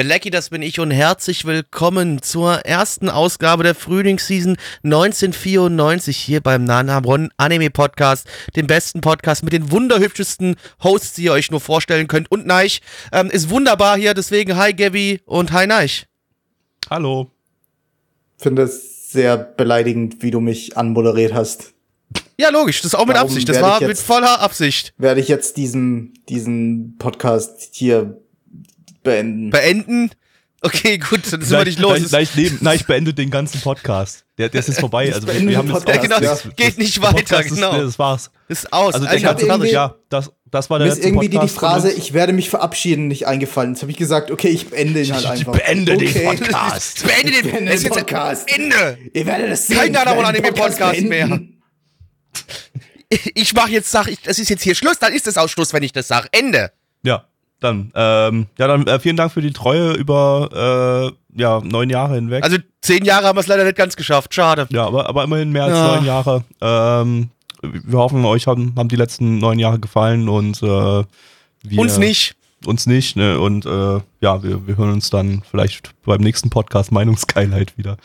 Belecki, 0.00 0.30
das 0.30 0.48
bin 0.48 0.62
ich 0.62 0.80
und 0.80 0.90
herzlich 0.92 1.44
willkommen 1.44 2.22
zur 2.22 2.60
ersten 2.64 3.10
Ausgabe 3.10 3.64
der 3.64 3.74
Frühlingsseason 3.74 4.56
1994 4.82 6.16
hier 6.16 6.40
beim 6.40 6.64
Nanabron 6.64 7.28
Anime 7.36 7.68
Podcast, 7.68 8.26
dem 8.56 8.66
besten 8.66 9.02
Podcast 9.02 9.42
mit 9.42 9.52
den 9.52 9.70
wunderhübschesten 9.70 10.56
Hosts, 10.82 11.12
die 11.12 11.24
ihr 11.24 11.32
euch 11.32 11.50
nur 11.50 11.60
vorstellen 11.60 12.08
könnt. 12.08 12.30
Und 12.30 12.46
Neich 12.46 12.80
ähm, 13.12 13.30
ist 13.30 13.50
wunderbar 13.50 13.98
hier, 13.98 14.14
deswegen 14.14 14.56
hi 14.56 14.72
Gabby 14.72 15.20
und 15.26 15.52
hi 15.52 15.66
Neich. 15.66 16.06
Hallo. 16.88 17.30
finde 18.38 18.62
es 18.62 19.10
sehr 19.12 19.36
beleidigend, 19.36 20.22
wie 20.22 20.30
du 20.30 20.40
mich 20.40 20.78
anmoderiert 20.78 21.34
hast. 21.34 21.74
Ja, 22.38 22.48
logisch, 22.48 22.78
das 22.80 22.94
ist 22.94 22.98
auch 22.98 23.04
mit 23.04 23.16
Warum 23.16 23.28
Absicht, 23.28 23.50
das 23.50 23.60
war 23.60 23.80
mit 23.80 23.90
jetzt- 23.90 24.06
voller 24.06 24.40
Absicht. 24.40 24.94
Werde 24.96 25.20
ich 25.20 25.28
jetzt 25.28 25.58
diesen, 25.58 26.14
diesen 26.26 26.96
Podcast 26.96 27.68
hier 27.72 28.18
beenden? 29.02 29.50
Beenden? 29.50 30.10
Okay, 30.62 30.98
gut, 30.98 31.20
dann 31.32 31.40
sind 31.40 31.50
wir 31.58 31.64
nicht 31.64 31.78
los. 31.78 31.98
Nein, 32.10 32.28
nein, 32.34 32.44
ich, 32.44 32.60
nein, 32.60 32.76
ich 32.76 32.84
beende 32.84 33.14
den 33.14 33.30
ganzen 33.30 33.62
Podcast. 33.62 34.26
Der, 34.36 34.50
der 34.50 34.60
ist 34.60 34.68
jetzt 34.68 34.80
vorbei. 34.80 35.08
Ich 35.08 35.14
Also 35.14 35.26
wir, 35.26 35.32
beende 35.32 35.50
wir 35.50 35.56
haben 35.58 35.68
den 35.68 35.74
ja, 35.74 35.80
Podcast, 35.80 36.02
genau, 36.02 36.20
das 36.20 36.42
geht 36.54 36.76
nicht 36.76 36.96
der 36.96 37.02
weiter, 37.04 37.14
Podcast 37.16 37.46
ist, 37.46 37.54
genau. 37.54 37.72
nee, 37.72 37.82
das 37.82 37.98
war's. 37.98 38.30
Ist 38.48 38.70
aus. 38.70 38.92
Also 38.94 39.06
der 39.06 39.14
Alter, 39.14 39.26
ganze 39.26 39.46
irgendwie- 39.46 39.70
ja, 39.72 39.94
das, 40.10 40.30
das 40.50 40.68
war 40.68 40.78
der 40.78 40.88
Mir 40.88 40.92
ist 40.92 40.98
letzte 40.98 41.08
irgendwie 41.08 41.28
die, 41.28 41.30
die 41.30 41.36
Podcast 41.38 41.58
von 41.58 41.68
Phrase, 41.70 41.88
uns. 41.88 41.96
ich 41.98 42.12
werde 42.12 42.32
mich 42.34 42.50
verabschieden, 42.50 43.08
nicht 43.08 43.26
eingefallen. 43.26 43.72
Jetzt 43.72 43.80
habe 43.80 43.90
ich 43.90 43.96
gesagt, 43.96 44.30
okay, 44.30 44.48
ich 44.48 44.68
beende 44.68 45.00
ihn 45.00 45.14
halt 45.14 45.24
Ich 45.24 45.30
einfach. 45.30 45.52
beende 45.52 45.96
den 45.96 46.08
okay. 46.08 46.24
Podcast. 46.26 47.06
Beende 47.06 47.32
den, 47.40 47.50
beende 47.50 47.64
das 47.66 47.74
ist 47.76 47.84
den 47.84 47.92
Podcast. 47.92 48.54
Ende. 48.54 48.98
Ihr 49.14 49.26
werdet 49.26 49.50
es 49.52 49.66
sehen. 49.66 49.76
Kein 49.78 49.86
ich 49.88 49.94
werde 49.94 50.10
Nana 50.10 50.32
den 50.32 50.42
Anime 50.42 50.52
Podcast 50.52 51.00
mehr. 51.00 51.40
Ich 53.34 53.54
mach 53.54 53.68
jetzt, 53.68 53.90
sag 53.90 54.08
ich, 54.08 54.20
das 54.22 54.38
ist 54.38 54.50
jetzt 54.50 54.62
hier 54.62 54.74
Schluss, 54.74 54.98
dann 54.98 55.12
ist 55.12 55.26
es 55.26 55.36
auch 55.38 55.48
Schluss, 55.48 55.72
wenn 55.72 55.82
ich 55.82 55.92
das 55.92 56.06
sage. 56.06 56.28
Ende. 56.32 56.70
Ja, 57.02 57.24
dann, 57.60 57.92
ähm, 57.94 58.46
ja, 58.58 58.66
dann 58.66 58.86
äh, 58.86 58.98
vielen 58.98 59.16
Dank 59.16 59.32
für 59.32 59.42
die 59.42 59.52
Treue 59.52 59.92
über 59.92 61.12
äh, 61.34 61.40
ja, 61.40 61.60
neun 61.62 61.90
Jahre 61.90 62.14
hinweg. 62.16 62.42
Also 62.42 62.56
zehn 62.80 63.04
Jahre 63.04 63.26
haben 63.26 63.36
wir 63.36 63.40
es 63.40 63.46
leider 63.46 63.64
nicht 63.64 63.76
ganz 63.76 63.96
geschafft. 63.96 64.34
Schade. 64.34 64.66
ja, 64.70 64.86
aber, 64.86 65.08
aber 65.08 65.24
immerhin 65.24 65.50
mehr 65.50 65.64
als 65.64 65.76
Ja. 65.76 65.86
neun 65.96 66.04
Jahre. 66.04 66.44
Ähm, 66.60 67.28
wir 67.62 67.98
hoffen, 67.98 68.24
euch 68.24 68.46
haben, 68.46 68.74
haben 68.76 68.88
die 68.88 68.96
letzten 68.96 69.38
neun 69.38 69.58
Jahre 69.58 69.78
gefallen 69.78 70.28
und 70.28 70.62
äh, 70.62 70.66
wir, 71.62 71.78
Uns 71.78 71.98
nicht. 71.98 72.34
Uns 72.66 72.86
nicht, 72.86 73.16
ne? 73.16 73.38
Und 73.38 73.64
äh, 73.66 74.00
ja, 74.20 74.42
wir, 74.42 74.66
wir 74.66 74.76
hören 74.76 74.92
uns 74.92 75.10
dann 75.10 75.42
vielleicht 75.48 75.92
beim 76.04 76.20
nächsten 76.20 76.50
Podcast 76.50 76.92
Meinungsgeilheit 76.92 77.76
wieder. 77.78 77.96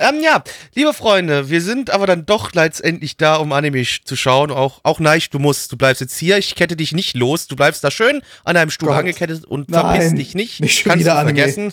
Ähm, 0.00 0.20
ja, 0.20 0.42
liebe 0.74 0.92
Freunde, 0.92 1.48
wir 1.48 1.60
sind 1.62 1.90
aber 1.90 2.06
dann 2.08 2.26
doch 2.26 2.52
letztendlich 2.54 3.16
da, 3.16 3.36
um 3.36 3.52
Anime 3.52 3.84
zu 4.04 4.16
schauen. 4.16 4.50
Auch, 4.50 4.80
auch 4.82 4.98
Neich, 4.98 5.30
du 5.30 5.38
musst, 5.38 5.70
du 5.70 5.76
bleibst 5.76 6.00
jetzt 6.00 6.18
hier. 6.18 6.38
Ich 6.38 6.56
kette 6.56 6.74
dich 6.76 6.92
nicht 6.92 7.16
los. 7.16 7.46
Du 7.46 7.54
bleibst 7.54 7.84
da 7.84 7.90
schön 7.92 8.20
an 8.44 8.56
einem 8.56 8.70
Stuhl 8.70 8.88
Gott. 8.88 8.98
angekettet 8.98 9.44
und 9.44 9.68
Nein, 9.70 9.80
verpiss 9.80 10.14
dich 10.14 10.34
nicht. 10.34 10.60
nicht 10.60 10.80
schon 10.80 10.90
Kannst 10.90 11.06
du 11.06 11.12
Anime. 11.12 11.38
vergessen. 11.38 11.72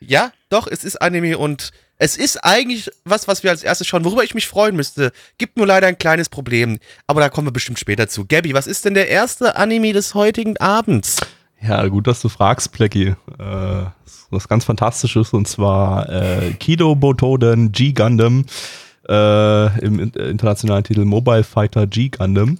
Ja, 0.00 0.32
doch, 0.48 0.66
es 0.68 0.84
ist 0.84 1.02
Anime 1.02 1.36
und 1.36 1.70
es 1.98 2.16
ist 2.16 2.36
eigentlich 2.44 2.88
was, 3.04 3.26
was 3.28 3.42
wir 3.42 3.50
als 3.50 3.62
erstes 3.64 3.86
schauen, 3.88 4.04
worüber 4.04 4.22
ich 4.24 4.34
mich 4.34 4.46
freuen 4.46 4.76
müsste. 4.76 5.12
Gibt 5.36 5.56
nur 5.56 5.66
leider 5.66 5.88
ein 5.88 5.98
kleines 5.98 6.28
Problem, 6.28 6.78
aber 7.08 7.20
da 7.20 7.28
kommen 7.28 7.48
wir 7.48 7.52
bestimmt 7.52 7.78
später 7.80 8.08
zu. 8.08 8.24
Gabby, 8.24 8.54
was 8.54 8.66
ist 8.68 8.84
denn 8.84 8.94
der 8.94 9.08
erste 9.08 9.56
Anime 9.56 9.92
des 9.92 10.14
heutigen 10.14 10.56
Abends? 10.58 11.16
Ja, 11.60 11.86
gut, 11.88 12.06
dass 12.06 12.20
du 12.20 12.28
fragst, 12.28 12.72
Plecky. 12.72 13.14
Äh, 13.38 13.84
was 14.30 14.48
ganz 14.48 14.64
Fantastisches 14.64 15.32
und 15.32 15.48
zwar 15.48 16.08
äh, 16.08 16.52
Kido 16.54 16.94
Botoden 16.94 17.72
G 17.72 17.92
Gundam 17.92 18.44
äh, 19.08 19.84
im 19.84 19.98
äh, 20.00 20.28
internationalen 20.28 20.84
Titel 20.84 21.04
Mobile 21.04 21.44
Fighter 21.44 21.86
G 21.86 22.08
Gundam. 22.08 22.58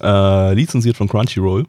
Äh, 0.00 0.54
lizenziert 0.54 0.96
von 0.96 1.08
Crunchyroll. 1.08 1.64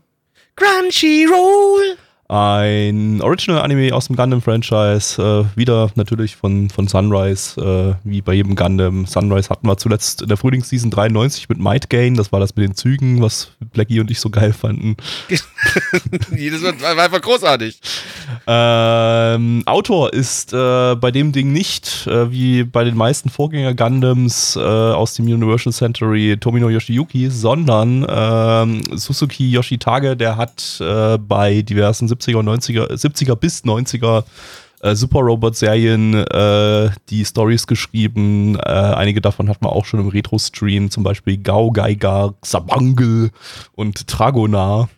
Crunchyroll! 0.56 1.98
Ein 2.32 3.22
Original-Anime 3.24 3.92
aus 3.92 4.06
dem 4.06 4.16
Gundam-Franchise, 4.16 5.20
äh, 5.20 5.58
wieder 5.58 5.90
natürlich 5.96 6.36
von, 6.36 6.70
von 6.70 6.88
Sunrise, 6.88 7.60
äh, 7.60 8.08
wie 8.08 8.22
bei 8.22 8.34
jedem 8.34 8.56
Gundam. 8.56 9.08
Sunrise 9.08 9.50
hatten 9.50 9.66
wir 9.66 9.78
zuletzt 9.78 10.22
in 10.22 10.28
der 10.28 10.38
Frühlingsseason 10.38 10.92
93 10.92 11.50
mit 11.50 11.58
Might 11.58 11.90
Gain, 11.90 12.14
das 12.14 12.32
war 12.32 12.40
das 12.40 12.56
mit 12.56 12.68
den 12.68 12.76
Zügen, 12.76 13.20
was 13.24 13.50
Blackie 13.74 14.00
und 14.00 14.12
ich 14.12 14.20
so 14.20 14.30
geil 14.30 14.54
fanden. 14.54 14.96
Jedes 16.38 16.62
Mal 16.62 16.80
war 16.80 17.04
einfach 17.04 17.20
großartig. 17.20 17.80
Ähm, 18.46 19.64
Autor 19.66 20.14
ist 20.14 20.54
äh, 20.54 20.96
bei 20.98 21.10
dem 21.10 21.32
Ding 21.32 21.52
nicht, 21.52 22.06
äh, 22.06 22.32
wie 22.32 22.64
bei 22.64 22.84
den 22.84 22.96
meisten 22.96 23.30
Vorgänger-Gundams 23.30 24.56
äh, 24.56 24.60
aus 24.60 25.16
dem 25.16 25.26
Universal 25.26 25.74
Century 25.74 26.38
Tomino 26.40 26.70
Yoshiyuki, 26.70 27.32
sondern 27.32 28.06
ähm, 28.08 28.84
Suzuki 28.96 29.50
Yoshitage, 29.50 30.16
der 30.16 30.38
hat 30.38 30.80
äh, 30.80 31.18
bei 31.18 31.64
diversen 31.64 32.08
70er 32.20 32.38
und 32.38 32.50
90er, 32.50 32.92
70er 32.92 33.36
bis 33.36 33.64
90er 33.64 34.24
äh, 34.82 34.96
Super 34.96 35.20
Robot-Serien 35.20 36.14
äh, 36.14 36.90
die 37.10 37.26
Stories 37.26 37.68
geschrieben. 37.68 38.56
Äh, 38.56 38.62
einige 38.62 39.22
davon 39.22 39.50
hat 39.50 39.62
man 39.62 39.72
auch 39.72 39.86
schon 39.86 40.00
im 40.00 40.08
Retro-Stream, 40.08 40.90
zum 40.90 41.04
Beispiel 41.04 41.38
Gao 41.38 41.72
Geiger, 41.72 42.34
Xabangel 42.42 43.32
und 43.76 44.08
Tragonar 44.08 44.90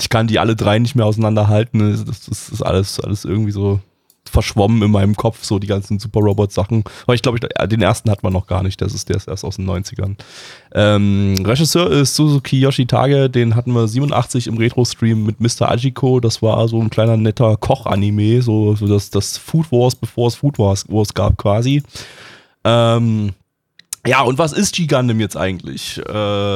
ich 0.00 0.08
kann 0.08 0.26
die 0.26 0.38
alle 0.38 0.56
drei 0.56 0.78
nicht 0.78 0.94
mehr 0.94 1.06
auseinanderhalten. 1.06 2.04
Das, 2.06 2.26
das 2.26 2.48
ist 2.48 2.62
alles, 2.62 3.00
alles 3.00 3.24
irgendwie 3.24 3.50
so 3.50 3.80
verschwommen 4.28 4.82
in 4.82 4.90
meinem 4.90 5.16
Kopf, 5.16 5.44
so 5.44 5.58
die 5.58 5.66
ganzen 5.66 5.98
Super 5.98 6.20
Robot-Sachen. 6.20 6.84
Aber 7.04 7.14
ich 7.14 7.22
glaube, 7.22 7.38
ich, 7.40 7.68
den 7.68 7.82
ersten 7.82 8.10
hat 8.10 8.22
man 8.22 8.32
noch 8.32 8.46
gar 8.46 8.62
nicht. 8.62 8.80
Das 8.80 8.94
ist, 8.94 9.08
der 9.08 9.16
ist 9.16 9.28
erst 9.28 9.44
aus 9.44 9.56
den 9.56 9.68
90ern. 9.68 10.16
Ähm, 10.74 11.34
Regisseur 11.44 11.90
ist 11.90 12.14
Suzuki 12.14 12.60
Yoshitage, 12.60 13.30
den 13.30 13.54
hatten 13.54 13.72
wir 13.72 13.88
87 13.88 14.46
im 14.46 14.58
Retro-Stream 14.58 15.24
mit 15.24 15.40
Mr. 15.40 15.70
Ajiko. 15.70 16.20
Das 16.20 16.42
war 16.42 16.68
so 16.68 16.80
ein 16.80 16.90
kleiner 16.90 17.16
netter 17.16 17.56
Koch-Anime, 17.56 18.42
so, 18.42 18.74
so 18.76 18.86
das, 18.86 19.10
das 19.10 19.36
Food 19.38 19.70
Wars, 19.72 19.94
bevor 19.94 20.28
es 20.28 20.34
Food 20.36 20.58
Wars, 20.58 20.84
Wars 20.88 21.14
gab 21.14 21.36
quasi. 21.38 21.82
Ähm, 22.64 23.32
ja, 24.06 24.22
und 24.22 24.38
was 24.38 24.52
ist 24.52 24.74
G-Gundam 24.74 25.20
jetzt 25.20 25.36
eigentlich? 25.36 25.98
Äh, 25.98 26.02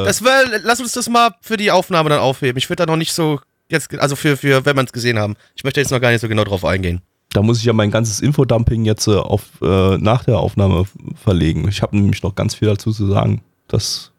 Das 0.05 0.23
wär, 0.25 0.61
lass 0.63 0.81
uns 0.81 0.93
das 0.93 1.09
mal 1.09 1.35
für 1.41 1.57
die 1.57 1.71
Aufnahme 1.71 2.09
dann 2.11 2.21
aufheben. 2.21 2.59
Ich 2.59 2.69
würde 2.69 2.85
da 2.85 2.91
noch 2.91 2.97
nicht 2.97 3.13
so 3.13 3.41
jetzt, 3.69 3.99
also 3.99 4.17
für, 4.17 4.37
für 4.37 4.65
wenn 4.65 4.77
wir 4.77 4.85
es 4.85 4.93
gesehen 4.93 5.19
haben. 5.19 5.35
Ich 5.57 5.65
möchte 5.65 5.81
jetzt 5.81 5.91
noch 5.91 6.01
gar 6.01 6.11
nicht 6.11 6.21
so 6.21 6.29
genau 6.29 6.45
drauf 6.45 6.65
eingehen. 6.65 7.01
Da 7.33 7.43
muss 7.43 7.59
ich 7.59 7.65
ja 7.65 7.73
mein 7.73 7.91
ganzes 7.91 8.21
Infodumping 8.21 8.85
jetzt 8.85 9.07
äh, 9.09 9.17
auf, 9.17 9.43
äh, 9.63 9.97
nach 9.99 10.25
der 10.25 10.39
Aufnahme 10.39 10.85
verlegen. 11.15 11.67
Ich 11.69 11.83
habe 11.83 11.97
nämlich 11.97 12.23
noch 12.23 12.35
ganz 12.35 12.55
viel 12.55 12.69
dazu 12.69 12.93
zu 12.93 13.07
sagen. 13.07 13.43
Das. 13.69 14.13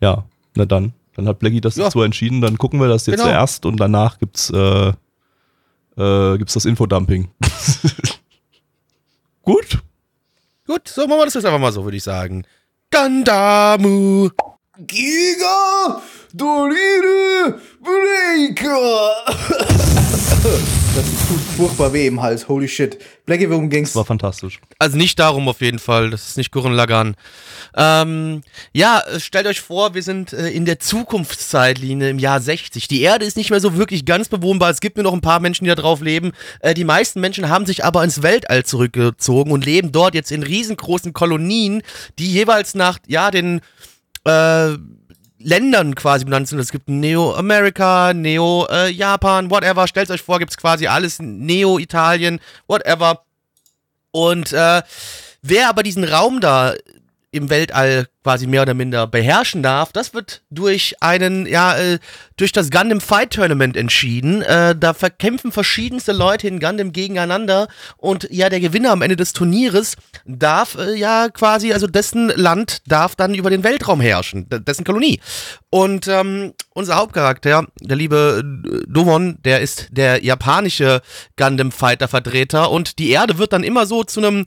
Ja, 0.00 0.24
na 0.54 0.64
dann. 0.64 0.92
Dann 1.14 1.28
hat 1.28 1.38
Blackie 1.38 1.60
das 1.60 1.76
Ja. 1.76 1.84
jetzt 1.84 1.92
so 1.94 2.02
entschieden. 2.02 2.40
Dann 2.40 2.58
gucken 2.58 2.80
wir 2.80 2.88
das 2.88 3.06
jetzt 3.06 3.20
Genau. 3.20 3.30
erst 3.30 3.64
und 3.64 3.78
danach 3.78 4.18
gibt's, 4.18 4.50
äh, 4.50 4.92
äh, 5.96 6.38
gibt's 6.38 6.54
das 6.54 6.64
Infodumping. 6.64 7.28
Gut. 9.42 9.78
Gut, 10.66 10.88
so 10.88 11.06
machen 11.06 11.20
wir 11.20 11.24
das 11.26 11.34
jetzt 11.34 11.44
einfach 11.46 11.60
mal 11.60 11.72
so, 11.72 11.84
würde 11.84 11.96
ich 11.96 12.02
sagen. 12.02 12.44
Gandamu! 12.90 14.30
Giga 14.78 16.02
Dorire 16.34 17.58
Breaker. 17.82 19.10
das 20.94 21.28
tut 21.28 21.40
furchtbar 21.56 21.92
weh 21.94 22.06
im 22.06 22.20
Hals. 22.20 22.46
Holy 22.46 22.68
shit. 22.68 22.98
Blackie, 23.24 23.48
worum 23.48 23.70
ging's? 23.70 23.90
Das 23.90 23.96
war 23.96 24.04
fantastisch. 24.04 24.60
Also 24.78 24.98
nicht 24.98 25.18
darum 25.18 25.48
auf 25.48 25.62
jeden 25.62 25.78
Fall, 25.78 26.10
das 26.10 26.28
ist 26.28 26.36
nicht 26.36 26.52
Gurren 26.52 26.74
Lagann. 26.74 27.16
Ähm, 27.74 28.42
ja, 28.74 29.02
stellt 29.18 29.46
euch 29.46 29.62
vor, 29.62 29.94
wir 29.94 30.02
sind 30.02 30.34
äh, 30.34 30.50
in 30.50 30.66
der 30.66 30.78
Zukunftszeitlinie 30.78 32.10
im 32.10 32.18
Jahr 32.18 32.40
60. 32.40 32.86
Die 32.86 33.00
Erde 33.00 33.24
ist 33.24 33.38
nicht 33.38 33.48
mehr 33.48 33.60
so 33.60 33.78
wirklich 33.78 34.04
ganz 34.04 34.28
bewohnbar, 34.28 34.70
es 34.70 34.80
gibt 34.80 34.96
nur 34.98 35.04
noch 35.04 35.14
ein 35.14 35.22
paar 35.22 35.40
Menschen, 35.40 35.64
die 35.64 35.70
da 35.70 35.74
drauf 35.74 36.02
leben. 36.02 36.32
Äh, 36.60 36.74
die 36.74 36.84
meisten 36.84 37.20
Menschen 37.20 37.48
haben 37.48 37.64
sich 37.64 37.82
aber 37.82 38.04
ins 38.04 38.22
Weltall 38.22 38.64
zurückgezogen 38.64 39.52
und 39.52 39.64
leben 39.64 39.90
dort 39.90 40.14
jetzt 40.14 40.32
in 40.32 40.42
riesengroßen 40.42 41.14
Kolonien, 41.14 41.82
die 42.18 42.30
jeweils 42.30 42.74
nach, 42.74 42.98
ja, 43.06 43.30
den 43.30 43.62
äh, 44.26 44.76
Ländern 45.38 45.94
quasi 45.94 46.24
benannt 46.24 46.48
sind. 46.48 46.58
Es 46.58 46.72
gibt 46.72 46.88
Neo-America, 46.88 48.12
Neo-Japan, 48.12 49.50
whatever. 49.50 49.86
Stellt 49.86 50.10
euch 50.10 50.22
vor, 50.22 50.38
gibt 50.38 50.50
es 50.50 50.56
quasi 50.56 50.86
alles. 50.86 51.18
Neo-Italien, 51.20 52.40
whatever. 52.66 53.22
Und 54.10 54.52
äh, 54.52 54.82
wer 55.42 55.68
aber 55.68 55.82
diesen 55.82 56.04
Raum 56.04 56.40
da 56.40 56.74
im 57.36 57.50
Weltall 57.50 58.08
quasi 58.26 58.48
mehr 58.48 58.62
oder 58.62 58.74
minder 58.74 59.06
beherrschen 59.06 59.62
darf, 59.62 59.92
das 59.92 60.12
wird 60.12 60.42
durch 60.50 60.96
einen, 60.98 61.46
ja, 61.46 61.78
äh, 61.78 62.00
durch 62.36 62.50
das 62.50 62.72
Gundam 62.72 63.00
Fight 63.00 63.30
Tournament 63.34 63.76
entschieden. 63.76 64.42
Äh, 64.42 64.74
da 64.74 64.94
verkämpfen 64.94 65.52
verschiedenste 65.52 66.10
Leute 66.10 66.48
in 66.48 66.58
Gundam 66.58 66.90
gegeneinander 66.90 67.68
und 67.96 68.26
ja, 68.32 68.48
der 68.48 68.58
Gewinner 68.58 68.90
am 68.90 69.02
Ende 69.02 69.14
des 69.14 69.32
Turnieres 69.32 69.94
darf 70.24 70.74
äh, 70.74 70.96
ja 70.96 71.28
quasi, 71.28 71.72
also 71.72 71.86
dessen 71.86 72.30
Land 72.30 72.82
darf 72.88 73.14
dann 73.14 73.32
über 73.32 73.48
den 73.48 73.62
Weltraum 73.62 74.00
herrschen, 74.00 74.48
dessen 74.48 74.82
Kolonie. 74.82 75.20
Und 75.70 76.08
ähm, 76.08 76.52
unser 76.74 76.96
Hauptcharakter, 76.96 77.68
der 77.80 77.96
liebe 77.96 78.42
Dovon, 78.88 79.38
der 79.44 79.60
ist 79.60 79.86
der 79.92 80.24
japanische 80.24 81.00
Gundam 81.36 81.70
Fighter 81.70 82.08
Vertreter 82.08 82.72
und 82.72 82.98
die 82.98 83.10
Erde 83.10 83.38
wird 83.38 83.52
dann 83.52 83.62
immer 83.62 83.86
so 83.86 84.02
zu 84.02 84.18
einem, 84.18 84.46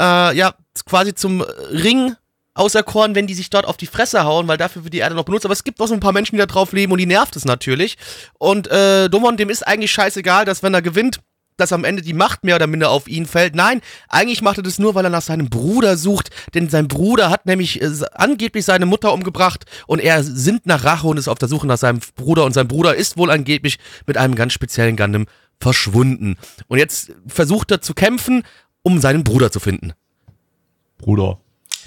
ja, 0.00 0.54
quasi 0.84 1.14
zum 1.14 1.42
Ring 1.42 2.16
auserkoren, 2.54 3.14
wenn 3.14 3.26
die 3.26 3.34
sich 3.34 3.50
dort 3.50 3.66
auf 3.66 3.76
die 3.76 3.86
Fresse 3.86 4.24
hauen, 4.24 4.48
weil 4.48 4.58
dafür 4.58 4.84
wird 4.84 4.94
die 4.94 4.98
Erde 4.98 5.14
noch 5.14 5.24
benutzt. 5.24 5.44
Aber 5.44 5.52
es 5.52 5.64
gibt 5.64 5.80
auch 5.80 5.86
so 5.86 5.94
ein 5.94 6.00
paar 6.00 6.12
Menschen, 6.12 6.36
die 6.36 6.40
da 6.40 6.46
drauf 6.46 6.72
leben 6.72 6.92
und 6.92 6.98
die 6.98 7.06
nervt 7.06 7.36
es 7.36 7.44
natürlich. 7.44 7.96
Und 8.38 8.68
äh, 8.68 9.08
Domon, 9.08 9.36
dem 9.36 9.48
ist 9.48 9.66
eigentlich 9.66 9.92
scheißegal, 9.92 10.44
dass 10.44 10.62
wenn 10.62 10.74
er 10.74 10.82
gewinnt, 10.82 11.20
dass 11.58 11.72
am 11.72 11.84
Ende 11.84 12.02
die 12.02 12.14
Macht 12.14 12.44
mehr 12.44 12.56
oder 12.56 12.66
minder 12.66 12.90
auf 12.90 13.08
ihn 13.08 13.26
fällt. 13.26 13.54
Nein, 13.54 13.82
eigentlich 14.08 14.42
macht 14.42 14.58
er 14.58 14.62
das 14.62 14.78
nur, 14.78 14.94
weil 14.94 15.04
er 15.04 15.10
nach 15.10 15.22
seinem 15.22 15.50
Bruder 15.50 15.96
sucht, 15.96 16.30
denn 16.54 16.70
sein 16.70 16.88
Bruder 16.88 17.30
hat 17.30 17.46
nämlich 17.46 17.82
äh, 17.82 17.90
angeblich 18.12 18.64
seine 18.64 18.86
Mutter 18.86 19.12
umgebracht 19.12 19.64
und 19.86 20.00
er 20.00 20.22
sinnt 20.22 20.66
nach 20.66 20.84
Rache 20.84 21.06
und 21.06 21.18
ist 21.18 21.28
auf 21.28 21.38
der 21.38 21.48
Suche 21.48 21.66
nach 21.66 21.78
seinem 21.78 22.00
Bruder 22.14 22.44
und 22.44 22.52
sein 22.52 22.68
Bruder 22.68 22.94
ist 22.94 23.16
wohl 23.16 23.30
angeblich 23.30 23.78
mit 24.06 24.16
einem 24.16 24.36
ganz 24.36 24.52
speziellen 24.52 24.96
Gundam 24.96 25.26
verschwunden. 25.60 26.36
Und 26.68 26.78
jetzt 26.78 27.12
versucht 27.26 27.72
er 27.72 27.80
zu 27.80 27.92
kämpfen, 27.92 28.44
um 28.82 29.00
seinen 29.00 29.24
Bruder 29.24 29.50
zu 29.50 29.58
finden. 29.58 29.92
Bruder. 30.98 31.38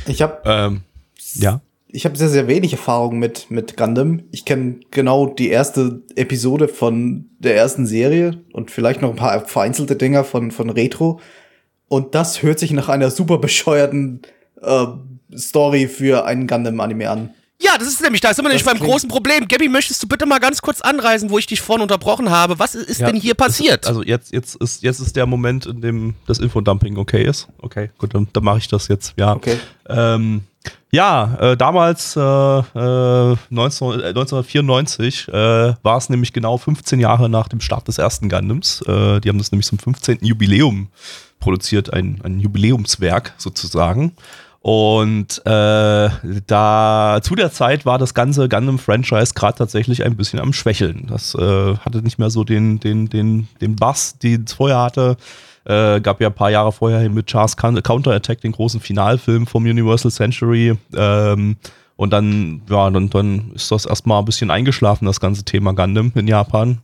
Ich 0.08 0.22
habe 0.22 0.42
Ähm, 0.46 0.82
ja. 1.36 1.62
ich 1.88 2.06
habe 2.06 2.18
sehr, 2.18 2.30
sehr 2.30 2.48
wenig 2.48 2.72
Erfahrung 2.72 3.20
mit, 3.20 3.52
mit 3.52 3.78
Gundam. 3.78 4.24
Ich 4.32 4.46
kenne 4.46 4.80
genau 4.90 5.28
die 5.28 5.50
erste 5.50 6.02
Episode 6.16 6.68
von 6.68 7.30
der 7.40 7.56
ersten 7.56 7.86
Serie 7.86 8.42
und 8.54 8.72
vielleicht 8.72 9.02
noch 9.02 9.10
ein 9.10 9.16
paar 9.16 9.46
vereinzelte 9.46 9.96
Dinger 9.96 10.24
von, 10.24 10.52
von 10.52 10.70
Retro. 10.70 11.20
Und 11.88 12.16
das 12.16 12.42
hört 12.42 12.60
sich 12.60 12.72
nach 12.72 12.90
einer 12.90 13.12
super 13.12 13.38
bescheuerten 13.38 14.22
äh, 14.62 14.86
Story 15.36 15.88
für 15.88 16.26
einen 16.26 16.48
Gundam-Anime 16.48 17.10
an. 17.10 17.34
Ja, 17.62 17.78
das 17.78 17.88
ist 17.88 18.02
nämlich, 18.02 18.22
da 18.22 18.34
sind 18.34 18.44
wir 18.44 18.50
nämlich 18.50 18.66
beim 18.66 18.80
großen 18.80 19.08
Problem. 19.08 19.48
Gabby, 19.48 19.70
möchtest 19.70 20.02
du 20.02 20.08
bitte 20.08 20.26
mal 20.26 20.40
ganz 20.40 20.62
kurz 20.62 20.82
anreisen, 20.82 21.30
wo 21.30 21.38
ich 21.38 21.46
dich 21.46 21.62
vorhin 21.62 21.84
unterbrochen 21.84 22.30
habe? 22.32 22.58
Was 22.58 22.74
ist 22.74 23.00
Ja, 23.00 23.08
denn 23.08 23.20
hier 23.22 23.36
passiert? 23.36 23.86
Also 23.86 24.04
jetzt, 24.04 24.34
jetzt, 24.34 24.56
ist, 24.56 24.82
jetzt 24.82 25.00
ist 25.00 25.16
der 25.16 25.28
Moment, 25.28 25.68
in 25.68 25.82
dem 25.82 26.16
das 26.26 26.40
Infodumping 26.40 26.98
okay 26.98 27.24
ist. 27.24 27.48
Okay, 27.60 27.92
gut, 28.00 28.16
dann, 28.16 28.28
dann 28.34 28.44
mache 28.44 28.58
ich 28.58 28.68
das 28.68 28.88
jetzt, 28.88 29.14
ja. 29.18 29.36
Okay. 29.36 29.58
Ähm, 29.88 30.42
ja, 30.92 31.38
äh, 31.40 31.58
damals, 31.58 32.16
äh, 32.16 32.20
äh, 32.20 33.36
19, 33.50 34.00
äh, 34.02 34.08
1994, 34.10 35.28
äh, 35.30 35.32
war 35.84 35.98
es 35.98 36.10
nämlich 36.10 36.34
genau 36.34 36.58
15 36.58 37.00
Jahre 37.00 37.30
nach 37.30 37.48
dem 37.48 37.62
Start 37.62 37.88
des 37.88 37.98
ersten 37.98 38.28
Gundams. 38.28 38.82
Äh, 38.88 39.22
die 39.22 39.30
haben 39.30 39.38
das 39.38 39.52
nämlich 39.52 39.68
zum 39.68 39.80
15. 39.80 40.20
Jubiläum 40.22 40.88
produziert, 41.40 41.94
ein, 41.94 42.20
ein 42.24 42.40
Jubiläumswerk 42.40 43.34
sozusagen. 43.38 44.14
Und 44.64 45.44
äh, 45.46 46.10
da 46.46 47.20
zu 47.24 47.34
der 47.36 47.52
Zeit 47.52 47.86
war 47.86 47.98
das 47.98 48.14
ganze 48.14 48.48
Gundam-Franchise 48.48 49.34
gerade 49.34 49.58
tatsächlich 49.58 50.06
ein 50.06 50.16
bisschen 50.16 50.40
am 50.40 50.54
Schwächeln. 50.54 51.08
Das 51.10 51.34
äh, 51.34 51.76
hatte 51.78 52.04
nicht 52.04 52.20
mehr 52.20 52.30
so 52.30 52.44
den, 52.44 52.80
den, 52.80 53.10
den, 53.10 53.48
den 53.60 53.76
Bass, 53.76 54.20
den 54.20 54.44
es 54.44 54.54
vorher 54.54 54.80
hatte. 54.80 55.18
Äh, 55.66 56.00
gab 56.02 56.22
ja 56.22 56.28
ein 56.28 56.36
paar 56.36 56.52
Jahre 56.52 56.72
vorher 56.72 57.10
mit 57.10 57.26
Charles 57.26 57.58
Coun- 57.58 57.82
Counterattack 57.82 58.42
den 58.42 58.52
großen 58.52 58.80
Finalfilm 58.80 59.48
vom 59.48 59.64
Universal 59.64 60.12
Century. 60.12 60.78
Ähm, 60.96 61.56
und 61.96 62.14
dann, 62.14 62.62
ja, 62.70 62.90
dann, 62.92 63.10
dann 63.10 63.52
ist 63.56 63.72
das 63.72 63.88
erstmal 63.88 64.20
ein 64.20 64.26
bisschen 64.26 64.52
eingeschlafen, 64.52 65.06
das 65.06 65.20
ganze 65.20 65.44
Thema 65.44 65.74
Gundam 65.74 66.12
in 66.14 66.28
Japan. 66.28 66.80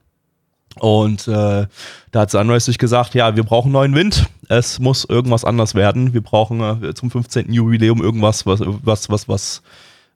Und 0.79 1.27
äh, 1.27 1.65
da 2.11 2.19
hat 2.19 2.31
Sunrise 2.31 2.65
sich 2.65 2.77
gesagt, 2.77 3.13
ja, 3.13 3.35
wir 3.35 3.43
brauchen 3.43 3.71
neuen 3.71 3.95
Wind. 3.95 4.27
Es 4.49 4.79
muss 4.79 5.05
irgendwas 5.05 5.43
anders 5.43 5.75
werden. 5.75 6.13
Wir 6.13 6.21
brauchen 6.21 6.83
äh, 6.83 6.93
zum 6.93 7.11
15. 7.11 7.51
Jubiläum 7.51 8.01
irgendwas, 8.01 8.45
was, 8.45 8.61
was, 8.63 9.09
was, 9.09 9.27
was, 9.27 9.61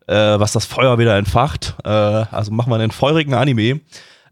äh, 0.07 0.39
was 0.39 0.51
das 0.53 0.65
Feuer 0.65 0.97
wieder 0.97 1.17
entfacht. 1.17 1.75
Äh, 1.83 1.89
also 1.89 2.51
machen 2.51 2.71
wir 2.71 2.75
einen 2.75 2.91
feurigen 2.91 3.33
Anime. 3.33 3.81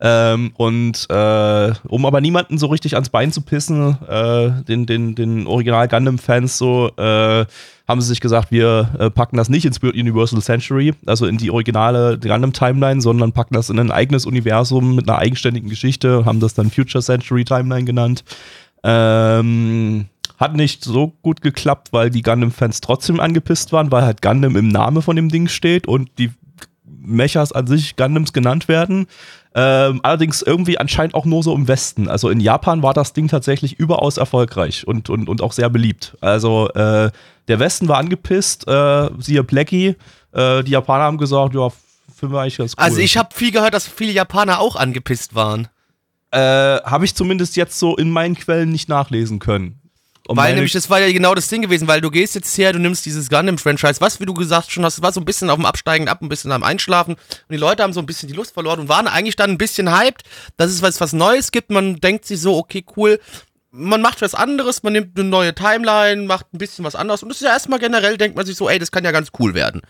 Ähm, 0.02 0.52
und 0.56 1.08
äh, 1.10 1.72
um 1.88 2.06
aber 2.06 2.22
niemanden 2.22 2.58
so 2.58 2.68
richtig 2.68 2.94
ans 2.94 3.10
Bein 3.10 3.34
zu 3.34 3.42
pissen, 3.42 3.98
äh, 4.08 4.64
den, 4.64 4.86
den, 4.86 5.16
den 5.16 5.46
Original 5.46 5.90
Gundam-Fans 5.90 6.58
so, 6.58 6.90
äh, 6.96 7.46
haben 7.90 8.02
sie 8.02 8.08
sich 8.08 8.22
gesagt, 8.22 8.52
wir 8.52 8.88
äh, 9.00 9.10
packen 9.10 9.36
das 9.36 9.50
nicht 9.50 9.66
ins 9.66 9.80
Universal 9.80 10.44
Century, 10.44 10.94
also 11.08 11.26
in 11.26 11.38
die 11.38 11.50
originale 11.50 12.20
Gundam-Timeline, 12.20 13.02
sondern 13.02 13.32
packen 13.32 13.56
das 13.56 13.72
in 13.72 13.80
ein 13.80 13.90
eigenes 13.90 14.28
Universum 14.28 14.96
mit 14.96 15.10
einer 15.10 15.18
eigenständigen 15.18 15.72
Geschichte, 15.72 16.24
haben 16.24 16.40
das 16.40 16.54
dann 16.54 16.70
Future 16.70 17.04
Century 17.04 17.44
Timeline 17.44 17.86
genannt. 17.86 18.24
Ähm, 18.84 20.06
hat 20.38 20.56
nicht 20.56 20.84
so 20.84 21.14
gut 21.24 21.42
geklappt, 21.42 21.88
weil 21.92 22.12
die 22.12 22.22
Gundam-Fans 22.22 22.80
trotzdem 22.82 23.20
angepisst 23.20 23.74
waren, 23.74 23.92
weil 23.92 24.04
halt 24.04 24.22
Gundam 24.22 24.56
im 24.56 24.68
Namen 24.68 25.02
von 25.02 25.16
dem 25.16 25.30
Ding 25.30 25.48
steht 25.48 25.88
und 25.88 26.12
die 26.20 26.30
Mechas 27.10 27.52
an 27.52 27.68
sich 27.68 27.96
Gundams 27.96 28.34
genannt 28.34 28.68
werden. 28.68 29.08
Ähm, 29.56 30.00
allerdings 30.04 30.42
irgendwie 30.42 30.78
anscheinend 30.78 31.16
auch 31.16 31.26
nur 31.26 31.44
so 31.44 31.56
im 31.56 31.68
Westen. 31.68 32.08
Also 32.08 32.30
in 32.30 32.40
Japan 32.40 32.84
war 32.84 32.94
das 32.94 33.14
Ding 33.14 33.28
tatsächlich 33.28 33.80
überaus 33.80 34.18
erfolgreich 34.18 34.88
und, 34.88 35.10
und, 35.10 35.28
und 35.28 35.42
auch 35.42 35.54
sehr 35.54 35.70
beliebt. 35.70 36.16
Also 36.22 36.70
äh, 36.70 37.10
der 37.48 37.60
Westen 37.60 37.88
war 37.88 37.98
angepisst, 37.98 38.68
äh, 38.68 39.10
siehe 39.18 39.44
Blackie. 39.44 39.96
Äh, 40.32 40.64
die 40.64 40.72
Japaner 40.72 41.06
haben 41.06 41.18
gesagt, 41.18 41.56
ja, 41.56 41.70
finden 42.16 42.36
wir 42.36 42.42
eigentlich 42.42 42.58
ganz 42.58 42.74
cool. 42.78 42.84
also 42.84 42.98
ich 43.00 43.18
habe 43.18 43.30
viel 43.34 43.52
gehört, 43.52 43.74
dass 43.74 43.88
viele 43.88 44.12
Japaner 44.12 44.60
auch 44.60 44.76
angepisst 44.76 45.34
waren. 45.34 45.68
äh, 46.32 46.40
habe 46.40 47.06
ich 47.06 47.16
zumindest 47.16 47.56
jetzt 47.56 47.80
so 47.80 47.96
in 47.96 48.12
meinen 48.12 48.36
Quellen 48.36 48.72
nicht 48.72 48.88
nachlesen 48.88 49.40
können. 49.40 49.79
Und 50.30 50.38
weil 50.38 50.54
nämlich, 50.54 50.74
das 50.74 50.92
war 50.92 51.00
ja 51.00 51.12
genau 51.12 51.34
das 51.34 51.48
Ding 51.48 51.64
gewesen, 51.64 51.88
weil 51.88 52.02
du 52.02 52.12
gehst 52.12 52.36
jetzt 52.36 52.56
her, 52.56 52.72
du 52.72 52.78
nimmst 52.78 53.04
dieses 53.04 53.30
Gundam-Franchise, 53.30 54.00
was, 54.00 54.20
wie 54.20 54.28
du 54.28 54.36
gesagt 54.36 54.72
schon 54.72 54.86
hast, 54.86 55.02
war 55.02 55.12
so 55.12 55.20
ein 55.20 55.26
bisschen 55.26 55.50
auf 55.50 55.56
dem 55.56 55.66
Absteigen 55.66 56.08
ab, 56.08 56.22
ein 56.22 56.30
bisschen 56.30 56.52
am 56.52 56.62
Einschlafen 56.62 57.16
und 57.16 57.50
die 57.50 57.58
Leute 57.58 57.82
haben 57.82 57.94
so 57.94 58.00
ein 58.00 58.06
bisschen 58.06 58.30
die 58.30 58.36
Lust 58.36 58.54
verloren 58.54 58.82
und 58.82 58.90
waren 58.90 59.08
eigentlich 59.08 59.38
dann 59.38 59.50
ein 59.50 59.58
bisschen 59.58 59.92
hyped, 59.92 60.22
dass 60.56 60.70
es 60.70 60.84
was, 60.84 61.02
was 61.02 61.14
Neues 61.14 61.52
gibt, 61.52 61.72
man 61.72 61.96
denkt 61.96 62.26
sich 62.26 62.40
so, 62.40 62.56
okay, 62.58 62.86
cool, 62.96 63.20
man 63.72 64.04
macht 64.04 64.22
was 64.22 64.36
anderes, 64.36 64.84
man 64.84 64.94
nimmt 64.94 65.18
eine 65.18 65.28
neue 65.28 65.56
Timeline, 65.56 66.28
macht 66.28 66.54
ein 66.54 66.60
bisschen 66.60 66.86
was 66.86 66.94
anderes 66.94 67.24
und 67.24 67.30
das 67.30 67.38
ist 67.38 67.48
ja 67.48 67.54
erstmal 67.54 67.80
generell, 67.80 68.16
denkt 68.16 68.38
man 68.38 68.46
sich 68.46 68.56
so, 68.56 68.70
ey, 68.70 68.78
das 68.78 68.92
kann 68.92 69.04
ja 69.04 69.12
ganz 69.12 69.30
cool 69.40 69.56
werden. 69.56 69.82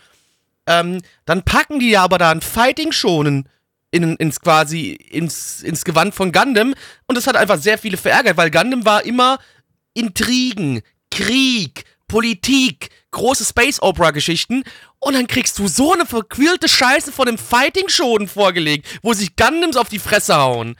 Ähm, 0.66 1.02
dann 1.26 1.42
packen 1.42 1.80
die 1.80 1.90
ja 1.90 2.02
aber 2.02 2.16
da 2.16 2.30
ein 2.30 2.40
Fighting 2.40 2.92
schonen 2.92 3.46
in, 3.90 4.16
ins 4.16 4.40
quasi, 4.40 4.92
ins, 4.92 5.60
ins 5.60 5.84
Gewand 5.84 6.14
von 6.14 6.32
Gundam 6.32 6.72
und 7.06 7.18
das 7.18 7.26
hat 7.26 7.36
einfach 7.36 7.58
sehr 7.58 7.76
viele 7.76 7.98
verärgert, 7.98 8.38
weil 8.38 8.50
Gundam 8.50 8.86
war 8.86 9.04
immer 9.04 9.38
Intrigen, 10.00 10.80
Krieg, 11.10 11.84
Politik, 12.08 12.88
große 13.10 13.44
Space 13.44 13.80
Opera 13.82 14.10
Geschichten 14.10 14.64
und 14.98 15.14
dann 15.14 15.26
kriegst 15.26 15.58
du 15.58 15.68
so 15.68 15.92
eine 15.92 16.06
verquirlte 16.06 16.68
Scheiße 16.68 17.12
von 17.12 17.26
dem 17.26 17.38
Fighting 17.38 17.88
Shonen 17.88 18.28
vorgelegt, 18.28 18.86
wo 19.02 19.12
sich 19.12 19.36
Gundams 19.36 19.76
auf 19.76 19.88
die 19.88 19.98
Fresse 19.98 20.36
hauen. 20.36 20.76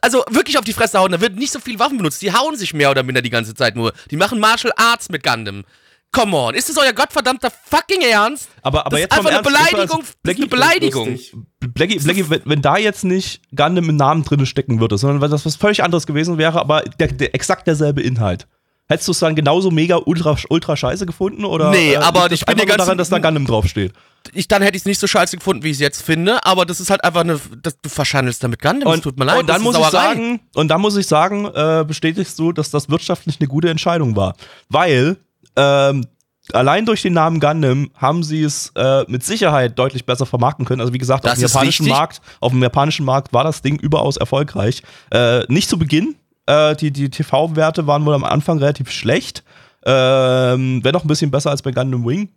Also 0.00 0.24
wirklich 0.28 0.58
auf 0.58 0.64
die 0.64 0.72
Fresse 0.72 0.98
hauen, 0.98 1.12
da 1.12 1.20
wird 1.20 1.36
nicht 1.36 1.52
so 1.52 1.60
viel 1.60 1.78
Waffen 1.78 1.98
benutzt, 1.98 2.20
die 2.22 2.32
hauen 2.32 2.56
sich 2.56 2.74
mehr 2.74 2.90
oder 2.90 3.02
minder 3.02 3.22
die 3.22 3.30
ganze 3.30 3.54
Zeit 3.54 3.76
nur. 3.76 3.92
Die 4.10 4.16
machen 4.16 4.40
Martial 4.40 4.72
Arts 4.76 5.08
mit 5.08 5.22
Gundam. 5.22 5.64
Come 6.10 6.36
on, 6.36 6.54
ist 6.54 6.68
das 6.68 6.76
euer 6.76 6.92
gottverdammter 6.92 7.50
fucking 7.50 8.02
Ernst? 8.02 8.48
aber, 8.62 8.86
aber 8.86 8.90
das 8.90 9.00
jetzt 9.00 9.12
ist 9.12 9.18
einfach 9.18 9.30
eine 9.30 9.38
ernst, 9.38 9.50
Beleidigung, 9.50 10.00
das 10.00 10.08
ist 10.08 10.14
eine 10.14 10.22
Blackie, 10.22 10.46
Beleidigung. 10.46 11.18
Blackie, 11.60 11.98
Blackie 11.98 12.30
wenn, 12.30 12.42
wenn 12.44 12.62
da 12.62 12.76
jetzt 12.76 13.04
nicht 13.04 13.42
Gundam 13.50 13.88
im 13.88 13.96
Namen 13.96 14.22
drin 14.22 14.46
stecken 14.46 14.78
würde, 14.78 14.96
sondern 14.96 15.20
weil 15.20 15.28
das 15.28 15.44
was 15.44 15.56
völlig 15.56 15.82
anderes 15.82 16.06
gewesen 16.06 16.38
wäre, 16.38 16.60
aber 16.60 16.82
der, 16.82 17.08
der, 17.08 17.34
exakt 17.34 17.66
derselbe 17.66 18.00
Inhalt. 18.00 18.46
Hättest 18.86 19.08
du 19.08 19.12
es 19.12 19.18
dann 19.18 19.34
genauso 19.34 19.70
mega 19.70 19.96
ultra, 20.04 20.36
ultra 20.50 20.76
scheiße 20.76 21.06
gefunden? 21.06 21.44
Oder, 21.46 21.70
Nee, 21.70 21.96
aber 21.96 22.28
liegt 22.28 22.32
das 22.32 22.40
ich 22.40 22.46
bin 22.46 22.56
dir 22.56 22.62
nur 22.64 22.66
ganz- 22.68 22.84
daran, 22.84 22.98
dass 22.98 23.08
da 23.08 23.18
Gundam 23.18 23.46
draufsteht. 23.46 23.92
Ich, 24.32 24.46
dann 24.48 24.62
hätte 24.62 24.76
ich 24.76 24.82
es 24.82 24.86
nicht 24.86 25.00
so 25.00 25.06
scheiße 25.06 25.36
gefunden, 25.36 25.62
wie 25.62 25.68
ich 25.68 25.74
es 25.76 25.80
jetzt 25.80 26.02
finde, 26.02 26.44
aber 26.46 26.64
das 26.66 26.80
ist 26.80 26.90
halt 26.90 27.02
einfach 27.04 27.20
eine, 27.20 27.40
das, 27.62 27.78
du 27.80 27.88
verschandelst 27.88 28.42
damit 28.44 28.60
Gundam, 28.60 28.92
es 28.92 29.00
tut 29.00 29.18
mir 29.18 29.24
leid. 29.26 29.40
und 29.40 29.48
dann 29.48 29.56
das 29.56 29.64
muss 29.64 29.78
ich 29.78 29.86
sagen, 29.86 30.40
und 30.54 30.68
dann 30.68 30.80
muss 30.80 30.96
ich 30.96 31.06
sagen, 31.06 31.46
äh, 31.46 31.84
bestätigst 31.86 32.38
du, 32.38 32.52
dass 32.52 32.70
das 32.70 32.88
wirtschaftlich 32.90 33.38
eine 33.40 33.48
gute 33.48 33.68
Entscheidung 33.70 34.16
war. 34.16 34.34
Weil 34.70 35.16
ähm, 35.56 36.06
allein 36.52 36.84
durch 36.86 37.00
den 37.02 37.12
Namen 37.14 37.40
Gundam 37.40 37.90
haben 37.96 38.22
sie 38.22 38.42
es 38.42 38.70
äh, 38.76 39.04
mit 39.08 39.24
Sicherheit 39.24 39.78
deutlich 39.78 40.04
besser 40.04 40.26
vermarkten 40.26 40.64
können. 40.66 40.80
Also 40.80 40.92
wie 40.92 40.98
gesagt, 40.98 41.24
auf 41.24 41.30
Das 41.30 41.38
dem 41.38 41.48
japanischen. 41.48 41.88
Markt, 41.88 42.20
auf 42.40 42.52
dem 42.52 42.62
japanischen 42.62 43.04
Markt 43.06 43.32
war 43.32 43.44
das 43.44 43.62
Ding 43.62 43.78
überaus 43.78 44.16
erfolgreich. 44.18 44.82
Äh, 45.10 45.44
nicht 45.48 45.68
zu 45.70 45.78
Beginn. 45.78 46.16
Äh, 46.46 46.76
die 46.76 46.90
die 46.90 47.08
TV-Werte 47.10 47.86
waren 47.86 48.04
wohl 48.04 48.14
am 48.14 48.24
Anfang 48.24 48.58
relativ 48.58 48.90
schlecht. 48.90 49.42
Ähm, 49.86 50.82
Wäre 50.84 50.92
noch 50.92 51.04
ein 51.04 51.08
bisschen 51.08 51.30
besser 51.30 51.50
als 51.50 51.62
bei 51.62 51.70
Gundam 51.72 52.06
Wing. 52.06 52.28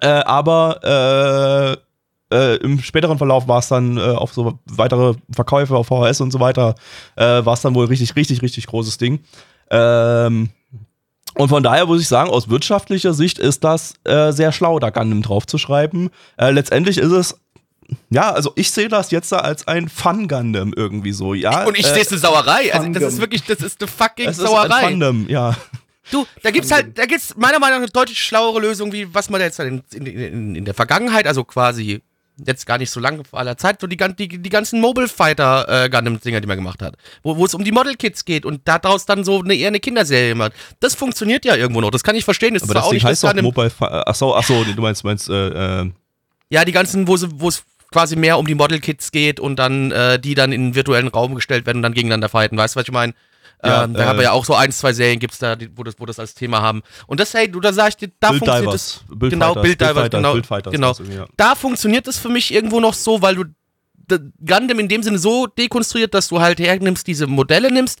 Äh, 0.00 0.08
aber 0.08 1.78
äh, 2.32 2.36
äh, 2.36 2.56
im 2.58 2.80
späteren 2.80 3.18
Verlauf 3.18 3.48
war 3.48 3.58
es 3.58 3.68
dann 3.68 3.96
äh, 3.96 4.00
auf 4.00 4.32
so 4.32 4.58
weitere 4.66 5.14
Verkäufe 5.32 5.76
auf 5.76 5.88
VHS 5.88 6.20
und 6.20 6.30
so 6.30 6.38
weiter, 6.40 6.74
äh, 7.16 7.44
war 7.44 7.54
es 7.54 7.60
dann 7.60 7.74
wohl 7.74 7.86
richtig, 7.86 8.14
richtig, 8.16 8.40
richtig 8.42 8.66
großes 8.66 8.98
Ding. 8.98 9.20
Ähm, 9.70 10.50
Und 11.34 11.48
von 11.48 11.62
daher 11.62 11.86
muss 11.86 12.00
ich 12.00 12.08
sagen, 12.08 12.30
aus 12.30 12.48
wirtschaftlicher 12.48 13.14
Sicht 13.14 13.38
ist 13.38 13.62
das 13.64 13.94
sehr 14.04 14.52
schlau, 14.52 14.78
da 14.80 14.90
Gundam 14.90 15.22
draufzuschreiben. 15.22 16.10
Äh, 16.36 16.50
letztendlich 16.50 16.98
ist 16.98 17.12
es, 17.12 17.40
ja, 18.10 18.32
also 18.32 18.52
ich 18.56 18.70
sehe 18.70 18.88
das 18.88 19.10
jetzt 19.10 19.32
da 19.32 19.38
als 19.38 19.66
ein 19.68 19.88
Fun-Gundam 19.88 20.72
irgendwie 20.76 21.12
so, 21.12 21.34
ja. 21.34 21.64
Und 21.64 21.78
ich 21.78 21.86
äh, 21.86 21.92
sehe 21.94 22.02
es 22.02 22.10
eine 22.10 22.18
Sauerei. 22.18 22.72
Also 22.74 22.88
das 22.90 23.02
ist 23.14 23.20
wirklich, 23.20 23.42
das 23.44 23.60
ist 23.60 23.80
eine 23.82 23.88
fucking 23.90 24.28
es 24.28 24.38
ist 24.38 24.44
ein 24.44 24.46
Sauerei. 24.48 24.82
Fandom, 24.82 25.28
ja. 25.28 25.56
Du, 26.10 26.26
da 26.42 26.50
gibt's 26.50 26.72
halt, 26.72 26.98
da 26.98 27.06
gibt's 27.06 27.34
meiner 27.36 27.58
Meinung 27.60 27.76
nach 27.78 27.82
eine 27.84 27.92
deutlich 27.92 28.20
schlauere 28.20 28.60
Lösung, 28.60 28.92
wie 28.92 29.12
was 29.14 29.30
man 29.30 29.40
jetzt 29.40 29.60
in, 29.60 29.82
in, 29.94 30.06
in, 30.06 30.54
in 30.56 30.64
der 30.64 30.74
Vergangenheit, 30.74 31.26
also 31.26 31.44
quasi 31.44 32.02
jetzt 32.46 32.64
gar 32.66 32.78
nicht 32.78 32.90
so 32.90 33.00
lange 33.00 33.22
vor 33.22 33.38
aller 33.38 33.56
Zeit, 33.58 33.80
so 33.82 33.86
die, 33.86 33.98
gan- 33.98 34.16
die, 34.16 34.26
die 34.26 34.48
ganzen 34.48 34.80
Mobile 34.80 35.08
Fighter 35.08 35.84
äh, 35.84 35.90
Gundam-Dinger, 35.90 36.40
die 36.40 36.46
man 36.46 36.56
gemacht 36.56 36.80
hat, 36.80 36.94
wo, 37.22 37.36
wo 37.36 37.44
es 37.44 37.52
um 37.54 37.62
die 37.64 37.70
Model 37.70 37.96
Kits 37.96 38.24
geht 38.24 38.46
und 38.46 38.62
daraus 38.66 39.04
dann 39.04 39.24
so 39.24 39.40
eine, 39.42 39.54
eher 39.54 39.68
eine 39.68 39.78
Kinderserie 39.78 40.34
macht. 40.34 40.52
Das 40.80 40.94
funktioniert 40.94 41.44
ja 41.44 41.54
irgendwo 41.54 41.82
noch. 41.82 41.90
Das 41.90 42.02
kann 42.02 42.16
ich 42.16 42.24
verstehen. 42.24 42.54
Das 42.54 42.62
Aber 42.62 42.70
ist 42.70 42.74
das 42.76 42.84
auch 42.84 42.88
Ding 42.90 42.96
nicht 42.96 43.04
heißt 43.04 43.22
das 43.22 43.28
doch 43.30 43.36
Gundam. 43.36 43.44
Mobile 43.44 43.70
Fi- 43.70 43.84
Achso, 44.08 44.34
achso, 44.34 44.64
du 44.64 44.80
meinst, 44.80 45.04
meinst, 45.04 45.28
äh, 45.28 45.80
äh, 45.82 45.90
Ja, 46.48 46.64
die 46.64 46.72
ganzen, 46.72 47.06
wo, 47.06 47.16
sie, 47.18 47.28
wo 47.34 47.48
es 47.48 47.62
quasi 47.92 48.16
mehr 48.16 48.38
um 48.38 48.46
die 48.46 48.54
Model 48.54 48.80
Kits 48.80 49.10
geht 49.10 49.40
und 49.40 49.56
dann 49.56 49.90
äh, 49.90 50.18
die 50.18 50.34
dann 50.34 50.52
in 50.52 50.68
den 50.68 50.74
virtuellen 50.74 51.08
Raum 51.08 51.34
gestellt 51.34 51.66
werden 51.66 51.78
und 51.78 51.82
dann 51.82 51.94
gegeneinander 51.94 52.28
fighten. 52.28 52.56
Weißt 52.56 52.74
du, 52.74 52.80
was 52.80 52.86
ich 52.86 52.92
meine? 52.92 53.14
Ja, 53.62 53.84
ähm, 53.84 53.94
da 53.94 54.00
äh, 54.02 54.06
haben 54.06 54.18
wir 54.18 54.24
ja 54.24 54.32
auch 54.32 54.44
so 54.44 54.54
ein, 54.54 54.72
zwei 54.72 54.92
Serien 54.92 55.18
gibt's 55.18 55.38
da, 55.38 55.54
die, 55.54 55.68
wo, 55.76 55.82
das, 55.82 55.94
wo 55.98 56.06
das 56.06 56.18
als 56.18 56.34
Thema 56.34 56.62
haben. 56.62 56.82
Und 57.06 57.20
das, 57.20 57.34
hey, 57.34 57.50
du, 57.50 57.60
da 57.60 57.72
sag 57.72 57.90
ich 57.90 57.96
dir, 57.96 58.10
da 58.20 58.30
Bild 58.30 58.38
funktioniert 58.40 58.72
Divers. 58.72 59.04
das. 59.08 59.18
Bild 59.18 59.32
genau, 59.32 59.46
Fighters, 59.54 59.62
Bild 59.62 59.80
Divers, 59.80 59.94
Fighters, 59.94 60.72
genau. 60.72 60.94
Bild 60.94 61.10
genau. 61.10 61.22
ja. 61.22 61.26
Da 61.36 61.54
funktioniert 61.54 62.08
es 62.08 62.18
für 62.18 62.30
mich 62.30 62.54
irgendwo 62.54 62.80
noch 62.80 62.94
so, 62.94 63.20
weil 63.20 63.34
du 63.34 63.44
Gundam 64.44 64.78
in 64.78 64.88
dem 64.88 65.02
Sinne 65.02 65.18
so 65.18 65.46
dekonstruiert, 65.46 66.14
dass 66.14 66.28
du 66.28 66.40
halt 66.40 66.58
hernimmst, 66.58 67.06
diese 67.06 67.26
Modelle 67.26 67.70
nimmst, 67.70 68.00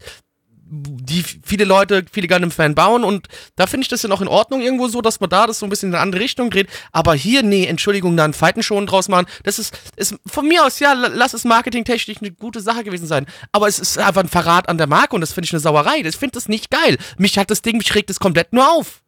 die 0.72 1.24
viele 1.42 1.64
Leute, 1.64 2.04
viele 2.10 2.28
Gundam-Fan 2.28 2.76
bauen 2.76 3.02
und 3.02 3.26
da 3.56 3.66
finde 3.66 3.82
ich 3.82 3.88
das 3.88 4.02
ja 4.02 4.08
noch 4.08 4.20
in 4.20 4.28
Ordnung 4.28 4.60
irgendwo 4.60 4.86
so, 4.86 5.00
dass 5.02 5.18
man 5.18 5.28
da 5.28 5.46
das 5.48 5.58
so 5.58 5.66
ein 5.66 5.68
bisschen 5.68 5.88
in 5.90 5.94
eine 5.96 6.02
andere 6.02 6.22
Richtung 6.22 6.48
dreht. 6.50 6.68
Aber 6.92 7.14
hier, 7.14 7.42
nee, 7.42 7.66
Entschuldigung, 7.66 8.16
da 8.16 8.22
einen 8.24 8.32
Fighten 8.34 8.62
schon 8.62 8.86
draus 8.86 9.08
machen, 9.08 9.26
das 9.42 9.58
ist, 9.58 9.76
ist 9.96 10.14
von 10.26 10.46
mir 10.46 10.64
aus, 10.64 10.78
ja, 10.78 10.92
la- 10.92 11.10
lass 11.12 11.34
es 11.34 11.44
marketingtechnisch 11.44 12.18
eine 12.20 12.30
gute 12.30 12.60
Sache 12.60 12.84
gewesen 12.84 13.06
sein. 13.08 13.26
Aber 13.50 13.66
es 13.66 13.80
ist 13.80 13.98
einfach 13.98 14.22
ein 14.22 14.28
Verrat 14.28 14.68
an 14.68 14.78
der 14.78 14.86
Marke 14.86 15.14
und 15.16 15.20
das 15.22 15.32
finde 15.32 15.46
ich 15.46 15.52
eine 15.52 15.60
Sauerei. 15.60 16.00
Ich 16.04 16.16
finde 16.16 16.34
das 16.34 16.48
nicht 16.48 16.70
geil. 16.70 16.98
Mich 17.18 17.36
hat 17.36 17.50
das 17.50 17.62
Ding, 17.62 17.76
mich 17.78 17.92
regt 17.94 18.08
es 18.10 18.20
komplett 18.20 18.52
nur 18.52 18.70
auf. 18.70 19.02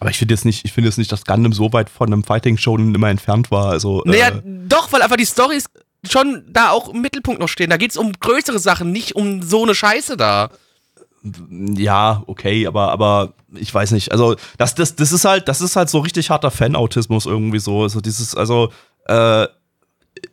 Aber 0.00 0.10
ich 0.10 0.18
finde 0.18 0.34
jetzt 0.34 0.44
nicht, 0.44 0.64
ich 0.64 0.72
finde 0.72 0.88
jetzt 0.90 0.98
nicht, 0.98 1.10
dass 1.10 1.24
Gundam 1.24 1.52
so 1.52 1.72
weit 1.72 1.90
von 1.90 2.06
einem 2.12 2.22
Fighting-Show 2.22 2.76
immer 2.76 3.08
entfernt 3.08 3.50
war. 3.50 3.70
Also, 3.70 4.02
Naja, 4.04 4.28
äh, 4.28 4.42
doch, 4.44 4.92
weil 4.92 5.02
einfach 5.02 5.16
die 5.16 5.24
Storys 5.26 5.64
schon 6.08 6.44
da 6.48 6.70
auch 6.70 6.88
im 6.90 7.00
Mittelpunkt 7.00 7.40
noch 7.40 7.48
stehen. 7.48 7.70
Da 7.70 7.76
geht 7.76 7.90
es 7.90 7.96
um 7.96 8.12
größere 8.12 8.60
Sachen, 8.60 8.92
nicht 8.92 9.16
um 9.16 9.42
so 9.42 9.64
eine 9.64 9.74
Scheiße 9.74 10.16
da. 10.16 10.50
Ja, 11.76 12.22
okay, 12.26 12.66
aber, 12.66 12.92
aber 12.92 13.32
ich 13.54 13.74
weiß 13.74 13.92
nicht. 13.92 14.12
Also, 14.12 14.36
das, 14.56 14.74
das, 14.74 14.96
das 14.96 15.12
ist 15.12 15.24
halt, 15.24 15.48
das 15.48 15.60
ist 15.60 15.76
halt 15.76 15.88
so 15.90 15.98
richtig 15.98 16.30
harter 16.30 16.50
Fan-Autismus 16.50 17.26
irgendwie 17.26 17.58
so. 17.58 17.82
Also 17.82 18.00
dieses, 18.00 18.34
also, 18.34 18.70
äh, 19.06 19.46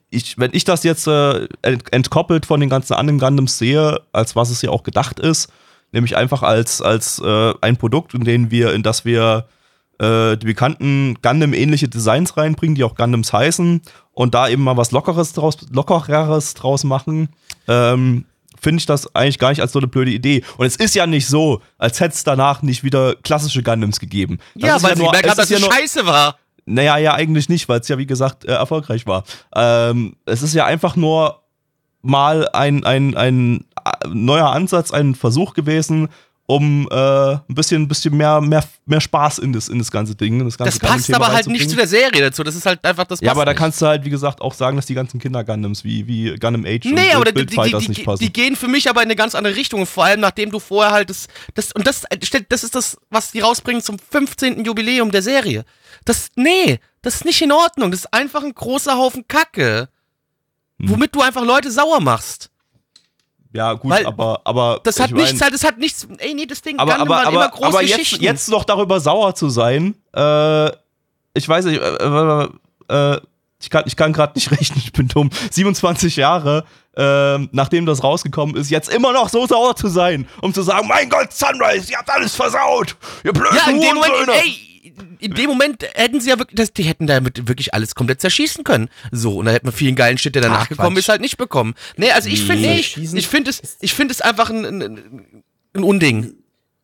ich, 0.09 0.37
wenn 0.37 0.51
ich 0.53 0.63
das 0.63 0.83
jetzt 0.83 1.07
äh, 1.07 1.47
ent- 1.61 1.91
entkoppelt 1.91 2.45
von 2.45 2.59
den 2.59 2.69
ganzen 2.69 2.93
anderen 2.93 3.19
Gundams 3.19 3.57
sehe, 3.57 4.01
als 4.13 4.35
was 4.35 4.49
es 4.49 4.61
ja 4.61 4.69
auch 4.69 4.83
gedacht 4.83 5.19
ist, 5.19 5.51
nämlich 5.91 6.15
einfach 6.15 6.43
als, 6.43 6.81
als 6.81 7.19
äh, 7.19 7.53
ein 7.61 7.77
Produkt, 7.77 8.13
in 8.13 8.23
dem 8.23 8.51
wir, 8.51 8.73
in 8.73 8.83
das 8.83 9.05
wir 9.05 9.47
äh, 9.99 10.37
die 10.37 10.45
bekannten 10.47 11.15
Gundam-ähnliche 11.21 11.87
Designs 11.87 12.37
reinbringen, 12.37 12.75
die 12.75 12.83
auch 12.83 12.95
Gundams 12.95 13.33
heißen, 13.33 13.81
und 14.13 14.33
da 14.33 14.47
eben 14.47 14.63
mal 14.63 14.77
was 14.77 14.91
Lockeres 14.91 15.33
draus, 15.33 15.57
Lockereres 15.71 16.53
draus 16.53 16.83
machen, 16.83 17.29
ähm, 17.67 18.25
finde 18.65 18.79
ich 18.79 18.87
das 18.87 19.13
eigentlich 19.15 19.37
gar 19.37 19.49
nicht 19.51 19.61
als 19.61 19.71
so 19.73 19.79
eine 19.79 19.87
blöde 19.87 20.09
Idee. 20.09 20.43
Und 20.57 20.65
es 20.65 20.75
ist 20.75 20.95
ja 20.95 21.05
nicht 21.05 21.27
so, 21.27 21.61
als 21.77 21.99
hätte 21.99 22.15
es 22.15 22.23
danach 22.23 22.63
nicht 22.63 22.83
wieder 22.83 23.13
klassische 23.23 23.61
Gundams 23.61 23.99
gegeben. 23.99 24.39
Das 24.55 24.67
ja, 24.67 24.83
weil 24.83 24.95
sie 24.97 25.03
nur- 25.03 25.11
gemerkt 25.11 25.25
es 25.27 25.31
haben, 25.31 25.37
dass 25.37 25.49
ja 25.51 25.57
es 25.57 25.61
nur- 25.61 25.71
scheiße 25.73 26.05
war. 26.07 26.39
naja, 26.65 26.97
ja, 26.97 27.13
eigentlich 27.13 27.47
nicht, 27.47 27.69
weil 27.69 27.79
es 27.79 27.87
ja, 27.87 27.99
wie 27.99 28.07
gesagt, 28.07 28.43
äh, 28.45 28.53
erfolgreich 28.53 29.05
war. 29.05 29.23
Ähm, 29.55 30.15
es 30.25 30.41
ist 30.41 30.55
ja 30.55 30.65
einfach 30.65 30.95
nur 30.95 31.43
mal 32.01 32.47
ein, 32.53 32.83
ein, 32.83 33.15
ein 33.15 33.65
äh, 33.85 34.07
neuer 34.11 34.49
Ansatz, 34.49 34.91
ein 34.91 35.13
Versuch 35.15 35.53
gewesen, 35.53 36.09
um 36.47 36.87
äh, 36.91 36.95
ein 36.95 37.41
bisschen, 37.47 37.81
ein 37.81 37.87
bisschen 37.87 38.15
mehr, 38.15 38.39
mehr, 38.39 38.63
mehr 38.85 39.01
Spaß 39.01 39.39
in 39.39 39.51
das, 39.51 39.67
in 39.67 39.79
das 39.79 39.89
ganze 39.89 40.15
Ding. 40.15 40.39
in 40.39 40.45
Das, 40.45 40.57
ganze 40.57 40.79
Das 40.79 40.89
passt 40.89 41.13
aber 41.13 41.31
halt 41.31 41.47
nicht 41.47 41.67
zu 41.69 41.75
der 41.75 41.87
Serie 41.87 42.21
dazu. 42.21 42.43
Das 42.43 42.55
ist 42.55 42.65
halt 42.67 42.85
einfach 42.85 43.05
das 43.05 43.19
Ja, 43.21 43.31
aber 43.31 43.45
da 43.45 43.51
nicht. 43.51 43.59
kannst 43.59 43.81
du 43.81 43.87
halt, 43.87 44.05
wie 44.05 44.11
gesagt, 44.11 44.41
auch 44.41 44.53
sagen, 44.53 44.75
dass 44.75 44.85
die 44.85 44.93
ganzen 44.93 45.19
Kinder-Gundams 45.19 45.83
wie, 45.83 46.05
wie 46.05 46.35
Gundam 46.35 46.63
Age 46.65 46.85
Nee, 46.85 47.09
und 47.09 47.15
aber 47.15 47.25
die, 47.25 47.31
Bild 47.31 47.51
die, 47.51 47.77
die, 47.79 47.87
nicht 47.89 48.05
passen. 48.05 48.23
die 48.23 48.31
gehen 48.31 48.55
für 48.55 48.67
mich 48.67 48.87
aber 48.89 49.01
in 49.01 49.07
eine 49.07 49.15
ganz 49.15 49.33
andere 49.33 49.55
Richtung. 49.55 49.79
Und 49.81 49.87
vor 49.87 50.05
allem, 50.05 50.19
nachdem 50.19 50.51
du 50.51 50.59
vorher 50.59 50.93
halt 50.93 51.09
das. 51.09 51.27
das 51.55 51.71
und 51.71 51.87
das, 51.87 52.03
das 52.49 52.63
ist 52.63 52.75
das, 52.75 52.97
was 53.09 53.31
die 53.31 53.39
rausbringen 53.39 53.81
zum 53.81 53.97
15. 53.97 54.63
Jubiläum 54.63 55.09
der 55.11 55.23
Serie. 55.23 55.65
Das. 56.05 56.29
Nee, 56.35 56.79
das 57.01 57.15
ist 57.15 57.25
nicht 57.25 57.41
in 57.41 57.51
Ordnung. 57.51 57.89
Das 57.89 58.01
ist 58.01 58.13
einfach 58.13 58.43
ein 58.43 58.53
großer 58.53 58.95
Haufen 58.97 59.27
Kacke. 59.27 59.89
Hm. 60.79 60.89
Womit 60.89 61.15
du 61.15 61.21
einfach 61.21 61.43
Leute 61.43 61.71
sauer 61.71 62.01
machst. 62.01 62.51
Ja, 63.55 63.73
gut, 63.73 63.89
weil 63.91 64.05
aber, 64.05 64.41
aber. 64.43 64.79
Das 64.83 64.99
hat 64.99 65.07
ich 65.09 65.15
mein- 65.15 65.23
nichts, 65.23 65.41
halt, 65.41 65.53
das 65.53 65.63
hat 65.63 65.77
nichts. 65.77 66.07
Ey, 66.17 66.33
nee, 66.33 66.45
das 66.45 66.61
Ding 66.61 66.77
aber, 66.77 66.91
Gundam 66.91 67.07
aber, 67.11 67.23
waren 67.25 67.33
immer 67.33 67.43
aber, 67.43 67.51
große 67.51 67.67
aber 67.67 67.81
jetzt, 67.83 67.97
Geschichten. 67.97 68.23
jetzt 68.23 68.49
noch 68.49 68.63
darüber 68.65 68.99
sauer 68.99 69.33
zu 69.35 69.49
sein, 69.49 69.95
äh, 70.15 70.67
ich 71.33 71.47
weiß 71.47 71.65
nicht, 71.65 71.81
äh, 71.81 72.47
äh, 72.89 73.19
ich 73.61 73.69
kann, 73.69 73.83
ich 73.87 73.95
kann 73.95 74.13
gerade 74.13 74.33
nicht 74.35 74.51
rechnen, 74.57 74.79
ich 74.83 74.91
bin 74.93 75.07
dumm. 75.07 75.29
27 75.51 76.17
Jahre, 76.17 76.65
ähm, 76.97 77.49
nachdem 77.51 77.85
das 77.85 78.03
rausgekommen 78.03 78.55
ist, 78.55 78.69
jetzt 78.69 78.89
immer 78.93 79.11
noch 79.13 79.29
so 79.29 79.45
sauer 79.47 79.75
zu 79.75 79.87
sein, 79.87 80.27
um 80.41 80.53
zu 80.53 80.61
sagen, 80.61 80.87
mein 80.87 81.09
Gott, 81.09 81.31
Sunrise, 81.33 81.91
ihr 81.91 81.97
habt 81.97 82.09
alles 82.09 82.35
versaut, 82.35 82.95
ihr 83.23 83.33
blöden 83.33 83.55
Ja, 83.55 83.71
in 83.71 83.81
dem 83.81 83.95
Moment, 83.95 84.13
Hurensöhne." 84.13 84.37
ey, 84.37 84.74
in 85.19 85.33
dem 85.33 85.47
Moment 85.49 85.83
hätten 85.93 86.21
sie 86.21 86.29
ja 86.29 86.39
wirklich, 86.39 86.55
das, 86.57 86.73
die 86.73 86.83
hätten 86.83 87.07
damit 87.07 87.47
wirklich 87.47 87.73
alles 87.73 87.95
komplett 87.95 88.21
zerschießen 88.21 88.63
können. 88.63 88.89
So, 89.11 89.37
und 89.37 89.45
da 89.45 89.51
hätten 89.51 89.67
wir 89.67 89.71
vielen 89.71 89.95
geilen 89.95 90.17
Shit, 90.17 90.35
der 90.35 90.41
danach 90.41 90.63
Ach, 90.63 90.69
gekommen 90.69 90.95
Quatsch. 90.95 91.03
ist, 91.03 91.09
halt 91.09 91.21
nicht 91.21 91.37
bekommen. 91.37 91.73
Nee, 91.97 92.11
also 92.11 92.29
ich 92.29 92.43
finde, 92.43 92.67
nee, 92.67 92.79
ich, 92.79 93.27
finde 93.27 93.49
es, 93.49 93.77
ich 93.81 93.93
finde 93.93 94.13
es 94.13 94.21
einfach 94.21 94.49
ein, 94.49 94.65
ein, 94.65 95.43
ein 95.73 95.83
Unding. 95.83 96.33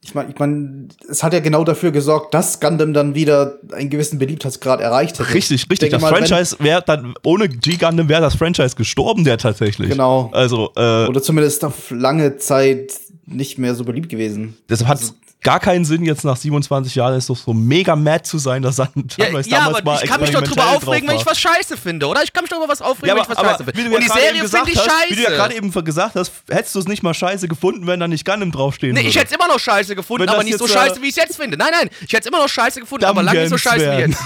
Ich 0.04 0.16
meine, 0.16 0.32
ich 0.32 0.40
mein, 0.40 0.90
es 1.08 1.22
hat 1.22 1.32
ja 1.34 1.42
genau 1.42 1.64
dafür 1.64 1.92
gesorgt, 1.92 2.34
dass 2.34 2.60
Gundam 2.60 2.92
dann 2.92 3.14
wieder 3.14 3.60
einen 3.72 3.92
gewissen 3.92 4.18
Beliebtheitsgrad 4.18 4.82
erreicht 4.82 5.20
hätte. 5.20 5.32
Richtig, 5.32 5.64
Ich 5.64 5.70
richtig. 5.70 5.92
Das 5.92 6.02
mal, 6.02 6.10
Franchise 6.10 6.56
wäre 6.60 6.82
dann, 6.84 7.14
ohne 7.24 7.48
G-Gundam 7.48 8.10
wäre 8.10 8.22
das 8.22 8.36
Franchise 8.36 8.76
gestorben, 8.76 9.26
der 9.26 9.38
tatsächlich. 9.38 9.90
Genau. 9.90 10.32
Also, 10.34 10.72
äh, 10.76 11.06
Oder 11.06 11.22
zumindest 11.22 11.64
auf 11.64 11.92
lange 11.92 12.38
Zeit 12.38 12.94
nicht 13.28 13.60
mehr 13.60 13.76
so 13.76 13.84
beliebt 13.84 14.10
gewesen. 14.10 14.58
deshalb 14.68 14.90
hat 14.90 15.02
es 15.02 15.14
gar 15.44 15.60
keinen 15.60 15.86
Sinn, 15.86 16.06
jetzt 16.06 16.24
nach 16.24 16.36
27 16.38 16.94
Jahren 16.96 17.16
ist 17.18 17.30
doch 17.30 17.36
so 17.36 17.54
mega 17.54 17.96
mad 17.96 18.24
zu 18.24 18.38
sein, 18.38 18.62
dass 18.62 18.76
Sun- 18.76 18.88
Ja, 19.18 19.26
Sunrise 19.26 19.50
ja 19.50 19.58
damals 19.60 19.78
aber 19.80 19.92
mal 19.92 20.04
ich 20.04 20.10
kann 20.10 20.22
mich 20.22 20.30
doch 20.32 20.42
drüber 20.44 20.68
aufregen, 20.68 21.10
wenn 21.10 21.16
ich 21.18 21.26
was 21.26 21.40
scheiße 21.40 21.78
finde, 21.78 22.08
oder? 22.08 22.22
Ich 22.24 22.32
kann 22.32 22.44
mich 22.44 22.50
doch 22.52 22.58
über 22.58 22.68
was 22.68 22.82
aufregen, 22.82 23.08
Ja, 23.10 23.16
wenn 23.16 23.22
aber, 23.24 23.32
ich 23.32 23.38
was 23.38 23.46
scheiße 23.58 23.68
wie 23.68 23.72
finde. 23.82 23.96
Und 23.98 24.02
ja 24.04 24.14
die 24.14 24.20
Serie 24.22 24.48
finde 24.48 24.72
ich 24.72 24.78
hast, 24.78 24.86
scheiße. 24.86 25.10
wie 25.10 25.16
du 25.16 25.22
ja 25.24 25.30
gerade 25.32 25.56
eben 25.56 25.72
gesagt 25.84 26.16
hast, 26.16 26.32
hättest 26.50 26.76
du 26.76 26.80
es 26.80 26.88
nicht 26.88 27.02
mal 27.04 27.14
scheiße 27.14 27.48
gefunden, 27.48 27.88
wenn 27.88 28.00
da 28.00 28.08
nicht 28.08 28.24
Gundam 28.26 28.52
draufstehen 28.52 28.94
Nee, 28.94 29.00
würde. 29.02 29.10
ich 29.10 29.16
hätte 29.16 29.28
es 29.28 29.32
immer 29.32 29.48
noch 29.48 29.60
scheiße 29.60 29.96
gefunden, 29.96 30.22
Wenn 30.22 30.30
aber 30.30 30.44
nicht 30.44 30.58
so 30.60 30.68
scheiße, 30.68 31.02
wie 31.02 31.06
ich 31.08 31.18
es 31.18 31.24
jetzt 31.24 31.36
finde. 31.38 31.58
Nein, 31.58 31.72
nein, 31.72 31.90
ich 32.02 32.14
hätte 32.14 32.20
es 32.22 32.26
immer 32.28 32.40
noch 32.40 32.50
scheiße 32.50 32.80
gefunden, 32.80 33.06
aber 33.06 33.24
lange 33.24 33.40
nicht 33.42 33.50
so 33.50 33.58
scheiße 33.58 33.78
wie 33.80 33.98
werden. 33.98 34.12
jetzt. 34.12 34.22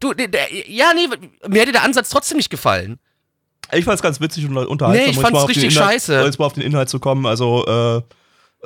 Du, 0.00 0.12
der, 0.14 0.28
der, 0.28 0.68
ja, 0.68 0.92
nee, 0.94 1.08
mir 1.48 1.60
hätte 1.60 1.72
der 1.72 1.84
Ansatz 1.84 2.08
trotzdem 2.08 2.36
nicht 2.36 2.50
gefallen. 2.50 2.98
Ich 3.72 3.84
fand 3.84 3.94
es 3.96 4.02
ganz 4.02 4.20
witzig 4.20 4.44
und 4.44 4.56
unterhaltsam. 4.56 5.04
Nee, 5.06 5.10
ich 5.12 5.24
auf 5.24 5.30
den 5.30 5.36
richtig 5.46 5.74
Inhalt, 5.76 5.92
scheiße. 5.92 6.18
Um 6.20 6.26
jetzt 6.26 6.38
mal 6.38 6.44
auf 6.46 6.52
den 6.54 6.62
Inhalt 6.62 6.88
zu 6.88 6.98
kommen, 6.98 7.24
also, 7.24 7.64
äh, 7.66 8.02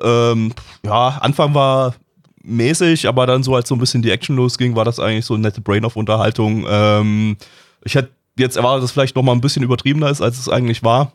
ähm, 0.03 0.53
ja, 0.85 1.19
Anfang 1.21 1.55
war 1.55 1.95
mäßig, 2.43 3.09
aber 3.09 3.27
dann 3.27 3.43
so 3.43 3.55
als 3.55 3.69
so 3.69 3.75
ein 3.75 3.79
bisschen 3.79 4.03
die 4.03 4.11
Action 4.11 4.37
losging, 4.37 4.77
war 4.77 4.85
das 4.85 5.01
eigentlich 5.01 5.25
so 5.25 5.35
eine 5.35 5.43
nette 5.43 5.61
Brain-of-Unterhaltung. 5.61 6.65
Ähm, 6.69 7.37
ich 7.85 7.95
hätte 7.95 8.11
jetzt 8.39 8.57
erwartet, 8.57 8.83
dass 8.83 8.91
es 8.91 8.93
vielleicht 8.93 9.17
noch 9.17 9.23
mal 9.23 9.33
ein 9.33 9.41
bisschen 9.41 9.63
übertriebener 9.63 10.11
ist, 10.11 10.21
als 10.21 10.39
es 10.39 10.49
eigentlich 10.49 10.83
war. 10.83 11.13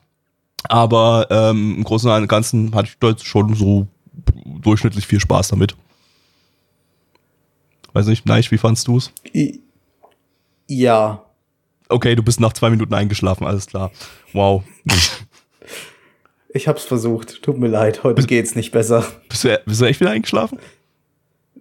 Aber 0.70 1.28
ähm, 1.30 1.76
im 1.78 1.84
Großen 1.84 2.10
und 2.10 2.28
Ganzen 2.28 2.76
hatte 2.76 2.90
ich 2.90 3.08
jetzt 3.08 3.26
schon 3.26 3.56
so 3.56 3.88
durchschnittlich 4.46 5.08
viel 5.08 5.20
Spaß 5.20 5.50
damit. 5.50 5.76
Weiß 7.94 8.08
nicht, 8.08 8.26
Neich, 8.26 8.52
wie 8.52 8.58
fandst 8.58 8.88
du's? 8.88 9.12
I 9.34 9.62
ja. 10.68 11.22
Okay, 11.90 12.16
du 12.16 12.24
bist 12.24 12.40
nach 12.40 12.54
zwei 12.54 12.70
Minuten 12.70 12.94
eingeschlafen, 12.94 13.46
alles 13.46 13.68
klar. 13.68 13.92
Wow. 14.32 14.64
Ich 16.54 16.68
hab's 16.68 16.84
versucht. 16.84 17.42
Tut 17.44 17.58
mir 17.60 17.68
leid, 17.68 18.04
heute 18.04 18.24
geht's 18.28 18.56
nicht 18.56 18.72
besser. 18.72 19.06
Bist 19.30 19.44
du, 19.44 19.62
bist 19.66 19.82
du 19.82 19.86
echt 19.86 20.00
wieder 20.02 20.12
eingeschlafen? 20.12 20.60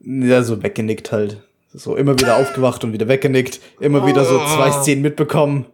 Ja, 0.02 0.42
so 0.42 0.62
weggenickt 0.62 1.12
halt. 1.12 1.42
So 1.72 1.94
immer 1.94 2.18
wieder 2.18 2.36
aufgewacht 2.36 2.82
und 2.82 2.92
wieder 2.92 3.06
weggenickt. 3.06 3.60
Immer 3.78 4.04
wieder 4.06 4.24
so 4.24 4.38
zwei 4.38 4.70
Szenen 4.72 5.02
mitbekommen. 5.02 5.66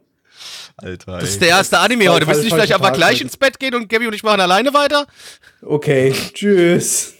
Alter. 0.77 1.19
Das 1.21 1.31
ist 1.31 1.41
der 1.41 1.49
erste 1.49 1.79
Anime 1.79 2.09
heute. 2.09 2.27
Willst 2.27 2.41
du 2.41 2.45
nicht 2.45 2.53
vielleicht 2.53 2.75
einfach 2.75 2.93
gleich 2.93 3.19
voll- 3.19 3.23
ins 3.23 3.37
Bett 3.39 3.59
gehen 3.59 3.75
und 3.75 3.89
Gabby 3.89 4.07
und 4.09 4.13
ich 4.15 4.23
machen 4.23 4.41
alleine 4.43 4.75
weiter? 4.75 5.07
Okay, 5.63 6.13
tschüss. 6.35 7.15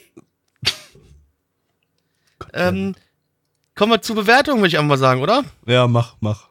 Ähm, 2.53 2.95
kommen 3.75 3.93
wir 3.93 4.03
zur 4.03 4.17
Bewertung, 4.17 4.59
würde 4.59 4.69
ich 4.69 4.77
einfach 4.77 4.89
mal 4.89 4.99
sagen, 4.99 5.23
oder? 5.23 5.45
ja, 5.67 5.87
mach, 5.87 6.17
mach. 6.21 6.49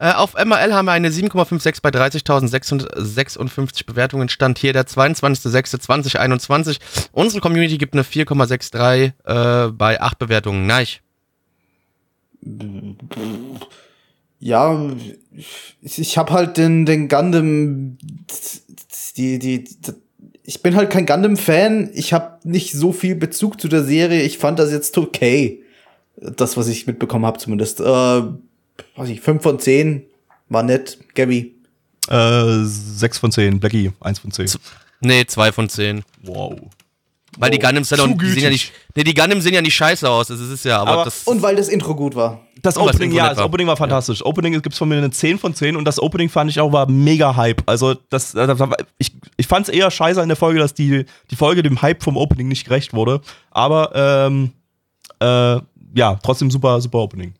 Äh, 0.00 0.12
auf 0.12 0.34
MRL 0.34 0.72
haben 0.72 0.86
wir 0.86 0.92
eine 0.92 1.10
7,56 1.10 1.82
bei 1.82 1.88
30.656 1.90 3.84
Bewertungen. 3.84 4.28
Stand 4.28 4.58
hier 4.58 4.72
der 4.72 4.86
22.06.2021. 4.86 6.78
Unsere 7.12 7.40
Community 7.40 7.78
gibt 7.78 7.94
eine 7.94 8.04
4,63 8.04 9.12
äh, 9.24 9.72
bei 9.72 10.00
8 10.00 10.18
Bewertungen. 10.18 10.66
Nein. 10.66 10.86
Ja, 14.38 14.90
ich 15.82 16.16
habe 16.16 16.32
halt 16.32 16.56
den, 16.56 16.86
den 16.86 17.08
Gundam, 17.08 17.98
die, 19.16 19.40
die, 19.40 19.64
die, 19.64 19.94
ich 20.44 20.62
bin 20.62 20.76
halt 20.76 20.90
kein 20.90 21.06
Gundam-Fan. 21.06 21.90
Ich 21.92 22.12
habe 22.12 22.38
nicht 22.44 22.72
so 22.72 22.92
viel 22.92 23.16
Bezug 23.16 23.60
zu 23.60 23.66
der 23.66 23.82
Serie. 23.82 24.22
Ich 24.22 24.38
fand 24.38 24.60
das 24.60 24.70
jetzt 24.70 24.96
okay. 24.96 25.64
Das, 26.16 26.56
was 26.56 26.68
ich 26.68 26.86
mitbekommen 26.86 27.26
habe 27.26 27.38
zumindest. 27.38 27.80
Äh, 27.80 28.22
weiß 28.96 29.08
ich, 29.08 29.20
5 29.20 29.42
von 29.42 29.58
10 29.58 30.04
war 30.48 30.62
nett. 30.62 30.98
Gabby. 31.14 31.54
Äh, 32.08 32.64
6 32.64 33.18
von 33.18 33.32
10, 33.32 33.60
Blackie, 33.60 33.92
1 34.00 34.18
von 34.18 34.30
10. 34.30 34.48
Nee, 35.00 35.26
2 35.26 35.52
von 35.52 35.68
10. 35.68 36.02
Wow. 36.22 36.58
Weil 37.36 37.50
die 37.50 37.58
Gundams 37.58 37.88
sind, 37.90 38.20
die 38.20 38.30
sehen 38.30 38.42
ja 38.42 38.50
nicht. 38.50 38.72
Nee, 38.96 39.04
die 39.04 39.14
Gundams 39.14 39.44
sehen 39.44 39.54
ja 39.54 39.60
nicht 39.62 39.74
scheiße 39.74 40.08
aus. 40.08 40.28
Das 40.28 40.40
ist 40.40 40.64
ja, 40.64 40.80
aber, 40.80 40.90
Aber- 40.92 41.04
das. 41.04 41.24
Und 41.24 41.42
weil 41.42 41.54
das 41.56 41.68
Intro 41.68 41.94
gut 41.94 42.14
war. 42.16 42.40
Das 42.62 42.76
Und 42.76 42.88
Opening, 42.88 43.10
Info 43.10 43.18
ja, 43.18 43.28
das. 43.34 43.38
Opening 43.38 43.68
war 43.68 43.76
fantastisch. 43.76 44.24
Opening 44.24 44.60
gibt's 44.60 44.78
von 44.78 44.88
mir 44.88 44.96
eine 44.96 45.10
10 45.10 45.38
von 45.38 45.54
10 45.54 45.76
und 45.76 45.84
das 45.84 46.00
Opening 46.00 46.28
fand 46.28 46.50
ich 46.50 46.58
auch 46.58 46.72
war 46.72 46.90
mega 46.90 47.36
Hype. 47.36 47.62
Also 47.66 47.94
das, 47.94 48.32
das 48.32 48.58
ich, 48.98 49.12
ich 49.36 49.46
fand 49.46 49.68
es 49.68 49.72
eher 49.74 49.88
scheiße 49.90 50.20
in 50.20 50.28
der 50.28 50.36
Folge, 50.36 50.58
dass 50.58 50.74
die, 50.74 51.04
die 51.30 51.36
Folge 51.36 51.62
dem 51.62 51.80
Hype 51.82 52.02
vom 52.02 52.16
Opening 52.16 52.48
nicht 52.48 52.64
gerecht 52.64 52.94
wurde. 52.94 53.20
Aber 53.52 53.92
ähm, 53.94 54.50
äh, 55.20 55.60
ja, 55.94 56.18
trotzdem 56.20 56.50
super, 56.50 56.80
super 56.80 56.98
Opening. 56.98 57.34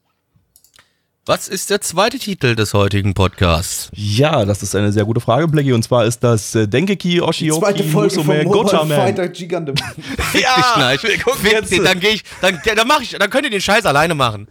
Was 1.28 1.46
ist 1.46 1.68
der 1.68 1.82
zweite 1.82 2.18
Titel 2.18 2.54
des 2.54 2.72
heutigen 2.72 3.12
Podcasts? 3.12 3.90
Ja, 3.94 4.46
das 4.46 4.62
ist 4.62 4.74
eine 4.74 4.92
sehr 4.92 5.04
gute 5.04 5.20
Frage, 5.20 5.46
Blackie. 5.46 5.74
Und 5.74 5.82
zwar 5.82 6.06
ist 6.06 6.24
das 6.24 6.54
äh, 6.54 6.66
Dengeki 6.66 7.20
Oshioki 7.20 7.60
Zweite 7.60 7.84
Folge 7.84 8.14
von 8.14 8.44
Musume. 8.44 8.94
Fighter 8.94 9.28
G 9.28 9.46
Gundam. 9.46 9.76
Fick 9.76 10.40
dich, 10.40 10.64
Schneich. 10.74 11.00
Fick 11.00 11.68
dich, 11.68 11.82
dann 11.82 12.00
gehe 12.00 12.12
ich, 12.12 12.24
dann, 12.40 12.58
dann 12.74 12.88
mach 12.88 13.02
ich, 13.02 13.10
dann 13.10 13.28
könnt 13.28 13.44
ihr 13.44 13.50
den 13.50 13.60
Scheiß 13.60 13.84
alleine 13.84 14.14
machen. 14.14 14.48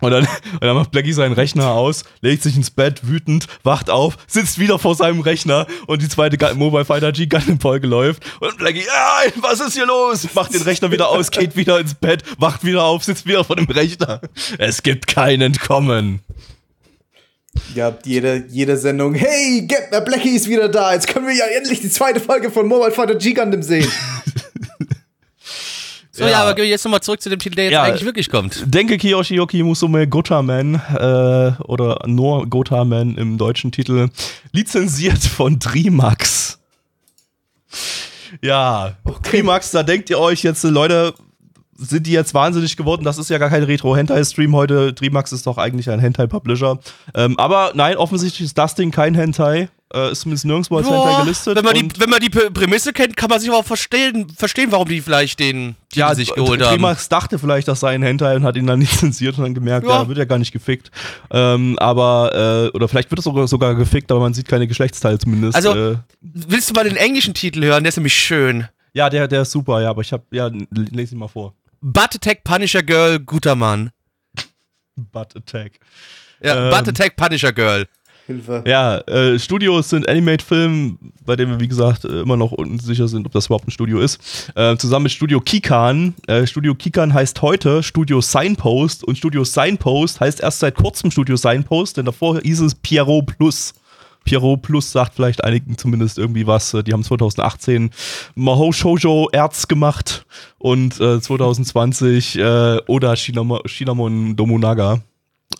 Und 0.00 0.10
dann, 0.10 0.26
und 0.52 0.62
dann 0.62 0.74
macht 0.74 0.90
Blackie 0.90 1.12
seinen 1.12 1.32
Rechner 1.32 1.70
aus, 1.70 2.04
legt 2.20 2.42
sich 2.42 2.56
ins 2.56 2.70
Bett, 2.70 3.06
wütend, 3.06 3.46
wacht 3.62 3.90
auf, 3.90 4.16
sitzt 4.26 4.58
wieder 4.58 4.78
vor 4.78 4.94
seinem 4.94 5.20
Rechner 5.20 5.66
und 5.86 6.02
die 6.02 6.08
zweite 6.08 6.54
Mobile 6.54 6.84
Fighter 6.84 7.12
G 7.12 7.26
Gundam 7.26 7.60
Folge 7.60 7.86
läuft. 7.86 8.22
Und 8.40 8.56
Blackie, 8.58 8.84
ja, 8.84 9.32
was 9.40 9.60
ist 9.60 9.74
hier 9.74 9.86
los? 9.86 10.26
Macht 10.34 10.54
den 10.54 10.62
Rechner 10.62 10.90
wieder 10.90 11.08
aus, 11.08 11.30
geht 11.30 11.56
wieder 11.56 11.78
ins 11.78 11.94
Bett, 11.94 12.22
wacht 12.38 12.64
wieder 12.64 12.84
auf, 12.84 13.04
sitzt 13.04 13.26
wieder 13.26 13.44
vor 13.44 13.56
dem 13.56 13.66
Rechner. 13.66 14.20
Es 14.58 14.82
gibt 14.82 15.06
kein 15.06 15.40
Entkommen. 15.40 16.20
Ja, 17.74 17.96
jede, 18.04 18.44
jede 18.48 18.76
Sendung. 18.76 19.14
Hey, 19.14 19.66
Blackie 20.04 20.30
ist 20.30 20.48
wieder 20.48 20.68
da. 20.68 20.92
Jetzt 20.92 21.08
können 21.08 21.26
wir 21.26 21.34
ja 21.34 21.46
endlich 21.46 21.80
die 21.80 21.90
zweite 21.90 22.20
Folge 22.20 22.50
von 22.50 22.66
Mobile 22.66 22.92
Fighter 22.92 23.16
G 23.16 23.32
Gundam 23.32 23.62
sehen. 23.62 23.90
So, 26.20 26.28
ja, 26.28 26.42
aber 26.42 26.54
gehen 26.54 26.64
wir 26.64 26.70
jetzt 26.70 26.84
nochmal 26.84 27.00
zurück 27.00 27.20
zu 27.22 27.30
dem 27.30 27.38
Titel, 27.38 27.56
der 27.56 27.64
jetzt 27.64 27.72
Ja. 27.72 27.82
eigentlich 27.82 28.04
wirklich 28.04 28.28
kommt. 28.28 28.62
Denkeki 28.66 29.14
Oshioki 29.14 29.62
Musume 29.62 30.06
Gotaman 30.06 30.74
äh, 30.74 31.52
oder 31.62 31.98
nur 32.06 32.46
Gotaman 32.46 33.16
im 33.16 33.38
deutschen 33.38 33.72
Titel, 33.72 34.08
lizenziert 34.52 35.22
von 35.22 35.58
Trimax. 35.58 36.58
Ja, 38.42 38.96
Trimax, 39.22 39.70
da 39.70 39.82
denkt 39.82 40.10
ihr 40.10 40.18
euch 40.18 40.42
jetzt, 40.42 40.62
Leute, 40.64 41.14
sind 41.80 42.06
die 42.06 42.12
jetzt 42.12 42.34
wahnsinnig 42.34 42.76
geworden? 42.76 43.04
Das 43.04 43.18
ist 43.18 43.30
ja 43.30 43.38
gar 43.38 43.48
kein 43.50 43.62
Retro-Hentai-Stream 43.64 44.54
heute. 44.54 44.94
Trimax 44.94 45.32
ist 45.32 45.46
doch 45.46 45.58
eigentlich 45.58 45.90
ein 45.90 45.98
Hentai-Publisher. 46.00 46.78
Ähm, 47.14 47.38
aber 47.38 47.72
nein, 47.74 47.96
offensichtlich 47.96 48.46
ist 48.46 48.58
das 48.58 48.74
Ding 48.74 48.90
kein 48.90 49.14
Hentai. 49.14 49.68
Äh, 49.92 50.12
ist 50.12 50.20
zumindest 50.20 50.44
nirgendwo 50.44 50.76
als 50.76 50.86
Hentai 50.88 51.10
Boah, 51.10 51.22
gelistet. 51.24 51.56
wenn, 51.56 51.64
man 51.64 51.74
die, 51.74 51.88
wenn 51.98 52.10
man 52.10 52.20
die 52.20 52.28
Prämisse 52.28 52.92
kennt, 52.92 53.16
kann 53.16 53.28
man 53.28 53.40
sich 53.40 53.50
auch 53.50 53.64
verstehen, 53.64 54.28
verstehen 54.36 54.70
warum 54.70 54.86
die 54.86 55.00
vielleicht 55.00 55.40
den 55.40 55.74
Titel 55.88 55.98
ja, 55.98 56.14
sich 56.14 56.32
geholt 56.32 56.62
haben. 56.62 56.76
Trimax 56.76 57.08
dachte 57.08 57.40
vielleicht, 57.40 57.66
das 57.66 57.80
sei 57.80 57.94
ein 57.96 58.02
Hentai 58.02 58.36
und 58.36 58.44
hat 58.44 58.54
ihn 58.56 58.68
dann 58.68 58.78
lizenziert 58.80 59.36
und 59.38 59.42
dann 59.42 59.54
gemerkt, 59.54 59.88
Ja. 59.88 60.02
ja, 60.02 60.08
wird 60.08 60.18
ja 60.18 60.26
gar 60.26 60.38
nicht 60.38 60.52
gefickt. 60.52 60.92
Ähm, 61.32 61.76
aber, 61.80 62.68
äh, 62.72 62.76
oder 62.76 62.86
vielleicht 62.86 63.10
wird 63.10 63.18
es 63.18 63.24
sogar, 63.24 63.48
sogar 63.48 63.74
gefickt, 63.74 64.12
aber 64.12 64.20
man 64.20 64.32
sieht 64.32 64.46
keine 64.46 64.68
Geschlechtsteile 64.68 65.18
zumindest. 65.18 65.56
Also- 65.56 65.74
äh, 65.74 65.96
Willst 66.20 66.70
du 66.70 66.74
mal 66.74 66.84
den 66.84 66.96
englischen 66.96 67.34
Titel 67.34 67.64
hören? 67.64 67.82
Der 67.82 67.88
ist 67.88 67.96
nämlich 67.96 68.14
schön. 68.14 68.68
ja, 68.92 69.10
der, 69.10 69.26
der 69.26 69.42
ist 69.42 69.50
super, 69.50 69.80
ja, 69.82 69.90
aber 69.90 70.02
ich 70.02 70.12
hab, 70.12 70.22
ja, 70.32 70.48
lese 70.70 71.14
ihn 71.16 71.18
mal 71.18 71.26
vor. 71.28 71.54
Butt 71.80 72.14
Attack 72.14 72.44
Punisher 72.44 72.82
Girl, 72.82 73.18
guter 73.18 73.54
Mann. 73.54 73.90
Butt 74.96 75.34
Attack. 75.36 75.80
Ja, 76.42 76.66
Ähm. 76.66 76.70
Butt 76.70 76.88
Attack 76.88 77.16
Punisher 77.16 77.52
Girl. 77.52 77.86
Hilfe. 78.26 78.62
Ja, 78.66 78.98
äh, 79.08 79.38
Studios 79.40 79.90
sind 79.90 80.08
Animate 80.08 80.44
Film, 80.44 80.98
bei 81.24 81.34
dem 81.34 81.48
wir, 81.50 81.58
wie 81.58 81.66
gesagt, 81.66 82.04
äh, 82.04 82.20
immer 82.20 82.36
noch 82.36 82.52
unsicher 82.52 83.08
sind, 83.08 83.26
ob 83.26 83.32
das 83.32 83.46
überhaupt 83.46 83.66
ein 83.66 83.72
Studio 83.72 83.98
ist. 84.00 84.52
Äh, 84.54 84.76
zusammen 84.76 85.04
mit 85.04 85.12
Studio 85.12 85.40
Kikan. 85.40 86.14
Äh, 86.28 86.46
Studio 86.46 86.74
Kikan 86.74 87.12
heißt 87.12 87.42
heute 87.42 87.82
Studio 87.82 88.20
Signpost 88.20 89.02
und 89.02 89.18
Studio 89.18 89.42
Signpost 89.42 90.20
heißt 90.20 90.40
erst 90.40 90.60
seit 90.60 90.76
kurzem 90.76 91.10
Studio 91.10 91.36
Signpost, 91.36 91.96
denn 91.96 92.04
davor 92.04 92.40
hieß 92.40 92.60
es 92.60 92.74
Pierrot 92.76 93.26
Plus. 93.36 93.72
Pierrot 94.24 94.62
Plus 94.62 94.92
sagt 94.92 95.14
vielleicht 95.14 95.44
einigen 95.44 95.76
zumindest 95.78 96.18
irgendwie 96.18 96.46
was. 96.46 96.74
Äh, 96.74 96.82
Die 96.82 96.92
haben 96.92 97.02
2018 97.04 97.90
Mahou 98.34 98.72
Shoujo 98.72 99.28
Erz 99.32 99.68
gemacht 99.68 100.24
und 100.58 101.00
äh, 101.00 101.20
2020 101.20 102.38
äh, 102.38 102.78
Oda 102.86 103.16
Shinamo, 103.16 103.60
Shinamon 103.66 104.36
Domunaga. 104.36 105.00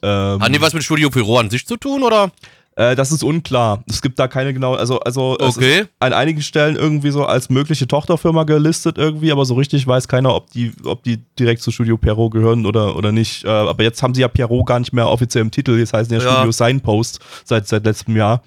Ähm, 0.03 0.41
Haben 0.43 0.53
die 0.53 0.61
was 0.61 0.73
mit 0.73 0.83
Studio 0.85 1.11
Pyro 1.11 1.39
an 1.39 1.51
sich 1.51 1.67
zu 1.67 1.77
tun, 1.77 2.03
oder? 2.03 2.31
Äh, 2.81 2.97
das 2.97 3.13
ist 3.13 3.23
unklar. 3.23 3.85
Es 3.89 4.01
gibt 4.01 4.19
da 4.19 4.27
keine 4.27 4.55
genaue, 4.55 4.79
also, 4.79 5.01
also 5.01 5.37
es 5.39 5.57
Okay. 5.59 5.81
ist 5.81 5.89
an 6.01 6.13
einigen 6.15 6.41
Stellen 6.41 6.77
irgendwie 6.77 7.11
so 7.11 7.25
als 7.27 7.51
mögliche 7.51 7.87
Tochterfirma 7.87 8.45
gelistet 8.45 8.97
irgendwie, 8.97 9.31
aber 9.33 9.45
so 9.45 9.55
richtig 9.55 9.87
weiß 9.87 10.09
keiner, 10.09 10.35
ob 10.35 10.51
die, 10.51 10.73
ob 10.85 11.03
die 11.03 11.19
direkt 11.39 11.61
zu 11.63 11.71
Studio 11.71 11.99
Pierrot 11.99 12.33
gehören 12.33 12.65
oder, 12.65 12.97
oder 12.97 13.13
nicht. 13.13 13.45
Äh, 13.45 13.49
aber 13.49 13.83
jetzt 13.83 14.03
haben 14.03 14.15
sie 14.15 14.23
ja 14.23 14.29
Pierrot 14.29 14.67
gar 14.67 14.79
nicht 14.79 14.93
mehr 14.95 15.09
offiziell 15.09 15.43
im 15.43 15.51
Titel, 15.51 15.79
jetzt 15.79 15.93
heißen 15.93 16.13
ja, 16.17 16.23
Ja. 16.25 16.33
Studio 16.33 16.53
Signpost 16.53 17.21
seit, 17.45 17.69
seit 17.69 17.85
letztem 17.85 18.17
Jahr. 18.17 18.43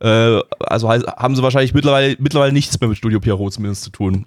Äh, 0.00 0.40
also 0.60 0.90
haben 0.90 1.34
sie 1.36 1.42
wahrscheinlich 1.42 1.72
mittlerweile, 1.72 2.16
mittlerweile 2.18 2.52
nichts 2.52 2.78
mehr 2.80 2.88
mit 2.88 2.98
Studio 2.98 3.18
Pierrot 3.20 3.54
zumindest 3.54 3.84
zu 3.84 3.90
tun. 3.90 4.26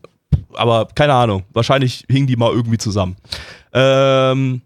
Aber 0.56 0.88
keine 0.96 1.14
Ahnung, 1.14 1.44
wahrscheinlich 1.54 2.06
hingen 2.10 2.26
die 2.28 2.36
mal 2.36 2.52
irgendwie 2.52 2.78
zusammen. 2.80 3.18
Ähm, 3.72 4.62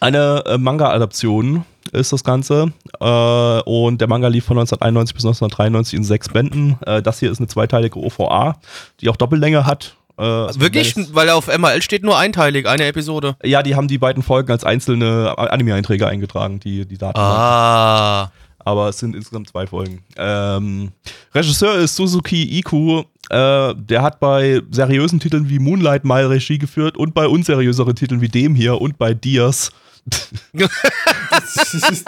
eine 0.00 0.42
äh, 0.46 0.56
Manga-Adaption 0.58 1.64
ist 1.92 2.12
das 2.12 2.24
Ganze. 2.24 2.72
Äh, 3.00 3.60
und 3.62 4.00
der 4.00 4.08
Manga 4.08 4.28
lief 4.28 4.44
von 4.44 4.58
1991 4.58 5.14
bis 5.14 5.24
1993 5.24 5.94
in 5.96 6.04
sechs 6.04 6.28
Bänden. 6.28 6.76
Äh, 6.86 7.02
das 7.02 7.18
hier 7.20 7.30
ist 7.30 7.38
eine 7.38 7.48
zweiteilige 7.48 7.98
OVA, 7.98 8.60
die 9.00 9.08
auch 9.08 9.16
Doppellänge 9.16 9.66
hat. 9.66 9.96
Äh, 10.18 10.22
also 10.22 10.60
Wirklich? 10.60 10.94
wenn 10.96 11.04
es- 11.04 11.14
Weil 11.14 11.30
auf 11.30 11.48
MRL 11.48 11.82
steht 11.82 12.02
nur 12.04 12.18
einteilig, 12.18 12.68
eine 12.68 12.84
Episode. 12.86 13.36
Ja, 13.44 13.62
die 13.62 13.74
haben 13.74 13.88
die 13.88 13.98
beiden 13.98 14.22
Folgen 14.22 14.50
als 14.52 14.64
einzelne 14.64 15.34
Anime-Einträge 15.38 16.06
eingetragen, 16.06 16.60
die, 16.60 16.86
die 16.86 16.98
Daten. 16.98 17.18
Ah. 17.18 18.30
aber 18.62 18.90
es 18.90 18.98
sind 18.98 19.16
insgesamt 19.16 19.48
zwei 19.48 19.66
Folgen. 19.66 20.02
Ähm, 20.18 20.90
Regisseur 21.34 21.76
ist 21.76 21.96
Suzuki 21.96 22.58
Iku. 22.58 23.04
Äh, 23.30 23.74
der 23.74 24.02
hat 24.02 24.20
bei 24.20 24.60
seriösen 24.70 25.18
Titeln 25.18 25.48
wie 25.48 25.58
Moonlight 25.58 26.04
mal 26.04 26.26
Regie 26.26 26.58
geführt 26.58 26.96
und 26.98 27.14
bei 27.14 27.26
unseriöseren 27.26 27.94
Titeln 27.96 28.20
wie 28.20 28.28
dem 28.28 28.54
hier 28.54 28.80
und 28.80 28.98
bei 28.98 29.14
Diaz. 29.14 29.72
Das 30.52 31.74
ist, 31.90 32.06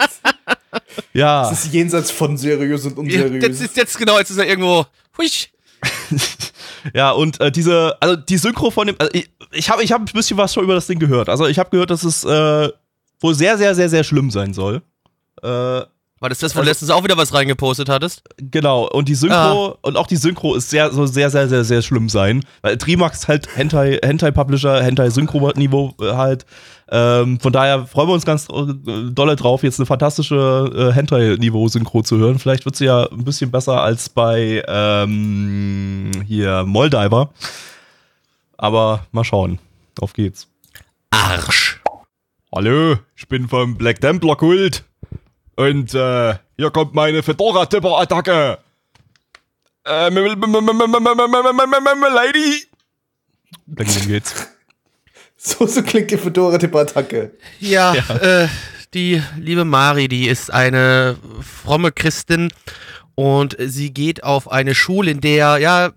Ja, 1.13 1.49
das 1.49 1.65
ist 1.65 1.73
jenseits 1.73 2.11
von 2.11 2.37
seriös 2.37 2.85
und 2.85 2.95
Ja, 3.11 3.21
unseriös. 3.23 3.43
Jetzt 3.43 3.61
ist 3.61 3.77
jetzt 3.77 3.97
genau, 3.97 4.17
jetzt 4.19 4.29
ist 4.31 4.37
er 4.37 4.47
irgendwo. 4.47 4.85
Hui. 5.17 5.27
ja 6.93 7.11
und 7.11 7.39
äh, 7.41 7.51
diese, 7.51 7.95
also 8.01 8.15
die 8.15 8.37
Synchro 8.37 8.71
von 8.71 8.87
dem, 8.87 8.95
also 8.99 9.11
ich, 9.13 9.29
ich 9.51 9.69
habe 9.69 9.83
ich 9.83 9.91
hab 9.91 10.01
ein 10.01 10.05
bisschen 10.05 10.37
was 10.37 10.53
schon 10.53 10.63
über 10.63 10.75
das 10.75 10.87
Ding 10.87 10.99
gehört. 10.99 11.29
Also 11.29 11.45
ich 11.47 11.59
habe 11.59 11.69
gehört, 11.69 11.89
dass 11.89 12.03
es 12.03 12.23
äh, 12.23 12.69
wohl 13.19 13.35
sehr, 13.35 13.57
sehr, 13.57 13.75
sehr, 13.75 13.89
sehr 13.89 14.03
schlimm 14.03 14.31
sein 14.31 14.53
soll. 14.53 14.81
Äh, 15.41 15.47
War 15.47 15.85
das 16.29 16.39
das, 16.39 16.55
wo 16.55 16.59
Also- 16.59 16.61
du 16.61 16.69
letztens 16.69 16.91
auch 16.91 17.03
wieder 17.03 17.17
was 17.17 17.33
reingepostet 17.33 17.89
hattest? 17.89 18.23
Genau, 18.37 18.87
und 18.89 19.09
die 19.09 19.15
Synchro 19.15 19.77
und 19.81 19.97
auch 19.97 20.07
die 20.07 20.15
Synchro 20.15 20.55
ist 20.55 20.69
sehr, 20.69 20.91
so 20.91 21.05
sehr, 21.05 21.29
sehr, 21.29 21.49
sehr, 21.49 21.63
sehr 21.65 21.81
schlimm 21.81 22.07
sein. 22.09 22.45
Weil 22.61 22.77
Trimax 22.77 23.27
halt 23.27 23.55
Hentai, 23.55 23.99
Hentai-Publisher, 24.03 24.81
Hentai-Synchro-Niveau 24.83 25.93
äh, 26.01 26.13
halt. 26.13 26.45
Ähm, 26.95 27.39
von 27.39 27.51
daher 27.51 27.87
freuen 27.87 28.07
wir 28.07 28.13
uns 28.13 28.23
ganz 28.23 28.47
dolle 28.47 29.35
drauf, 29.35 29.63
jetzt 29.63 29.79
eine 29.79 29.87
fantastische 29.87 30.91
äh, 30.91 30.93
Hentai-Niveau-Synchro 30.93 32.03
zu 32.03 32.17
hören. 32.17 32.37
Vielleicht 32.37 32.65
wird 32.65 32.75
sie 32.75 32.85
ja 32.85 33.09
ein 33.09 33.23
bisschen 33.23 33.49
besser 33.49 33.81
als 33.81 34.09
bei 34.09 34.63
ähm, 34.67 36.11
hier 36.27 36.63
Moldiver. 36.67 37.31
Aber 38.57 39.07
mal 39.11 39.23
schauen. 39.23 39.57
Auf 39.99 40.13
geht's. 40.13 40.47
Arsch. 41.09 41.81
Hallo, 42.53 42.99
ich 43.15 43.27
bin 43.27 43.49
vom 43.49 43.75
Black 43.75 43.99
Templar 43.99 44.35
Kult. 44.35 44.83
Und 45.55 45.95
äh, 45.95 46.35
hier 46.57 46.69
kommt 46.69 46.93
meine 46.93 47.23
Fedora-Tipper-Attacke. 47.23 48.59
Äh, 49.83 50.09
Lady. 52.13 52.67
Dann 53.65 53.87
geht's 54.07 54.52
so, 55.43 55.67
so 55.67 55.83
klingt 55.83 56.11
die 56.11 56.17
Fedora-Tipp-Attacke. 56.17 57.31
Ja, 57.59 57.93
Äh, 58.21 58.47
die 58.93 59.21
liebe 59.37 59.65
Mari, 59.65 60.07
die 60.07 60.27
ist 60.27 60.51
eine 60.51 61.17
fromme 61.41 61.91
Christin 61.91 62.49
und 63.15 63.55
sie 63.59 63.91
geht 63.93 64.23
auf 64.23 64.51
eine 64.51 64.75
Schule, 64.75 65.11
in 65.11 65.21
der, 65.21 65.57
ja, 65.57 65.91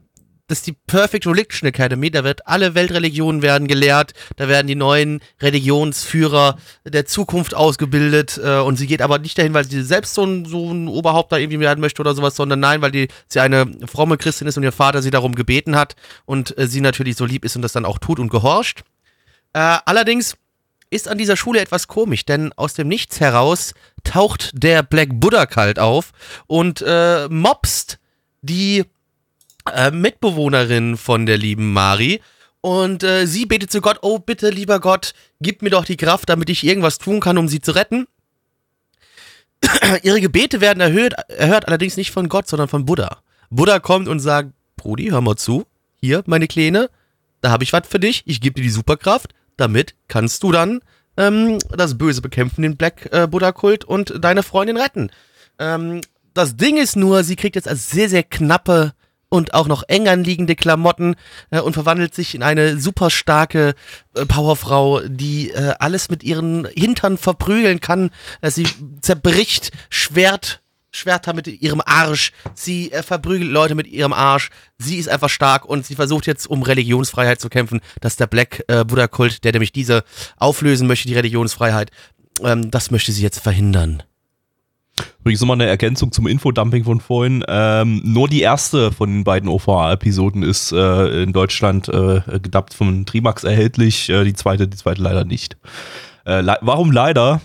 das 0.48 0.59
ist 0.59 0.66
die 0.66 0.76
Perfect 0.87 1.26
Religion 1.26 1.68
Academy, 1.68 2.11
da 2.11 2.24
wird 2.24 2.46
alle 2.46 2.74
Weltreligionen 2.74 3.42
werden 3.42 3.66
gelehrt, 3.68 4.12
da 4.37 4.48
werden 4.48 4.66
die 4.66 4.76
neuen 4.76 5.20
Religionsführer 5.42 6.56
der 6.85 7.04
Zukunft 7.04 7.54
ausgebildet 7.54 8.40
äh, 8.42 8.61
und 8.61 8.76
sie 8.76 8.87
geht 8.87 9.02
aber 9.02 9.18
nicht 9.18 9.37
dahin, 9.38 9.54
weil 9.54 9.64
sie 9.64 9.82
selbst 9.82 10.14
so 10.14 10.24
ein, 10.24 10.44
so 10.44 10.72
ein 10.72 10.88
Oberhaupt 10.88 11.32
da 11.32 11.37
irgendwie 11.37 11.61
werden 11.61 11.80
möchte 11.80 12.00
oder 12.00 12.14
sowas, 12.14 12.37
sondern 12.37 12.61
nein, 12.61 12.80
weil 12.80 12.92
die, 12.92 13.09
sie 13.28 13.40
eine 13.40 13.66
fromme 13.87 14.16
Christin 14.16 14.46
ist 14.46 14.56
und 14.56 14.62
ihr 14.62 14.72
Vater 14.72 15.02
sie 15.02 15.11
darum 15.11 15.35
gebeten 15.35 15.76
hat 15.76 15.96
und 16.24 16.56
äh, 16.59 16.66
sie 16.66 16.80
natürlich 16.80 17.16
so 17.16 17.24
lieb 17.24 17.44
ist 17.44 17.56
und 17.56 17.62
das 17.62 17.72
dann 17.72 17.85
auch 17.85 17.98
tut 17.98 18.18
und 18.18 18.30
gehorcht. 18.30 18.85
Äh, 19.57 19.79
allerdings 19.87 20.37
ist 20.90 21.09
an 21.09 21.16
dieser 21.16 21.35
Schule 21.35 21.61
etwas 21.61 21.88
komisch, 21.88 22.27
denn 22.27 22.53
aus 22.57 22.75
dem 22.75 22.88
Nichts 22.88 23.21
heraus 23.21 23.73
taucht 24.05 24.51
der 24.53 24.83
Black 24.83 25.09
Buddha 25.14 25.47
kalt 25.47 25.79
auf 25.79 26.12
und 26.47 26.85
äh, 26.87 27.27
mobst 27.31 27.99
die 28.42 28.85
äh, 29.73 29.90
Mitbewohnerin 29.90 30.99
von 30.99 31.25
der 31.25 31.38
lieben 31.38 31.73
Mari. 31.73 32.21
Und 32.61 33.03
äh, 33.03 33.27
sie 33.27 33.47
betet 33.47 33.73
zu 33.73 33.81
Gott, 33.81 34.01
oh 34.03 34.19
bitte, 34.19 34.51
lieber 34.51 34.79
Gott, 34.79 35.14
gib 35.40 35.62
mir 35.62 35.71
doch 35.71 35.87
die 35.87 35.97
Kraft, 35.97 36.29
damit 36.29 36.51
ich 36.51 36.62
irgendwas 36.62 36.99
tun 36.99 37.21
kann, 37.21 37.38
um 37.38 37.49
sie 37.49 37.62
zu 37.62 37.73
retten. 37.73 38.07
Ihre 40.03 40.21
Gebete 40.21 40.61
werden 40.61 40.83
erhöht, 40.83 41.14
erhört 41.29 41.66
allerdings 41.66 41.97
nicht 41.97 42.11
von 42.11 42.29
Gott, 42.29 42.47
sondern 42.47 42.69
von 42.69 42.85
Buddha. 42.85 43.23
Buddha 43.49 43.79
kommt 43.79 44.07
und 44.07 44.21
sagt, 44.21 44.51
Brudi, 44.77 45.09
hör 45.09 45.23
mal 45.23 45.37
zu, 45.37 45.64
hier, 45.99 46.23
meine 46.27 46.47
Kleine, 46.47 46.90
da 47.40 47.49
habe 47.51 47.64
ich 47.64 47.73
was 47.73 47.88
für 47.88 47.99
dich, 47.99 48.23
ich 48.27 48.42
gebe 48.42 48.57
dir 48.57 48.62
die 48.62 48.69
Superkraft, 48.69 49.33
damit 49.57 49.95
kannst 50.09 50.42
du 50.42 50.53
dann 50.53 50.81
ähm, 51.16 51.59
das 51.71 51.99
Böse 51.99 52.23
bekämpfen, 52.23 52.62
den 52.62 52.77
Black 52.77 53.09
äh, 53.12 53.27
Buddha-Kult 53.27 53.85
und 53.85 54.23
deine 54.23 54.42
Freundin 54.42 54.77
retten. 54.77 55.11
Ähm, 55.59 56.01
das 56.35 56.57
Ding 56.57 56.77
ist 56.77 56.97
nur, 56.97 57.25
sie 57.25 57.37
kriegt 57.37 57.57
jetzt 57.57 57.69
als 57.69 57.90
sehr, 57.90 58.09
sehr 58.09 58.23
knappe 58.23 58.92
und 59.29 59.55
auch 59.55 59.66
noch 59.66 59.83
eng 59.88 60.09
anliegende 60.09 60.55
Klamotten 60.55 61.16
äh, 61.51 61.61
und 61.61 61.73
verwandelt 61.73 62.14
sich 62.14 62.35
in 62.35 62.42
eine 62.42 62.79
super 62.79 63.11
starke 63.11 63.75
äh, 64.14 64.27
Powerfrau, 64.27 65.01
die 65.01 65.51
äh, 65.51 65.75
alles 65.79 66.11
mit 66.11 66.23
ihren 66.23 66.66
Hintern 66.66 67.19
verprügeln 67.19 67.81
kann. 67.81 68.11
Äh, 68.40 68.51
sie 68.51 68.66
zerbricht 69.01 69.73
Schwert, 69.90 70.62
Schwerter 70.96 71.35
mit 71.35 71.46
ihrem 71.46 71.82
Arsch. 71.85 72.32
Sie 72.54 72.90
äh, 72.92 73.02
verprügelt 73.02 73.50
Leute 73.50 73.74
mit 73.74 73.87
ihrem 73.87 74.12
Arsch. 74.12 74.50
Sie 74.78 74.96
ist 74.96 75.09
einfach 75.09 75.28
stark 75.28 75.64
und 75.64 75.87
sie 75.87 75.94
versucht 75.94 76.26
jetzt, 76.26 76.46
um 76.46 76.62
Religionsfreiheit 76.62 77.40
zu 77.40 77.48
kämpfen, 77.48 77.80
dass 78.00 78.16
der 78.16 78.26
Black 78.26 78.64
äh, 78.68 78.85
Buddha-Kult, 78.85 79.44
der 79.44 79.52
nämlich 79.52 79.72
diese 79.72 80.04
auflösen 80.37 80.87
möchte, 80.87 81.09
die 81.09 81.14
Religionsfreiheit, 81.14 81.90
ähm, 82.42 82.70
das 82.70 82.90
möchte 82.90 83.12
sie 83.12 83.22
jetzt 83.22 83.40
verhindern. 83.40 84.02
Übrigens 85.20 85.40
nochmal 85.40 85.56
eine 85.56 85.66
Ergänzung 85.66 86.12
zum 86.12 86.26
Infodumping 86.26 86.85
von 86.85 87.00
vorhin. 87.00 87.44
Ähm, 87.48 88.00
nur 88.04 88.28
die 88.28 88.40
erste 88.40 88.92
von 88.92 89.11
den 89.11 89.24
beiden 89.24 89.48
OVA-Episoden 89.48 90.42
ist 90.42 90.72
äh, 90.72 91.22
in 91.22 91.32
Deutschland 91.32 91.88
äh, 91.88 92.22
gedubbt 92.40 92.72
von 92.72 93.04
Trimax 93.04 93.44
erhältlich, 93.44 94.09
äh, 94.09 94.24
die 94.24 94.35
zweite, 94.35 94.68
die 94.68 94.76
zweite 94.76 95.02
leider 95.02 95.24
nicht. 95.24 95.56
Äh, 96.24 96.40
le 96.40 96.56
warum 96.62 96.92
leider? 96.92 97.40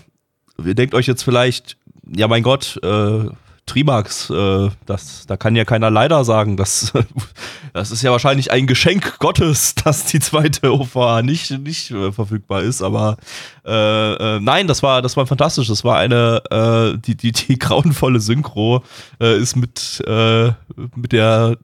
Ihr 0.64 0.74
denkt 0.74 0.94
euch 0.94 1.06
jetzt 1.06 1.22
vielleicht, 1.22 1.76
ja 2.14 2.28
mein 2.28 2.42
Gott, 2.42 2.78
äh, 2.82 3.26
Trimax, 3.66 4.28
äh, 4.28 4.70
das, 4.86 5.26
da 5.26 5.36
kann 5.36 5.54
ja 5.54 5.64
keiner 5.64 5.90
leider 5.90 6.24
sagen. 6.24 6.56
Das, 6.56 6.92
das 7.72 7.90
ist 7.90 8.02
ja 8.02 8.10
wahrscheinlich 8.10 8.50
ein 8.50 8.66
Geschenk 8.66 9.18
Gottes, 9.18 9.74
dass 9.84 10.06
die 10.06 10.18
zweite 10.20 10.72
OVA 10.72 11.22
nicht, 11.22 11.50
nicht 11.50 11.90
äh, 11.90 12.12
verfügbar 12.12 12.62
ist. 12.62 12.82
Aber 12.82 13.16
äh, 13.64 14.14
äh, 14.14 14.40
nein, 14.40 14.66
das 14.66 14.82
war, 14.82 15.00
das 15.00 15.16
war 15.16 15.26
fantastisch. 15.26 15.68
Das 15.68 15.84
war 15.84 15.96
eine, 15.96 16.42
äh, 16.50 16.98
die, 16.98 17.16
die, 17.16 17.32
die 17.32 17.58
grauenvolle 17.58 18.20
Synchro 18.20 18.82
äh, 19.20 19.38
ist 19.38 19.56
mit, 19.56 20.02
äh, 20.06 20.52
mit 20.96 21.12
der 21.12 21.56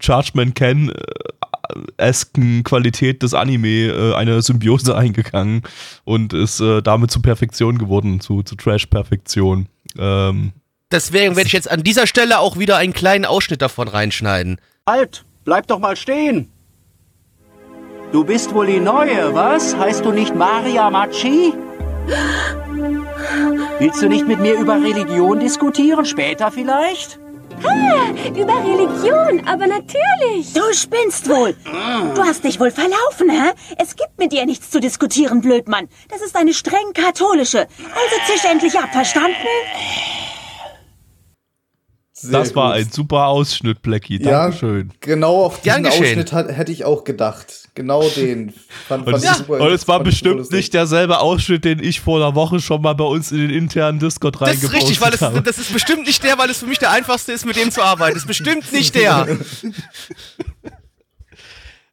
Chargeman 0.00 0.54
Ken 0.54 0.90
äh, 0.90 0.94
esken 1.96 2.64
Qualität 2.64 3.22
des 3.22 3.34
Anime 3.34 3.88
äh, 3.88 4.14
eine 4.14 4.42
Symbiose 4.42 4.96
eingegangen 4.96 5.62
und 6.04 6.32
ist 6.32 6.60
äh, 6.60 6.82
damit 6.82 7.10
zu 7.10 7.20
Perfektion 7.22 7.78
geworden, 7.78 8.20
zu, 8.20 8.42
zu 8.42 8.56
Trash-Perfektion. 8.56 9.68
Ähm, 9.98 10.52
Deswegen 10.90 11.34
werde 11.36 11.48
ich 11.48 11.52
jetzt 11.52 11.70
an 11.70 11.82
dieser 11.82 12.06
Stelle 12.06 12.38
auch 12.38 12.58
wieder 12.58 12.76
einen 12.76 12.92
kleinen 12.92 13.24
Ausschnitt 13.24 13.62
davon 13.62 13.88
reinschneiden. 13.88 14.60
Halt, 14.86 15.24
bleib 15.44 15.66
doch 15.66 15.78
mal 15.78 15.96
stehen. 15.96 16.50
Du 18.12 18.24
bist 18.24 18.54
wohl 18.54 18.66
die 18.66 18.78
Neue, 18.78 19.34
was? 19.34 19.76
Heißt 19.76 20.04
du 20.04 20.12
nicht 20.12 20.36
Maria 20.36 20.88
Machi? 20.90 21.52
Willst 23.80 24.02
du 24.02 24.08
nicht 24.08 24.28
mit 24.28 24.38
mir 24.40 24.54
über 24.54 24.74
Religion 24.74 25.40
diskutieren? 25.40 26.04
Später 26.04 26.52
vielleicht? 26.52 27.18
Ah, 27.62 28.10
über 28.36 28.54
Religion, 28.64 29.46
aber 29.46 29.66
natürlich. 29.66 30.52
Du 30.52 30.72
spinnst 30.72 31.28
wohl. 31.28 31.54
Du 32.14 32.22
hast 32.22 32.44
dich 32.44 32.58
wohl 32.58 32.70
verlaufen, 32.70 33.30
hä? 33.30 33.52
Es 33.78 33.96
gibt 33.96 34.18
mit 34.18 34.32
dir 34.32 34.46
nichts 34.46 34.70
zu 34.70 34.80
diskutieren, 34.80 35.40
Blödmann. 35.40 35.88
Das 36.08 36.20
ist 36.22 36.36
eine 36.36 36.52
streng 36.54 36.92
katholische. 36.94 37.60
Also 37.60 38.16
zisch 38.32 38.44
endlich 38.50 38.78
ab, 38.78 38.90
verstanden? 38.92 39.34
Sehr 42.24 42.40
das 42.40 42.54
war 42.56 42.68
gut. 42.72 42.76
ein 42.86 42.90
super 42.90 43.26
Ausschnitt, 43.26 43.82
Blackie. 43.82 44.22
Ja, 44.22 44.44
Dankeschön. 44.44 44.90
genau 45.00 45.44
auf 45.44 45.60
diesen. 45.60 45.86
Ausschnitt 45.86 46.32
hat, 46.32 46.48
hätte 46.50 46.72
ich 46.72 46.84
auch 46.84 47.04
gedacht. 47.04 47.68
Genau 47.74 48.08
den. 48.16 48.52
Fand, 48.88 49.06
Und, 49.06 49.12
fand 49.20 49.24
ich 49.24 49.30
super, 49.30 49.60
und 49.60 49.70
es 49.72 49.86
war 49.88 50.02
bestimmt 50.02 50.50
nicht 50.50 50.72
derselbe 50.74 51.18
Ausschnitt, 51.20 51.64
den 51.64 51.82
ich 51.82 52.00
vor 52.00 52.16
einer 52.18 52.34
Woche 52.34 52.60
schon 52.60 52.82
mal 52.82 52.94
bei 52.94 53.04
uns 53.04 53.32
in 53.32 53.38
den 53.38 53.50
internen 53.50 53.98
Discord 53.98 54.36
Das 54.36 54.42
reingepostet 54.48 54.74
ist 54.78 54.82
richtig, 54.82 55.00
weil 55.00 55.14
es, 55.14 55.20
habe. 55.20 55.42
das 55.42 55.58
ist 55.58 55.72
bestimmt 55.72 56.06
nicht 56.06 56.22
der, 56.22 56.38
weil 56.38 56.48
es 56.50 56.58
für 56.58 56.66
mich 56.66 56.78
der 56.78 56.90
einfachste 56.92 57.32
ist, 57.32 57.44
mit 57.44 57.56
dem 57.56 57.70
zu 57.70 57.82
arbeiten. 57.82 58.14
Das 58.14 58.22
ist 58.22 58.28
bestimmt 58.28 58.72
nicht 58.72 58.94
der. 58.94 59.26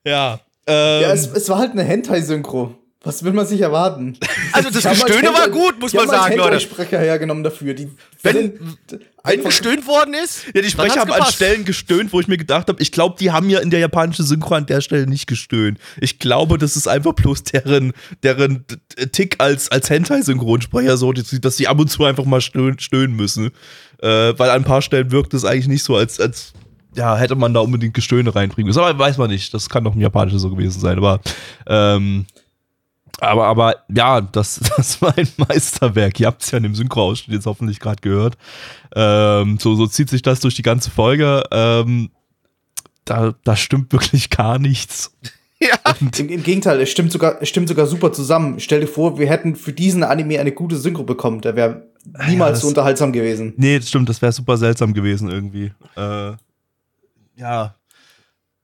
ja. 0.06 0.40
Ähm, 0.68 1.02
Ja, 1.02 1.12
es, 1.12 1.28
es 1.28 1.50
war 1.50 1.58
halt 1.60 1.72
eine 1.72 1.84
Hentai-Synchro. 1.84 2.76
Was 3.04 3.24
will 3.24 3.34
man 3.34 3.48
sich 3.48 3.62
erwarten? 3.62 4.18
Also 4.54 4.70
das 4.70 4.84
Die 4.84 4.90
Gestöhne 4.90 5.34
war 5.34 5.50
gut, 5.50 5.80
muss 5.80 5.92
die 5.92 5.98
man 5.98 6.08
sagen, 6.10 6.36
Leute. 6.36 6.52
Hentai-Sprecher 6.56 7.00
hergenommen 7.00 7.44
dafür. 7.44 7.74
Die 7.74 7.88
Wenn- 8.22 8.36
Wenn 8.36 9.00
einfach- 9.24 9.46
gestöhnt 9.46 9.88
worden 9.88 10.14
ist, 10.14 10.46
ja, 10.54 10.62
die 10.62 10.70
Sprecher 10.70 11.00
haben 11.00 11.10
an 11.12 11.18
gepasst. 11.20 11.36
Stellen 11.36 11.64
gestöhnt, 11.66 12.12
wo 12.14 12.20
ich 12.20 12.28
mir 12.28 12.38
gedacht 12.38 12.68
habe, 12.68 12.82
ich 12.82 12.92
glaube, 12.92 13.16
die 13.20 13.32
haben 13.32 13.50
ja 13.50 13.60
in 13.60 13.70
der 13.70 13.80
japanischen 13.80 14.26
Synchro 14.26 14.56
an 14.56 14.66
der 14.66 14.82
Stelle 14.82 15.08
nicht 15.08 15.26
gestöhnt. 15.26 15.80
Ich 16.02 16.20
glaube, 16.20 16.58
das 16.58 16.76
ist 16.76 16.88
einfach 16.88 17.14
bloß 17.14 17.44
deren, 17.44 17.94
deren 18.24 18.66
Tick 19.14 19.36
als, 19.40 19.72
als 19.72 19.90
Hentai-Synchronsprecher 19.90 20.98
so, 20.98 21.12
dass 21.14 21.30
dass 21.42 21.58
sie 21.58 21.68
ab 21.68 21.80
und 21.80 21.90
zu 21.90 22.04
einfach 22.04 22.26
mal 22.26 22.42
stöhnen, 22.42 22.78
stöhnen 22.80 23.16
müssen. 23.16 23.52
Äh, 24.02 24.08
weil 24.38 24.50
an 24.50 24.58
ein 24.58 24.64
paar 24.64 24.82
Stellen 24.82 25.12
wirkt 25.12 25.34
es 25.34 25.46
eigentlich 25.46 25.68
nicht 25.70 25.84
so, 25.84 25.96
als, 25.96 26.20
als 26.20 26.54
ja, 26.96 27.16
hätte 27.16 27.36
man 27.36 27.54
da 27.54 27.62
unbedingt 27.62 27.94
Gestöhne 27.94 28.36
reinbringen 28.36 28.68
müssen. 28.68 28.80
Aber 28.82 29.00
weiß 29.00 29.18
man 29.18 29.30
nicht. 29.30 29.54
Das 29.54 29.70
kann 29.70 29.86
doch 29.86 29.96
im 29.96 30.02
Japanischen 30.02 30.40
so 30.40 30.50
gewesen 30.50 30.80
sein. 30.82 30.98
Aber 30.98 31.22
ähm, 31.68 32.26
aber, 33.20 33.46
aber 33.48 33.76
ja, 33.94 34.22
das, 34.22 34.60
das 34.78 35.02
war 35.02 35.18
ein 35.18 35.28
Meisterwerk. 35.38 36.20
Ihr 36.20 36.28
habt 36.28 36.42
es 36.44 36.52
ja 36.52 36.58
in 36.58 36.64
dem 36.64 36.76
Synchro-Ausschnitt 36.76 37.36
jetzt 37.36 37.46
hoffentlich 37.46 37.80
gerade 37.80 38.02
gehört. 38.02 38.38
Ähm, 38.96 39.58
so, 39.60 39.76
so 39.76 39.88
zieht 39.88 40.10
sich 40.10 40.22
das 40.22 40.40
durch 40.40 40.56
die 40.56 40.62
ganze 40.64 40.90
Folge. 40.92 41.44
Ähm, 41.52 42.12
da, 43.06 43.34
da 43.44 43.56
stimmt 43.56 43.92
wirklich 43.94 44.30
gar 44.30 44.60
nichts. 44.60 45.16
Ja. 45.64 45.94
Im, 46.18 46.28
Im 46.30 46.42
Gegenteil, 46.42 46.82
es 46.82 46.90
stimmt, 46.90 47.12
sogar, 47.12 47.40
es 47.40 47.48
stimmt 47.48 47.68
sogar 47.70 47.86
super 47.86 48.12
zusammen. 48.12 48.60
Stell 48.60 48.80
dir 48.80 48.88
vor, 48.88 49.20
wir 49.20 49.30
hätten 49.30 49.56
für 49.56 49.72
diesen 49.72 50.02
Anime 50.04 50.40
eine 50.40 50.54
gute 50.54 50.76
Synchro 50.76 51.04
bekommen. 51.04 51.42
Der 51.42 51.56
wäre 51.56 51.86
niemals 52.28 52.54
das- 52.54 52.62
so 52.62 52.68
unterhaltsam 52.70 53.14
gewesen. 53.14 53.54
Nee, 53.58 53.78
das 53.78 53.88
stimmt, 53.90 54.10
das 54.10 54.24
wäre 54.24 54.32
super 54.32 54.58
seltsam 54.58 54.92
gewesen 54.96 55.30
irgendwie. 55.30 55.72
Äh, 55.96 56.32
ja. 57.36 57.76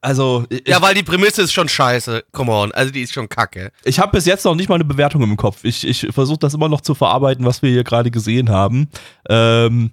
Also, 0.08 0.46
ich, 0.48 0.66
Ja, 0.66 0.82
weil 0.82 0.96
die 0.96 1.04
Prämisse 1.04 1.42
ist 1.42 1.52
schon 1.52 1.68
scheiße. 1.68 2.24
Come 2.32 2.54
on, 2.54 2.72
also 2.72 2.94
die 2.94 3.02
ist 3.02 3.14
schon 3.14 3.28
kacke. 3.28 3.74
ich 3.84 4.00
habe 4.00 4.14
bis 4.14 4.26
jetzt 4.26 4.46
noch 4.46 4.56
nicht 4.56 4.70
mal 4.70 4.76
eine 4.76 4.86
Bewertung 4.86 5.22
im 5.22 5.36
Kopf. 5.36 5.66
Ich, 5.66 5.86
ich 5.86 6.08
versuche 6.12 6.40
das 6.40 6.54
immer 6.54 6.70
noch 6.70 6.80
zu 6.80 6.96
verarbeiten, 6.96 7.46
was 7.46 7.62
wir 7.62 7.70
hier 7.70 7.84
gerade 7.84 8.10
gesehen 8.10 8.50
haben. 8.50 8.88
Ähm, 9.28 9.92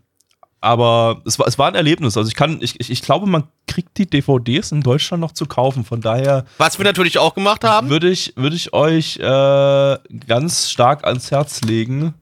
aber 0.61 1.20
es 1.27 1.37
war, 1.40 1.48
es 1.48 1.59
war 1.59 1.66
ein 1.66 1.74
Erlebnis. 1.74 2.16
Also 2.16 2.29
ich 2.29 2.37
kann, 2.37 2.59
ich, 2.61 2.79
ich, 2.79 2.90
ich 2.90 3.03
glaube, 3.03 3.27
man 3.27 3.42
kriegt 3.66 3.98
die 3.98 4.09
DVDs 4.09 4.70
in 4.70 4.83
Deutschland 4.83 5.20
noch 5.20 5.33
zu 5.33 5.46
kaufen. 5.46 5.85
Von 5.85 6.00
daher 6.00 6.44
Was 6.59 6.79
wir 6.79 6.85
natürlich 6.85 7.18
auch 7.18 7.35
gemacht 7.35 7.64
haben. 7.64 7.90
würde 7.90 8.09
ich, 8.09 8.35
würde 8.37 8.55
ich 8.55 8.72
euch 8.72 9.16
äh, 9.16 9.98
ganz 10.29 10.70
stark 10.70 11.05
ans 11.05 11.33
Herz 11.33 11.61
legen, 11.62 12.14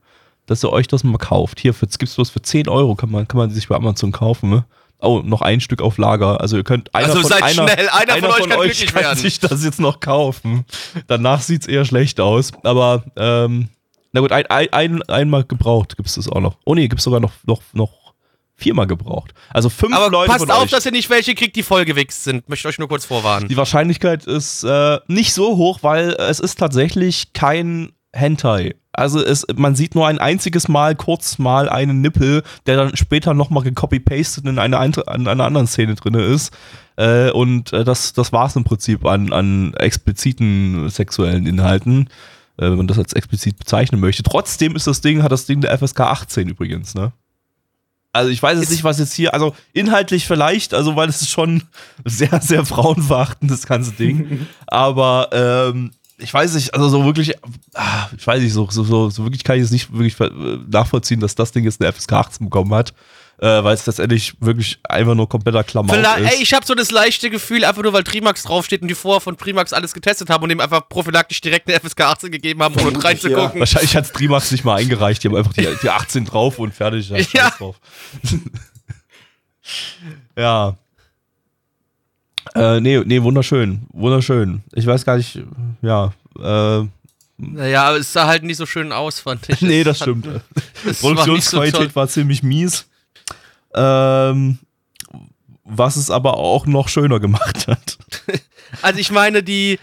dass 0.46 0.64
ihr 0.64 0.72
euch 0.72 0.88
das 0.88 1.04
mal 1.04 1.18
kauft. 1.18 1.60
Hier, 1.60 1.74
für, 1.74 1.86
gibt's 1.86 2.14
bloß 2.14 2.30
für 2.30 2.40
10 2.40 2.70
Euro, 2.70 2.94
kann 2.94 3.10
man, 3.10 3.28
kann 3.28 3.36
man 3.36 3.50
die 3.50 3.54
sich 3.54 3.68
bei 3.68 3.76
Amazon 3.76 4.12
kaufen. 4.12 4.48
Ne? 4.48 4.64
Oh, 5.02 5.20
noch 5.24 5.42
ein 5.42 5.60
Stück 5.60 5.82
auf 5.82 5.98
Lager. 5.98 6.40
Also 6.40 6.56
ihr 6.56 6.64
könnt 6.64 6.94
einer 6.94 7.08
Also 7.08 7.20
von, 7.20 7.30
seid 7.30 7.42
einer, 7.42 7.68
schnell, 7.68 7.88
einer 7.88 8.16
von 8.16 8.30
euch 8.30 8.48
kann 8.48 8.60
glücklich 8.60 8.86
kann 8.86 9.02
werden. 9.02 9.18
sich 9.18 9.40
das 9.40 9.64
jetzt 9.64 9.80
noch 9.80 10.00
kaufen. 10.00 10.64
Danach 11.08 11.42
sieht's 11.42 11.66
eher 11.66 11.84
schlecht 11.84 12.20
aus. 12.20 12.52
Aber 12.62 13.04
ähm, 13.16 13.68
na 14.12 14.20
gut, 14.20 14.32
ein, 14.32 14.46
ein, 14.46 14.68
ein, 14.72 15.02
einmal 15.02 15.44
gebraucht 15.44 15.96
gibt's 15.96 16.14
das 16.14 16.28
auch 16.28 16.40
noch. 16.40 16.56
Oh 16.64 16.74
nee, 16.74 16.88
gibt's 16.88 17.04
sogar 17.04 17.20
noch, 17.20 17.32
noch, 17.44 17.62
noch 17.72 17.90
viermal 18.54 18.86
gebraucht. 18.86 19.34
Also 19.50 19.68
fünf 19.68 19.94
Aber 19.94 20.10
Leute 20.10 20.30
passt 20.30 20.46
von 20.46 20.50
auf, 20.50 20.64
euch. 20.64 20.70
dass 20.70 20.86
ihr 20.86 20.92
nicht 20.92 21.10
welche 21.10 21.34
kriegt, 21.34 21.56
die 21.56 21.62
vollgewichst 21.62 22.24
sind. 22.24 22.48
Möchte 22.48 22.68
euch 22.68 22.78
nur 22.78 22.88
kurz 22.88 23.04
vorwarnen. 23.04 23.48
Die 23.48 23.56
Wahrscheinlichkeit 23.56 24.24
ist 24.24 24.62
äh, 24.62 24.98
nicht 25.08 25.34
so 25.34 25.56
hoch, 25.56 25.80
weil 25.82 26.10
es 26.10 26.38
ist 26.38 26.58
tatsächlich 26.58 27.32
kein 27.32 27.92
Hentai 28.12 28.74
Also 28.92 29.24
es, 29.24 29.46
man 29.56 29.74
sieht 29.74 29.94
nur 29.94 30.06
ein 30.06 30.18
einziges 30.18 30.68
Mal 30.68 30.94
kurz 30.94 31.38
mal 31.38 31.68
einen 31.68 32.00
Nippel, 32.02 32.42
der 32.66 32.76
dann 32.76 32.96
später 32.96 33.32
nochmal 33.32 33.62
gecopy-pasted 33.64 34.44
in 34.46 34.58
einer, 34.58 34.78
ein- 34.78 34.94
an 35.06 35.26
einer 35.26 35.44
anderen 35.44 35.66
Szene 35.66 35.94
drin 35.94 36.14
ist. 36.14 36.52
Äh, 36.96 37.30
und 37.30 37.72
äh, 37.72 37.84
das, 37.84 38.12
das 38.12 38.32
war 38.32 38.46
es 38.46 38.56
im 38.56 38.64
Prinzip 38.64 39.06
an, 39.06 39.32
an 39.32 39.72
expliziten 39.74 40.90
sexuellen 40.90 41.46
Inhalten, 41.46 42.08
äh, 42.58 42.64
wenn 42.68 42.76
man 42.76 42.86
das 42.86 42.98
als 42.98 43.14
explizit 43.14 43.58
bezeichnen 43.58 43.98
möchte. 44.00 44.22
Trotzdem 44.22 44.76
ist 44.76 44.86
das 44.86 45.00
Ding, 45.00 45.22
hat 45.22 45.32
das 45.32 45.46
Ding 45.46 45.62
der 45.62 45.76
FSK 45.78 46.00
18 46.00 46.48
übrigens, 46.48 46.94
ne? 46.94 47.12
Also 48.14 48.28
ich 48.28 48.42
weiß 48.42 48.60
jetzt 48.60 48.70
nicht, 48.70 48.84
was 48.84 48.98
jetzt 48.98 49.14
hier, 49.14 49.32
also 49.32 49.56
inhaltlich 49.72 50.26
vielleicht, 50.26 50.74
also 50.74 50.96
weil 50.96 51.08
es 51.08 51.22
ist 51.22 51.30
schon 51.30 51.62
sehr, 52.04 52.42
sehr 52.42 52.66
frauenverachtend, 52.66 53.50
das 53.50 53.64
ganze 53.66 53.92
Ding. 53.92 54.46
Aber 54.66 55.30
ähm, 55.32 55.92
ich 56.22 56.32
weiß 56.32 56.54
nicht, 56.54 56.74
also 56.74 56.88
so 56.88 57.04
wirklich, 57.04 57.34
ah, 57.74 58.08
ich 58.16 58.26
weiß 58.26 58.42
nicht, 58.42 58.52
so, 58.52 58.68
so, 58.70 58.84
so, 59.10 59.24
wirklich 59.24 59.44
kann 59.44 59.56
ich 59.56 59.64
es 59.64 59.70
nicht 59.70 59.92
wirklich 59.92 60.16
nachvollziehen, 60.68 61.20
dass 61.20 61.34
das 61.34 61.52
Ding 61.52 61.64
jetzt 61.64 61.80
eine 61.80 61.92
FSK 61.92 62.12
18 62.12 62.46
bekommen 62.46 62.74
hat. 62.74 62.92
Äh, 63.38 63.64
weil 63.64 63.74
es 63.74 63.84
letztendlich 63.86 64.34
wirklich 64.38 64.78
einfach 64.84 65.16
nur 65.16 65.28
kompletter 65.28 65.64
Klamauk 65.64 65.96
Vielleicht, 65.96 66.18
ist. 66.18 66.32
ey, 66.34 66.42
ich 66.42 66.54
habe 66.54 66.64
so 66.64 66.76
das 66.76 66.92
leichte 66.92 67.28
Gefühl, 67.28 67.64
einfach 67.64 67.82
nur 67.82 67.92
weil 67.92 68.04
Trimax 68.04 68.44
draufsteht 68.44 68.82
und 68.82 68.88
die 68.88 68.94
vorher 68.94 69.20
von 69.20 69.36
Trimax 69.36 69.72
alles 69.72 69.94
getestet 69.94 70.30
haben 70.30 70.44
und 70.44 70.50
ihm 70.50 70.60
einfach 70.60 70.88
prophylaktisch 70.88 71.40
direkt 71.40 71.68
eine 71.68 71.80
FSK 71.80 72.02
18 72.02 72.30
gegeben 72.30 72.62
haben, 72.62 72.78
ohne 72.86 73.02
reinzugucken. 73.02 73.58
Wahrscheinlich 73.58 73.96
hat 73.96 74.12
Trimax 74.12 74.52
nicht 74.52 74.64
mal 74.64 74.76
eingereicht, 74.76 75.24
die 75.24 75.28
haben 75.28 75.34
einfach 75.34 75.54
die, 75.54 75.66
die 75.82 75.90
18 75.90 76.24
drauf 76.24 76.60
und 76.60 76.72
fertig. 76.72 77.10
Ja. 77.32 77.52
Ja. 80.36 80.42
ja. 80.42 80.76
Äh, 82.54 82.80
nee, 82.80 83.00
nee, 83.04 83.22
wunderschön. 83.22 83.82
Wunderschön. 83.92 84.62
Ich 84.74 84.86
weiß 84.86 85.04
gar 85.04 85.16
nicht, 85.16 85.40
ja. 85.80 86.12
Äh, 86.38 86.86
Naja, 87.38 87.96
es 87.96 88.12
sah 88.12 88.26
halt 88.26 88.42
nicht 88.42 88.56
so 88.58 88.66
schön 88.66 88.92
aus, 88.92 89.20
fand 89.20 89.48
ich. 89.48 89.60
nee, 89.62 89.84
das 89.84 89.98
stimmt. 89.98 90.26
es 90.84 90.84
war 90.84 90.94
so 90.94 91.08
Produktionsqualität 91.08 91.96
war 91.96 92.08
ziemlich 92.08 92.42
mies. 92.42 92.86
Ähm, 93.74 94.58
was 95.64 95.96
es 95.96 96.10
aber 96.10 96.36
auch 96.36 96.66
noch 96.66 96.88
schöner 96.88 97.20
gemacht 97.20 97.66
hat. 97.68 97.98
Also 98.82 98.98
ich 99.00 99.10
meine, 99.10 99.42
die, 99.42 99.78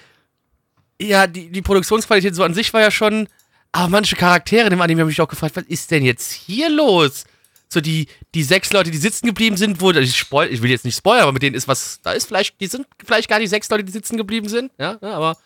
ja, 1.01 1.25
die, 1.25 1.49
die 1.49 1.61
Produktionsqualität 1.61 2.35
so 2.35 2.43
an 2.43 2.53
sich 2.53 2.71
war 2.73 2.81
ja 2.81 2.91
schon, 2.91 3.27
aber 3.71 3.87
manche 3.87 4.15
Charaktere 4.15 4.69
dem 4.69 4.81
Anime 4.81 5.01
haben 5.01 5.07
mich 5.07 5.21
auch 5.21 5.27
gefragt, 5.27 5.55
was 5.55 5.63
ist 5.65 5.89
denn 5.91 6.03
jetzt 6.03 6.31
hier 6.31 6.69
los? 6.69 7.25
So 7.71 7.81
die, 7.81 8.07
die 8.33 8.43
sechs 8.43 8.73
Leute, 8.73 8.89
die 8.89 8.97
sitzen 8.97 9.27
geblieben 9.27 9.55
sind, 9.55 9.79
wo, 9.79 9.91
ich, 9.91 10.17
spoil, 10.17 10.49
ich 10.51 10.61
will 10.61 10.71
jetzt 10.71 10.85
nicht 10.85 10.97
spoilern, 10.97 11.23
aber 11.23 11.33
mit 11.33 11.43
denen 11.43 11.55
ist 11.55 11.67
was, 11.67 11.99
da 12.01 12.13
ist 12.13 12.25
vielleicht, 12.27 12.59
die 12.59 12.65
sind 12.67 12.87
vielleicht 13.05 13.29
gar 13.29 13.37
nicht 13.37 13.49
sechs 13.51 13.69
Leute, 13.69 13.83
die 13.83 13.91
sitzen 13.91 14.17
geblieben 14.17 14.49
sind, 14.49 14.71
ja, 14.79 14.97
ja 15.01 15.13
aber, 15.13 15.37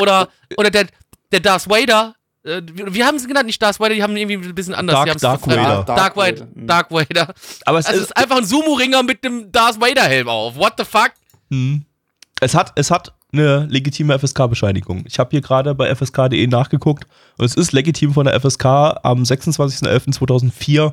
oder, 0.00 0.28
oder 0.56 0.70
der, 0.70 0.86
der 1.30 1.38
Darth 1.40 1.68
Vader, 1.70 2.16
äh, 2.42 2.60
wie 2.74 3.04
haben 3.04 3.18
sie 3.20 3.28
genannt? 3.28 3.46
Nicht 3.46 3.62
Darth 3.62 3.78
Vader, 3.78 3.94
die 3.94 4.02
haben 4.02 4.16
irgendwie 4.16 4.48
ein 4.48 4.54
bisschen 4.54 4.74
anders. 4.74 4.94
Dark- 4.94 5.18
Dark 5.18 5.40
verfremdet. 5.42 5.66
Vader. 5.68 5.84
Dark, 5.84 5.96
Dark 5.96 6.16
Vader. 6.16 6.40
Vader. 6.40 6.66
Dark 6.66 6.90
Vader. 6.90 7.34
Aber 7.66 7.78
es 7.78 7.86
Also 7.86 7.98
es 8.00 8.06
ist 8.06 8.16
einfach 8.16 8.38
ein 8.38 8.44
Sumo-Ringer 8.46 9.02
mit 9.04 9.22
dem 9.22 9.52
Darth 9.52 9.80
Vader-Helm 9.80 10.26
auf. 10.28 10.56
What 10.56 10.72
the 10.78 10.84
fuck? 10.84 11.12
Hm. 11.50 11.84
Es 12.40 12.54
hat, 12.54 12.72
es 12.76 12.90
hat 12.90 13.12
eine 13.32 13.66
legitime 13.66 14.18
FSK-Bescheinigung. 14.18 15.04
Ich 15.06 15.18
habe 15.20 15.30
hier 15.30 15.40
gerade 15.42 15.74
bei 15.74 15.94
fsk.de 15.94 16.46
nachgeguckt 16.48 17.04
und 17.36 17.44
es 17.44 17.54
ist 17.54 17.70
legitim 17.72 18.12
von 18.14 18.24
der 18.26 18.40
FSK 18.40 18.64
am 18.64 19.22
26.11.2004 19.22 20.92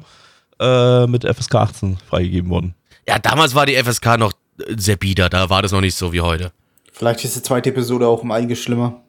äh, 0.59 1.07
mit 1.07 1.23
FSK 1.23 1.55
18 1.55 1.97
freigegeben 2.09 2.49
worden. 2.49 2.75
Ja, 3.07 3.19
damals 3.19 3.55
war 3.55 3.65
die 3.65 3.75
FSK 3.75 4.17
noch 4.17 4.33
äh, 4.59 4.75
sehr 4.77 4.95
bieder, 4.97 5.29
da 5.29 5.49
war 5.49 5.61
das 5.61 5.71
noch 5.71 5.81
nicht 5.81 5.95
so 5.95 6.11
wie 6.13 6.21
heute. 6.21 6.51
Vielleicht 6.91 7.23
ist 7.23 7.35
die 7.35 7.43
zweite 7.43 7.69
Episode 7.69 8.07
auch 8.07 8.21
um 8.23 8.31
einiges 8.31 8.59
schlimmer. 8.59 9.01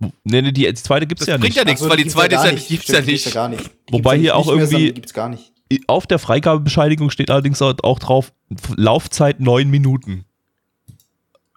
Nee, 0.00 0.10
nee, 0.42 0.52
die, 0.52 0.62
die 0.66 0.74
zweite 0.74 1.06
gibt 1.06 1.20
es 1.20 1.26
Das 1.26 1.32
ja 1.32 1.38
bringt 1.38 1.50
nicht. 1.54 1.56
ja 1.56 1.64
nichts, 1.64 1.80
so, 1.80 1.88
weil 1.88 1.96
die 1.96 2.02
gibt's 2.02 2.14
zweite 2.14 2.34
ist 2.34 2.44
ja, 2.44 2.52
nicht. 2.52 2.68
gibt's 2.68 2.84
Stimmt, 2.84 2.98
ja 2.98 3.04
nicht. 3.04 3.10
gibt's 3.24 3.24
ja 3.24 3.40
gar 3.40 3.48
nicht. 3.48 3.62
Gibt's 3.64 3.92
Wobei 3.92 4.18
hier 4.18 4.36
auch 4.36 4.46
mehr, 4.46 4.54
irgendwie- 4.56 4.70
sondern 4.72 4.94
Gibt's 4.94 5.14
gar 5.14 5.28
nicht. 5.30 5.52
Auf 5.86 6.06
der 6.06 6.18
Freigabebescheinigung 6.18 7.10
steht 7.10 7.30
allerdings 7.30 7.60
auch 7.62 7.98
drauf, 7.98 8.32
Laufzeit 8.76 9.40
9 9.40 9.68
Minuten. 9.70 10.24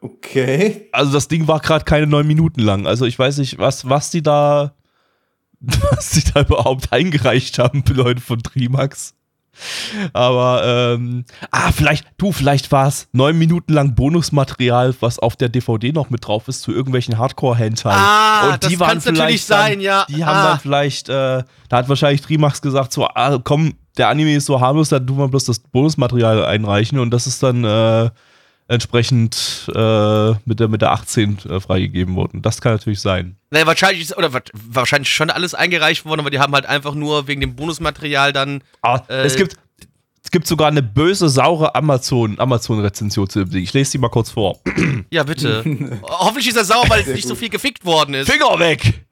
Okay. 0.01 0.87
Also 0.91 1.11
das 1.11 1.27
Ding 1.27 1.47
war 1.47 1.59
gerade 1.59 1.83
keine 1.85 2.07
9 2.07 2.25
Minuten 2.25 2.61
lang. 2.61 2.87
Also 2.87 3.05
ich 3.05 3.19
weiß 3.19 3.37
nicht, 3.37 3.57
was, 3.57 3.89
was 3.89 4.11
die 4.11 4.21
da 4.23 4.73
was 5.91 6.11
die 6.11 6.23
da 6.33 6.41
überhaupt 6.41 6.91
eingereicht 6.93 7.59
haben, 7.59 7.83
die 7.83 7.93
Leute 7.93 8.21
von 8.21 8.41
Trimax. 8.41 9.13
Aber, 10.13 10.95
ähm, 10.95 11.25
ah, 11.51 11.71
vielleicht, 11.73 12.05
du, 12.17 12.31
vielleicht 12.31 12.71
war 12.71 12.87
es 12.87 13.09
neun 13.11 13.37
Minuten 13.37 13.73
lang 13.73 13.93
Bonusmaterial, 13.93 14.95
was 15.01 15.19
auf 15.19 15.35
der 15.35 15.49
DVD 15.49 15.91
noch 15.91 16.09
mit 16.09 16.25
drauf 16.25 16.47
ist, 16.47 16.61
zu 16.61 16.71
irgendwelchen 16.71 17.17
Hardcore-Hentai. 17.17 17.91
Ah, 17.93 18.57
das 18.57 18.77
kann's 18.79 19.05
natürlich 19.05 19.43
sein, 19.43 19.81
ja. 19.81 20.05
Die 20.07 20.23
haben 20.23 20.37
Ah. 20.37 20.49
dann 20.51 20.59
vielleicht, 20.59 21.09
äh, 21.09 21.43
da 21.67 21.77
hat 21.77 21.89
wahrscheinlich 21.89 22.21
Trimax 22.21 22.61
gesagt, 22.61 22.93
so, 22.93 23.05
ah, 23.07 23.37
komm, 23.43 23.73
der 23.97 24.07
Anime 24.07 24.35
ist 24.35 24.45
so 24.45 24.61
harmlos, 24.61 24.89
dann 24.89 25.05
tun 25.05 25.17
wir 25.17 25.27
bloß 25.27 25.45
das 25.45 25.59
Bonusmaterial 25.59 26.45
einreichen 26.45 26.99
und 26.99 27.11
das 27.11 27.27
ist 27.27 27.43
dann, 27.43 27.65
äh, 27.65 28.09
entsprechend 28.69 29.69
äh, 29.75 30.31
mit, 30.45 30.59
der, 30.59 30.67
mit 30.69 30.81
der 30.81 30.91
18 30.91 31.39
äh, 31.49 31.59
freigegeben 31.59 32.15
worden. 32.15 32.41
Das 32.41 32.61
kann 32.61 32.71
natürlich 32.73 33.01
sein. 33.01 33.35
Naja, 33.51 33.65
wahrscheinlich 33.67 34.01
ist, 34.03 34.17
oder 34.17 34.31
wa- 34.33 34.41
wahrscheinlich 34.53 35.11
schon 35.13 35.29
alles 35.29 35.53
eingereicht 35.53 36.05
worden, 36.05 36.21
aber 36.21 36.29
die 36.29 36.39
haben 36.39 36.53
halt 36.53 36.65
einfach 36.67 36.93
nur 36.93 37.27
wegen 37.27 37.41
dem 37.41 37.55
Bonusmaterial 37.55 38.31
dann. 38.31 38.61
Ah, 38.81 39.01
Äh, 39.09 39.23
es 39.25 39.35
gibt 39.35 39.57
es 40.21 40.31
gibt 40.31 40.45
sogar 40.47 40.67
eine 40.67 40.83
böse, 40.83 41.27
saure 41.29 41.73
Amazon, 41.75 42.39
Amazon-Rezension 42.39 43.27
zu 43.29 43.39
dem 43.39 43.49
Ding. 43.49 43.63
Ich 43.63 43.73
lese 43.73 43.93
die 43.93 43.97
mal 43.97 44.09
kurz 44.09 44.29
vor. 44.31 44.59
Ja, 45.11 45.23
bitte. 45.23 45.63
Hoffentlich 46.03 46.47
ist 46.49 46.57
er 46.57 46.65
sauer, 46.65 46.85
weil 46.87 47.01
es 47.01 47.07
nicht 47.07 47.27
so 47.27 47.33
viel 47.33 47.49
gefickt 47.49 47.83
worden 47.83 48.13
ist. 48.13 48.29
Finger 48.31 48.59
weg! 48.59 49.05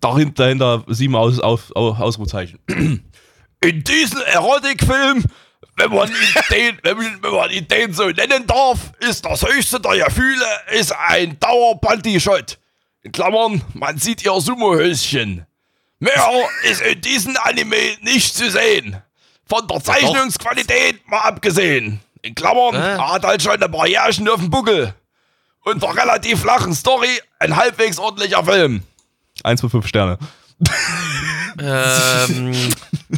Dahinter, 0.00 0.32
dahinter 0.44 0.84
sieben 0.88 1.16
Aus, 1.16 1.40
auf, 1.40 1.74
Au- 1.74 1.94
Ausrufezeichen. 1.94 2.58
In 3.60 3.82
diesem 3.84 4.20
Erotikfilm, 4.32 5.24
wenn 5.78 5.90
man, 5.90 6.08
ihn 6.08 6.16
den, 6.50 6.78
wenn, 6.82 6.96
man- 6.96 7.22
wenn 7.22 7.32
man 7.34 7.50
ihn 7.50 7.66
den 7.68 7.92
so 7.94 8.08
nennen 8.08 8.46
darf, 8.46 8.78
ist 9.00 9.24
das 9.24 9.42
höchste 9.42 9.80
der 9.80 10.04
Gefühle 10.06 10.44
ist 10.72 10.92
ein 10.92 11.38
Dauer-Panty-Shot. 11.40 12.58
In 13.02 13.12
Klammern, 13.12 13.62
man 13.74 13.96
sieht 13.98 14.24
ihr 14.24 14.40
Sumo-Höschen. 14.40 15.46
Mehr 16.00 16.30
ist 16.64 16.80
in 16.82 17.00
diesem 17.00 17.36
Anime 17.42 17.76
nicht 18.02 18.34
zu 18.36 18.50
sehen. 18.50 19.00
Von 19.48 19.66
der 19.66 19.82
Zeichnungsqualität 19.82 21.08
mal 21.08 21.20
abgesehen. 21.20 22.00
In 22.22 22.34
Klammern, 22.34 22.74
Äh. 22.74 22.96
er 22.96 23.12
hat 23.14 23.24
halt 23.24 23.42
schon 23.42 23.62
ein 23.62 23.70
paar 23.70 23.86
Jährchen 23.86 24.28
auf 24.28 24.40
dem 24.40 24.50
Buckel. 24.50 24.94
Und 25.64 25.82
der 25.82 25.96
relativ 25.96 26.40
flachen 26.42 26.74
Story 26.74 27.20
ein 27.38 27.56
halbwegs 27.56 27.98
ordentlicher 27.98 28.44
Film. 28.44 28.82
Eins 29.44 29.60
von 29.60 29.70
fünf 29.70 29.86
Sterne. 29.86 30.18
Ähm, 31.60 32.72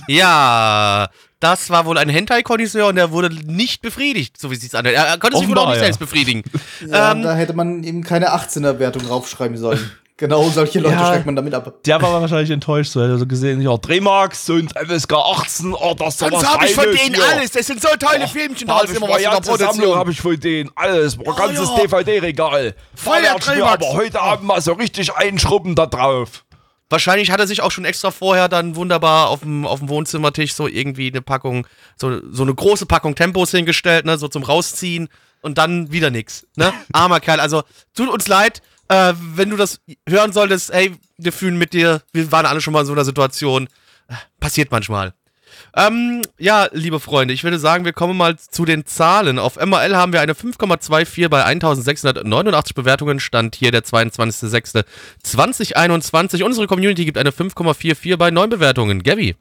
ja, 0.08 1.08
das 1.40 1.70
war 1.70 1.86
wohl 1.86 1.98
ein 1.98 2.08
Hentai-Konnoisseur 2.08 2.86
und 2.88 2.96
der 2.96 3.10
wurde 3.10 3.34
nicht 3.46 3.82
befriedigt, 3.82 4.38
so 4.40 4.50
wie 4.50 4.54
es 4.54 4.60
sich 4.60 4.74
anhört. 4.74 4.94
Er 4.96 5.18
konnte 5.18 5.38
sich 5.38 5.48
wohl 5.48 5.58
auch 5.58 5.66
nicht 5.68 5.76
ja. 5.76 5.84
selbst 5.84 5.98
befriedigen. 5.98 6.42
Ja, 6.86 7.12
Ähm, 7.12 7.22
da 7.22 7.34
hätte 7.34 7.54
man 7.54 7.82
eben 7.82 8.02
keine 8.04 8.32
18er-Wertung 8.34 9.02
draufschreiben 9.06 9.56
sollen. 9.56 9.90
Genau 10.18 10.50
solche 10.50 10.80
Leute 10.80 10.96
Ja. 10.96 11.06
schreibt 11.06 11.24
man 11.24 11.34
damit 11.34 11.54
ab. 11.54 11.72
Der 11.86 12.02
war 12.02 12.20
wahrscheinlich 12.20 12.50
enttäuscht, 12.50 12.92
so 12.92 13.00
er 13.00 13.10
hat 13.10 13.18
so 13.20 13.26
gesehen, 13.26 13.62
ja, 13.62 13.74
Drehmax 13.78 14.50
und 14.50 14.70
FSK 14.78 15.14
18, 15.14 15.72
oh, 15.72 15.94
das 15.98 16.08
ist 16.16 16.20
doch 16.20 16.28
Sonst 16.28 16.42
was 16.44 16.52
habe 16.52 16.66
ich 16.66 16.74
von 16.74 16.84
denen 16.84 17.14
hier. 17.14 17.24
alles. 17.24 17.52
Das 17.52 17.66
sind 17.66 17.80
so 17.80 17.88
tolle 17.98 18.28
Filmchen, 18.28 18.68
da 18.68 18.74
ist 18.74 18.82
habe 18.82 18.92
ich 18.92 18.96
immer 18.98 19.08
was 19.08 19.16
in 19.16 19.30
der 19.30 19.40
Produktion. 19.40 19.96
habe 19.96 20.10
ich 20.10 20.20
von 20.20 20.38
denen. 20.38 20.70
Alles, 20.74 21.18
ein 21.18 21.24
ganzes 21.24 21.70
ja. 21.70 21.76
DVD-Regal. 21.86 22.74
Voll 22.94 23.22
der 23.22 23.36
Drehmax. 23.38 23.72
aber 23.82 23.92
heute 23.94 24.20
Abend 24.20 24.44
mal 24.46 24.60
so 24.60 24.74
richtig 24.74 25.10
einschrubben 25.14 25.74
da 25.74 25.86
drauf. 25.86 26.44
Wahrscheinlich 26.90 27.30
hat 27.30 27.40
er 27.40 27.46
sich 27.46 27.62
auch 27.62 27.70
schon 27.70 27.84
extra 27.84 28.10
vorher 28.10 28.48
dann 28.48 28.76
wunderbar 28.76 29.28
auf 29.28 29.40
dem, 29.40 29.64
auf 29.64 29.78
dem 29.78 29.88
Wohnzimmertisch 29.88 30.54
so 30.54 30.66
irgendwie 30.66 31.08
eine 31.08 31.22
Packung, 31.22 31.66
so, 31.96 32.20
so 32.30 32.42
eine 32.42 32.54
große 32.54 32.84
Packung 32.84 33.14
Tempos 33.14 33.52
hingestellt, 33.52 34.04
ne, 34.04 34.18
so 34.18 34.28
zum 34.28 34.42
Rausziehen 34.42 35.08
und 35.40 35.56
dann 35.56 35.92
wieder 35.92 36.10
nix, 36.10 36.46
ne? 36.56 36.72
Armer 36.92 37.20
Kerl. 37.20 37.40
Also, 37.40 37.62
tut 37.94 38.08
uns 38.08 38.26
leid, 38.26 38.60
äh, 38.88 39.14
wenn 39.16 39.50
du 39.50 39.56
das 39.56 39.80
hören 40.08 40.32
solltest, 40.32 40.70
ey, 40.70 40.96
wir 41.16 41.32
fühlen 41.32 41.56
mit 41.56 41.72
dir, 41.72 42.02
wir 42.12 42.30
waren 42.32 42.44
alle 42.44 42.60
schon 42.60 42.72
mal 42.72 42.80
in 42.80 42.86
so 42.86 42.92
einer 42.92 43.04
Situation. 43.04 43.68
Äh, 44.08 44.14
Passiert 44.40 44.70
manchmal. 44.72 45.14
Ähm, 45.76 46.22
ja, 46.38 46.68
liebe 46.72 47.00
Freunde, 47.00 47.34
ich 47.34 47.44
würde 47.44 47.58
sagen, 47.58 47.84
wir 47.84 47.92
kommen 47.92 48.16
mal 48.16 48.38
zu 48.38 48.64
den 48.64 48.86
Zahlen. 48.86 49.38
Auf 49.38 49.56
MRL 49.56 49.96
haben 49.96 50.12
wir 50.12 50.20
eine 50.20 50.34
5,24 50.34 51.28
bei 51.28 51.44
1689 51.44 52.74
Bewertungen. 52.74 53.20
Stand 53.20 53.54
hier 53.56 53.70
der 53.70 53.84
22.06.2021. 53.84 56.42
Unsere 56.42 56.66
Community 56.66 57.04
gibt 57.04 57.18
eine 57.18 57.30
5,44 57.30 58.16
bei 58.16 58.30
9 58.30 58.48
Bewertungen. 58.50 59.02
Gabby. 59.02 59.36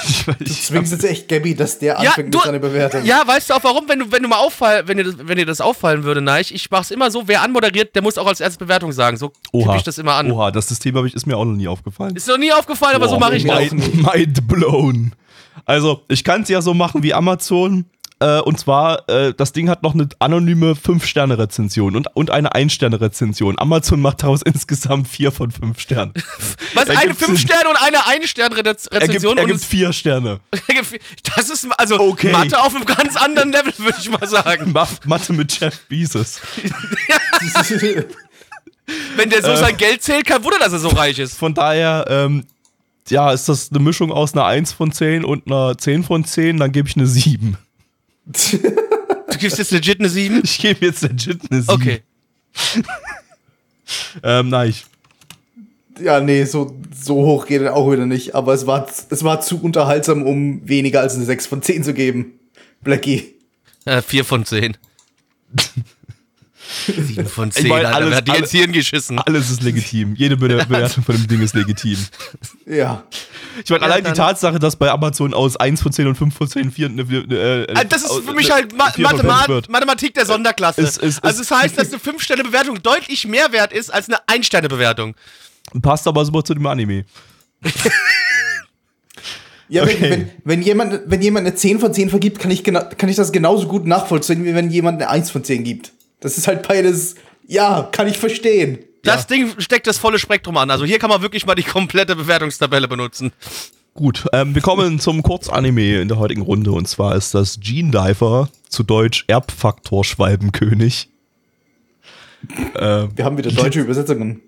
Du 0.38 0.44
zwingst 0.44 0.92
jetzt 0.92 1.04
echt 1.04 1.28
Gabby, 1.28 1.54
dass 1.54 1.78
der 1.78 1.94
Ja, 2.02 2.10
anfängt 2.10 2.32
du- 2.34 2.38
mit 2.38 2.46
seiner 2.46 2.58
Bewertung. 2.58 3.04
Ja, 3.04 3.22
weißt 3.26 3.50
du 3.50 3.54
auch 3.54 3.64
warum? 3.64 3.88
Wenn 3.88 3.98
du, 4.00 4.12
wenn 4.12 4.22
du 4.22 4.28
mal 4.28 4.38
auffall, 4.38 4.86
wenn 4.88 4.96
dir 4.98 5.04
das, 5.04 5.14
wenn 5.18 5.36
dir 5.36 5.46
das 5.46 5.60
auffallen 5.60 6.04
würde, 6.04 6.20
Neich, 6.20 6.52
ich 6.52 6.70
mach's 6.70 6.90
immer 6.90 7.10
so, 7.10 7.26
wer 7.28 7.42
anmoderiert, 7.42 7.94
der 7.94 8.02
muss 8.02 8.18
auch 8.18 8.26
als 8.26 8.40
erstes 8.40 8.58
Bewertung 8.58 8.92
sagen. 8.92 9.16
So 9.16 9.32
tippe 9.52 9.76
ich 9.76 9.82
das 9.82 9.98
immer 9.98 10.14
an. 10.14 10.30
Oha, 10.30 10.50
das 10.50 10.68
System 10.68 10.96
hab 10.96 11.04
ich, 11.04 11.14
ist 11.14 11.26
mir 11.26 11.36
auch 11.36 11.44
noch 11.44 11.56
nie 11.56 11.68
aufgefallen. 11.68 12.16
Ist 12.16 12.28
noch 12.28 12.38
nie 12.38 12.52
aufgefallen, 12.52 12.96
aber 12.96 13.08
so 13.08 13.14
Boah, 13.14 13.20
mache 13.20 13.36
ich 13.36 13.44
mir 13.44 13.54
das. 13.54 13.68
auch 13.68 13.72
nicht. 13.72 13.94
Mind 14.14 14.48
blown. 14.48 15.12
Also, 15.66 16.02
ich 16.08 16.24
kann 16.24 16.42
es 16.42 16.48
ja 16.48 16.62
so 16.62 16.74
machen 16.74 17.02
wie 17.02 17.12
Amazon. 17.14 17.84
Äh, 18.22 18.40
und 18.40 18.60
zwar, 18.60 19.08
äh, 19.08 19.32
das 19.34 19.52
Ding 19.52 19.70
hat 19.70 19.82
noch 19.82 19.94
eine 19.94 20.06
anonyme 20.18 20.72
5-Sterne-Rezension 20.74 21.96
und, 21.96 22.06
und 22.14 22.30
eine 22.30 22.52
1-Sterne-Rezension. 22.52 23.58
Amazon 23.58 24.00
macht 24.00 24.22
daraus 24.22 24.42
insgesamt 24.44 25.08
4 25.08 25.32
von 25.32 25.50
5 25.50 25.80
Sternen. 25.80 26.12
Was, 26.74 26.88
Er 26.88 26.98
eine 26.98 27.08
gibt 27.08 27.22
5 27.24 27.40
Sterne 27.40 27.70
und 27.70 27.76
eine 27.82 28.06
1 28.06 28.28
Sterne 28.28 28.56
Er 28.56 28.62
gibt, 28.62 28.92
Rezension 28.92 29.38
er 29.38 29.44
und 29.44 29.50
gibt 29.52 29.64
4 29.64 29.92
Sterne. 29.94 30.40
das 31.34 31.48
ist 31.48 31.66
also 31.78 31.98
Okay. 31.98 32.30
Mathe 32.32 32.60
auf 32.60 32.74
einem 32.74 32.84
ganz 32.84 33.16
anderen 33.16 33.52
Level, 33.52 33.72
würde 33.78 33.96
ich 33.98 34.10
mal 34.10 34.26
sagen. 34.26 34.72
Ma- 34.72 34.88
Mathe 35.06 35.32
mit 35.32 35.58
Jeff 35.58 35.78
Bezos. 35.88 36.40
Wenn 39.16 39.30
der 39.30 39.42
so 39.42 39.54
sein 39.56 39.76
Geld 39.76 40.02
zählt, 40.02 40.26
kein 40.26 40.42
Wunder, 40.44 40.58
dass 40.58 40.72
er 40.72 40.78
so 40.78 40.88
reich 40.88 41.18
ist. 41.18 41.38
Von 41.38 41.54
daher, 41.54 42.04
ähm, 42.08 42.44
ja, 43.08 43.32
ist 43.32 43.48
das 43.48 43.70
eine 43.70 43.78
Mischung 43.80 44.12
aus 44.12 44.34
einer 44.34 44.44
1 44.46 44.72
von 44.72 44.92
10 44.92 45.24
und 45.24 45.46
einer 45.46 45.78
10 45.78 46.04
von 46.04 46.24
10, 46.24 46.58
dann 46.58 46.72
gebe 46.72 46.88
ich 46.88 46.96
eine 46.96 47.06
7. 47.06 47.56
Du 48.26 49.38
gibst 49.38 49.58
jetzt 49.58 49.70
legit 49.70 50.00
eine 50.00 50.08
7? 50.08 50.40
Ich 50.44 50.58
gebe 50.58 50.86
jetzt 50.86 51.02
legit 51.02 51.40
eine 51.50 51.62
7. 51.62 51.74
Okay. 51.74 52.02
Ähm, 54.22 54.50
nein, 54.50 54.70
ich, 54.70 54.84
ja, 56.00 56.20
nee, 56.20 56.44
so, 56.44 56.76
so 56.94 57.16
hoch 57.16 57.46
geht 57.46 57.62
er 57.62 57.74
auch 57.76 57.90
wieder 57.90 58.06
nicht. 58.06 58.34
Aber 58.34 58.54
es 58.54 58.66
war, 58.66 58.86
es 58.88 59.24
war 59.24 59.40
zu 59.40 59.62
unterhaltsam, 59.62 60.22
um 60.22 60.66
weniger 60.68 61.00
als 61.00 61.14
eine 61.14 61.24
6 61.24 61.46
von 61.46 61.62
10 61.62 61.84
zu 61.84 61.94
geben. 61.94 62.38
Blackie. 62.82 63.34
Äh, 63.84 64.02
4 64.02 64.24
von 64.24 64.44
10. 64.44 64.76
7 66.86 67.26
von 67.26 67.50
10, 67.50 67.68
meine, 67.68 67.86
Alter. 67.88 67.96
alles- 67.96 68.14
hat 68.16 68.26
die 68.28 68.30
alle- 68.32 68.40
ins 68.40 68.50
Hirn 68.50 68.72
geschissen? 68.72 69.18
alles 69.18 69.50
ist 69.50 69.62
legitim. 69.62 70.14
Jede 70.14 70.36
Be- 70.36 70.48
Bewertung 70.68 71.04
von 71.04 71.14
dem 71.16 71.26
Ding 71.26 71.40
ist 71.42 71.54
legitim. 71.54 71.98
Ja. 72.66 73.04
Ich 73.64 73.70
meine, 73.70 73.80
Ja, 73.82 73.86
allein 73.90 74.04
die 74.04 74.12
Tatsache, 74.12 74.58
dass 74.58 74.76
bei 74.76 74.90
Amazon 74.90 75.34
aus 75.34 75.56
1 75.56 75.82
von 75.82 75.92
10 75.92 76.06
und 76.06 76.14
5 76.16 76.34
von 76.36 76.48
10 76.48 76.70
4, 76.70 76.88
ne, 76.88 77.02
äh, 77.02 77.72
Ah, 77.74 77.84
Das 77.84 78.02
ist 78.02 78.12
für 78.12 78.32
mich 78.34 78.50
halt 78.50 78.76
Ma 78.76 78.92
Mathemat. 78.96 79.68
Mathematik 79.68 80.14
der 80.14 80.26
Sonderklasse. 80.26 80.80
Ist- 80.80 80.98
ist- 80.98 81.22
also 81.24 81.40
ist- 81.42 81.50
das 81.50 81.58
heißt, 81.60 81.78
dass 81.78 81.88
eine 81.92 81.98
5-Sterne-Bewertung 81.98 82.82
deutlich 82.82 83.26
mehr 83.26 83.52
wert 83.52 83.72
ist 83.72 83.92
als 83.92 84.08
eine 84.08 84.18
1-Sterne-Bewertung. 84.28 85.14
Passt 85.82 86.06
aber 86.06 86.24
super 86.24 86.42
zu 86.44 86.54
dem 86.54 86.66
Anime. 86.66 87.04
Ja, 89.68 89.84
Okay. 89.84 89.96
wenn, 90.00 90.10
wenn, 90.10 90.30
wenn, 90.44 90.62
jemand, 90.62 91.00
wenn 91.06 91.22
jemand 91.22 91.46
eine 91.46 91.54
10 91.54 91.78
von 91.78 91.94
10 91.94 92.10
vergibt, 92.10 92.40
kann 92.40 92.50
ich, 92.50 92.64
kann 92.64 93.08
ich 93.08 93.14
das 93.16 93.30
genauso 93.30 93.68
gut 93.68 93.86
nachvollziehen, 93.86 94.44
wie 94.44 94.52
wenn 94.54 94.68
jemand 94.68 95.00
eine 95.00 95.08
1 95.10 95.30
von 95.30 95.44
10 95.44 95.62
gibt. 95.62 95.92
Das 96.20 96.38
ist 96.38 96.46
halt 96.46 96.66
beides, 96.66 97.16
ja, 97.46 97.88
kann 97.90 98.06
ich 98.06 98.18
verstehen. 98.18 98.78
Das 99.02 99.26
Ding 99.26 99.54
steckt 99.58 99.86
das 99.86 99.98
volle 99.98 100.18
Spektrum 100.18 100.56
an. 100.58 100.70
Also 100.70 100.84
hier 100.84 100.98
kann 100.98 101.10
man 101.10 101.22
wirklich 101.22 101.46
mal 101.46 101.54
die 101.54 101.62
komplette 101.62 102.14
Bewertungstabelle 102.16 102.86
benutzen. 102.86 103.32
Gut, 103.94 104.26
ähm, 104.32 104.54
wir 104.54 104.62
kommen 104.62 105.00
zum 105.00 105.22
Kurzanime 105.22 106.00
in 106.00 106.08
der 106.08 106.18
heutigen 106.18 106.42
Runde 106.42 106.70
und 106.72 106.86
zwar 106.86 107.16
ist 107.16 107.34
das 107.34 107.58
Gene 107.60 107.90
Diver, 107.90 108.48
zu 108.68 108.82
Deutsch 108.82 109.24
Erbfaktor 109.26 110.04
Schwalbenkönig. 110.04 111.08
äh, 112.74 113.08
Wir 113.14 113.24
haben 113.24 113.36
wieder 113.36 113.50
deutsche 113.50 113.80
Übersetzungen. 113.80 114.42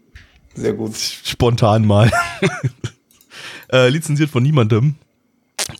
Sehr 0.54 0.74
gut. 0.74 0.94
spontan 0.96 1.86
mal. 1.86 2.10
äh, 3.72 3.88
lizenziert 3.88 4.30
von 4.30 4.42
niemandem. 4.42 4.96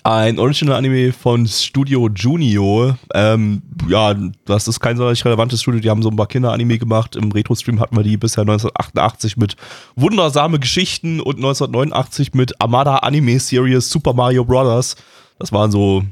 Ein 0.05 0.39
Original-Anime 0.39 1.13
von 1.13 1.47
Studio 1.47 2.09
Junio. 2.09 2.97
Ähm, 3.15 3.63
ja, 3.89 4.15
das 4.45 4.67
ist 4.67 4.81
kein 4.81 4.97
sonderlich 4.97 5.25
relevantes 5.25 5.63
Studio. 5.63 5.81
Die 5.81 5.91
haben 5.91 6.03
so 6.03 6.11
ein 6.11 6.17
paar 6.17 6.27
Kinder-Anime 6.27 6.79
gemacht. 6.79 7.15
Im 7.15 7.31
Retro-Stream 7.31 7.79
hatten 7.79 7.97
wir 7.97 8.03
die 8.03 8.17
bisher 8.17 8.43
1988 8.43 9.37
mit 9.37 9.57
Wundersame 9.95 10.59
Geschichten 10.59 11.21
und 11.21 11.37
1989 11.37 12.35
mit 12.35 12.61
Amada 12.61 12.97
Anime 12.97 13.39
Series 13.39 13.91
Super 13.91 14.13
Mario 14.13 14.45
Brothers. 14.45 14.97
Das 15.39 15.53
waren 15.53 15.71
so, 15.71 16.03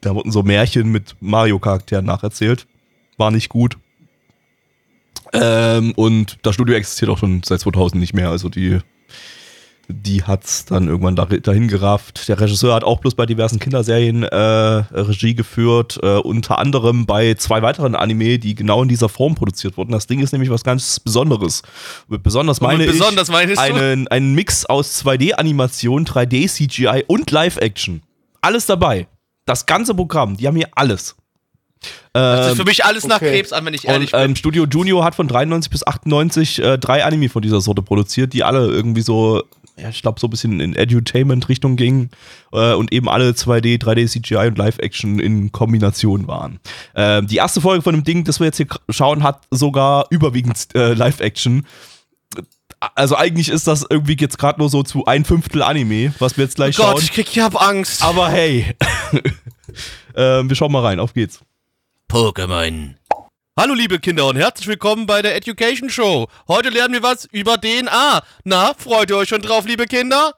da 0.00 0.14
wurden 0.14 0.30
so 0.30 0.42
Märchen 0.42 0.92
mit 0.92 1.16
Mario-Charakteren 1.20 2.04
nacherzählt. 2.04 2.66
War 3.16 3.30
nicht 3.30 3.48
gut. 3.48 3.76
Ähm, 5.32 5.92
und 5.96 6.38
das 6.42 6.54
Studio 6.54 6.74
existiert 6.76 7.10
auch 7.10 7.18
schon 7.18 7.42
seit 7.44 7.60
2000 7.60 8.00
nicht 8.00 8.14
mehr. 8.14 8.30
Also 8.30 8.48
die, 8.48 8.78
die 9.92 10.22
hat's 10.22 10.64
dann 10.64 10.88
irgendwann 10.88 11.16
da, 11.16 11.26
dahin 11.26 11.68
gerafft. 11.68 12.28
Der 12.28 12.40
Regisseur 12.40 12.74
hat 12.74 12.84
auch 12.84 13.00
bloß 13.00 13.14
bei 13.14 13.26
diversen 13.26 13.58
Kinderserien 13.58 14.22
äh, 14.22 14.36
Regie 14.36 15.34
geführt, 15.34 15.98
äh, 16.02 16.16
unter 16.16 16.58
anderem 16.58 17.06
bei 17.06 17.34
zwei 17.34 17.62
weiteren 17.62 17.94
Anime, 17.94 18.38
die 18.38 18.54
genau 18.54 18.82
in 18.82 18.88
dieser 18.88 19.08
Form 19.08 19.34
produziert 19.34 19.76
wurden. 19.76 19.92
Das 19.92 20.06
Ding 20.06 20.20
ist 20.20 20.32
nämlich 20.32 20.50
was 20.50 20.64
ganz 20.64 21.00
Besonderes. 21.00 21.62
Besonders 22.08 22.60
meine 22.60 22.86
besonders 22.86 23.28
ich 23.28 23.58
einen, 23.58 24.08
einen 24.08 24.34
Mix 24.34 24.66
aus 24.66 25.04
2D-Animation, 25.04 26.06
3D-CGI 26.06 27.04
und 27.06 27.30
Live-Action. 27.30 28.02
Alles 28.40 28.66
dabei. 28.66 29.06
Das 29.46 29.66
ganze 29.66 29.94
Programm, 29.94 30.36
die 30.36 30.46
haben 30.46 30.56
hier 30.56 30.68
alles. 30.74 31.16
Das 32.12 32.46
Ähm, 32.46 32.52
ist 32.52 32.56
für 32.58 32.64
mich 32.64 32.84
alles 32.84 33.06
nach 33.06 33.16
okay. 33.16 33.30
Krebs 33.30 33.52
an, 33.52 33.64
wenn 33.64 33.72
ich 33.72 33.86
ehrlich 33.86 34.12
und 34.12 34.20
bin. 34.20 34.30
ähm, 34.30 34.36
Studio 34.36 34.66
Junior 34.66 35.04
hat 35.04 35.14
von 35.14 35.28
93 35.28 35.70
bis 35.70 35.86
98 35.86 36.58
äh, 36.58 36.78
drei 36.78 37.04
Anime 37.04 37.28
von 37.28 37.40
dieser 37.40 37.60
Sorte 37.60 37.82
produziert, 37.82 38.32
die 38.32 38.42
alle 38.42 38.66
irgendwie 38.66 39.02
so, 39.02 39.42
ja, 39.80 39.88
ich 39.88 40.02
glaube, 40.02 40.20
so 40.20 40.26
ein 40.26 40.30
bisschen 40.30 40.60
in 40.60 40.74
Edutainment-Richtung 40.74 41.76
gingen 41.76 42.10
äh, 42.52 42.74
und 42.74 42.92
eben 42.92 43.08
alle 43.08 43.30
2D, 43.30 43.80
3D, 43.80 44.08
CGI 44.08 44.48
und 44.48 44.58
Live-Action 44.58 45.18
in 45.18 45.52
Kombination 45.52 46.26
waren. 46.26 46.60
Ähm, 46.94 47.26
die 47.26 47.36
erste 47.36 47.60
Folge 47.60 47.82
von 47.82 47.94
dem 47.94 48.04
Ding, 48.04 48.24
das 48.24 48.40
wir 48.40 48.46
jetzt 48.46 48.58
hier 48.58 48.66
schauen, 48.88 49.22
hat 49.22 49.42
sogar 49.50 50.06
überwiegend 50.10 50.68
äh, 50.74 50.94
Live-Action. 50.94 51.66
Also 52.94 53.16
eigentlich 53.16 53.48
ist 53.48 53.66
das 53.66 53.84
irgendwie 53.88 54.16
jetzt 54.18 54.38
gerade 54.38 54.58
nur 54.58 54.70
so 54.70 54.82
zu 54.82 55.04
ein 55.04 55.24
Fünftel 55.24 55.62
Anime, 55.62 56.14
was 56.18 56.36
wir 56.36 56.44
jetzt 56.44 56.56
gleich 56.56 56.76
Gott, 56.76 56.86
schauen. 56.86 57.02
ich 57.02 57.12
krieg, 57.12 57.28
ich 57.30 57.40
hab 57.40 57.60
Angst. 57.60 58.02
Aber 58.02 58.28
hey, 58.30 58.74
ähm, 60.14 60.48
wir 60.48 60.56
schauen 60.56 60.72
mal 60.72 60.82
rein, 60.82 60.98
auf 61.00 61.12
geht's. 61.12 61.40
Pokémon. 62.10 62.94
Hallo 63.58 63.74
liebe 63.74 63.98
Kinder 63.98 64.26
und 64.26 64.36
herzlich 64.36 64.68
willkommen 64.68 65.06
bei 65.06 65.22
der 65.22 65.34
Education 65.36 65.90
Show. 65.90 66.28
Heute 66.48 66.70
lernen 66.70 66.94
wir 66.94 67.02
was 67.02 67.26
über 67.26 67.60
DNA. 67.60 68.22
Na, 68.44 68.74
freut 68.74 69.10
ihr 69.10 69.16
euch 69.16 69.28
schon 69.28 69.42
drauf, 69.42 69.66
liebe 69.66 69.86
Kinder? 69.86 70.34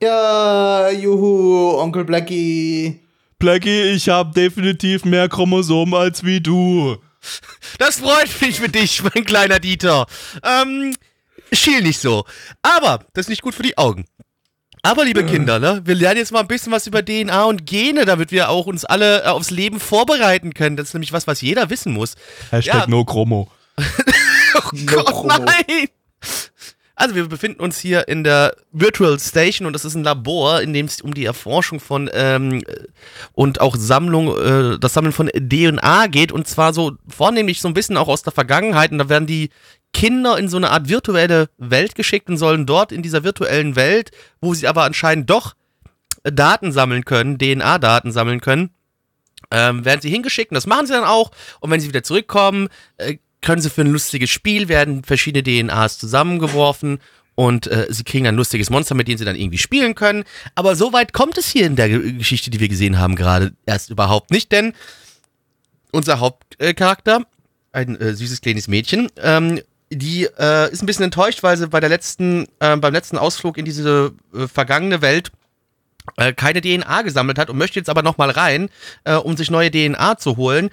Ja, 0.00 0.90
juhu, 0.90 1.76
Onkel 1.78 2.04
Blackie. 2.04 3.00
Blackie, 3.38 3.82
ich 3.90 4.08
habe 4.08 4.32
definitiv 4.32 5.04
mehr 5.04 5.28
Chromosomen 5.28 5.94
als 5.94 6.24
wie 6.24 6.40
du. 6.40 6.96
Das 7.78 7.98
freut 7.98 8.40
mich 8.40 8.60
für 8.60 8.68
dich, 8.68 9.02
mein 9.02 9.24
kleiner 9.24 9.58
Dieter. 9.58 10.06
Ähm, 10.44 10.94
schiel 11.52 11.82
nicht 11.82 11.98
so. 11.98 12.24
Aber 12.62 13.04
das 13.12 13.26
ist 13.26 13.30
nicht 13.30 13.42
gut 13.42 13.54
für 13.54 13.64
die 13.64 13.76
Augen. 13.76 14.06
Aber 14.86 15.04
liebe 15.04 15.24
Kinder, 15.26 15.58
ne, 15.58 15.82
wir 15.84 15.96
lernen 15.96 16.18
jetzt 16.18 16.30
mal 16.30 16.40
ein 16.40 16.46
bisschen 16.46 16.70
was 16.72 16.86
über 16.86 17.04
DNA 17.04 17.44
und 17.44 17.66
Gene, 17.66 18.04
damit 18.04 18.30
wir 18.30 18.50
auch 18.50 18.66
uns 18.66 18.84
alle 18.84 19.24
äh, 19.24 19.26
aufs 19.26 19.50
Leben 19.50 19.80
vorbereiten 19.80 20.54
können. 20.54 20.76
Das 20.76 20.88
ist 20.88 20.94
nämlich 20.94 21.12
was, 21.12 21.26
was 21.26 21.40
jeder 21.40 21.70
wissen 21.70 21.92
muss. 21.92 22.14
Hashtag 22.50 22.82
Ja. 22.82 22.86
no 22.86 23.04
Chromo. 23.04 23.48
Oh 24.54 24.70
Gott, 24.86 25.06
Chromo. 25.06 25.38
nein! 25.44 25.88
Also 26.94 27.14
wir 27.14 27.28
befinden 27.28 27.60
uns 27.60 27.78
hier 27.78 28.08
in 28.08 28.24
der 28.24 28.56
Virtual 28.72 29.20
Station 29.20 29.66
und 29.66 29.74
das 29.74 29.84
ist 29.84 29.94
ein 29.96 30.02
Labor, 30.02 30.62
in 30.62 30.72
dem 30.72 30.86
es 30.86 31.02
um 31.02 31.12
die 31.12 31.26
Erforschung 31.26 31.78
von 31.78 32.08
ähm, 32.14 32.64
und 33.32 33.60
auch 33.60 33.76
Sammlung, 33.76 34.28
äh, 34.38 34.78
das 34.78 34.94
Sammeln 34.94 35.12
von 35.12 35.28
DNA 35.28 36.06
geht 36.06 36.32
und 36.32 36.48
zwar 36.48 36.72
so 36.72 36.92
vornehmlich 37.06 37.60
so 37.60 37.68
ein 37.68 37.74
bisschen 37.74 37.98
auch 37.98 38.08
aus 38.08 38.22
der 38.22 38.32
Vergangenheit 38.32 38.92
und 38.92 38.98
da 38.98 39.10
werden 39.10 39.26
die 39.26 39.50
Kinder 39.96 40.38
in 40.38 40.48
so 40.50 40.58
eine 40.58 40.70
Art 40.72 40.90
virtuelle 40.90 41.48
Welt 41.56 41.94
geschickt 41.94 42.28
und 42.28 42.36
sollen 42.36 42.66
dort 42.66 42.92
in 42.92 43.00
dieser 43.00 43.24
virtuellen 43.24 43.76
Welt, 43.76 44.10
wo 44.42 44.52
sie 44.52 44.68
aber 44.68 44.84
anscheinend 44.84 45.30
doch 45.30 45.54
Daten 46.22 46.70
sammeln 46.70 47.06
können, 47.06 47.38
DNA-Daten 47.38 48.12
sammeln 48.12 48.42
können, 48.42 48.70
ähm, 49.50 49.86
werden 49.86 50.02
sie 50.02 50.10
hingeschickt 50.10 50.50
und 50.50 50.56
das 50.56 50.66
machen 50.66 50.86
sie 50.86 50.92
dann 50.92 51.04
auch. 51.04 51.30
Und 51.60 51.70
wenn 51.70 51.80
sie 51.80 51.88
wieder 51.88 52.02
zurückkommen, 52.02 52.68
äh, 52.98 53.16
können 53.40 53.62
sie 53.62 53.70
für 53.70 53.80
ein 53.82 53.86
lustiges 53.90 54.28
Spiel 54.28 54.68
werden 54.68 55.02
verschiedene 55.02 55.42
DNAs 55.42 55.96
zusammengeworfen 55.98 56.98
und 57.34 57.66
äh, 57.68 57.86
sie 57.88 58.04
kriegen 58.04 58.26
ein 58.26 58.34
lustiges 58.34 58.68
Monster, 58.68 58.94
mit 58.94 59.08
dem 59.08 59.16
sie 59.16 59.24
dann 59.24 59.36
irgendwie 59.36 59.58
spielen 59.58 59.94
können. 59.94 60.24
Aber 60.54 60.76
so 60.76 60.92
weit 60.92 61.14
kommt 61.14 61.38
es 61.38 61.48
hier 61.48 61.64
in 61.66 61.76
der 61.76 61.88
Ge- 61.88 62.12
Geschichte, 62.12 62.50
die 62.50 62.60
wir 62.60 62.68
gesehen 62.68 62.98
haben, 62.98 63.16
gerade 63.16 63.52
erst 63.64 63.88
überhaupt 63.90 64.30
nicht, 64.30 64.52
denn 64.52 64.74
unser 65.92 66.20
Hauptcharakter, 66.20 67.24
ein 67.72 67.96
äh, 67.98 68.14
süßes 68.14 68.40
kleines 68.42 68.68
Mädchen, 68.68 69.08
ähm, 69.22 69.60
die 69.90 70.24
äh, 70.38 70.70
ist 70.72 70.82
ein 70.82 70.86
bisschen 70.86 71.04
enttäuscht, 71.04 71.42
weil 71.42 71.56
sie 71.56 71.68
bei 71.68 71.80
der 71.80 71.88
letzten, 71.88 72.46
äh, 72.58 72.76
beim 72.76 72.92
letzten 72.92 73.18
Ausflug 73.18 73.56
in 73.56 73.64
diese 73.64 74.12
äh, 74.34 74.48
vergangene 74.48 75.00
Welt 75.00 75.30
äh, 76.16 76.32
keine 76.32 76.60
DNA 76.60 77.02
gesammelt 77.02 77.38
hat 77.38 77.50
und 77.50 77.58
möchte 77.58 77.78
jetzt 77.78 77.88
aber 77.88 78.02
nochmal 78.02 78.30
rein, 78.30 78.68
äh, 79.04 79.14
um 79.14 79.36
sich 79.36 79.50
neue 79.50 79.70
DNA 79.70 80.18
zu 80.18 80.36
holen. 80.36 80.70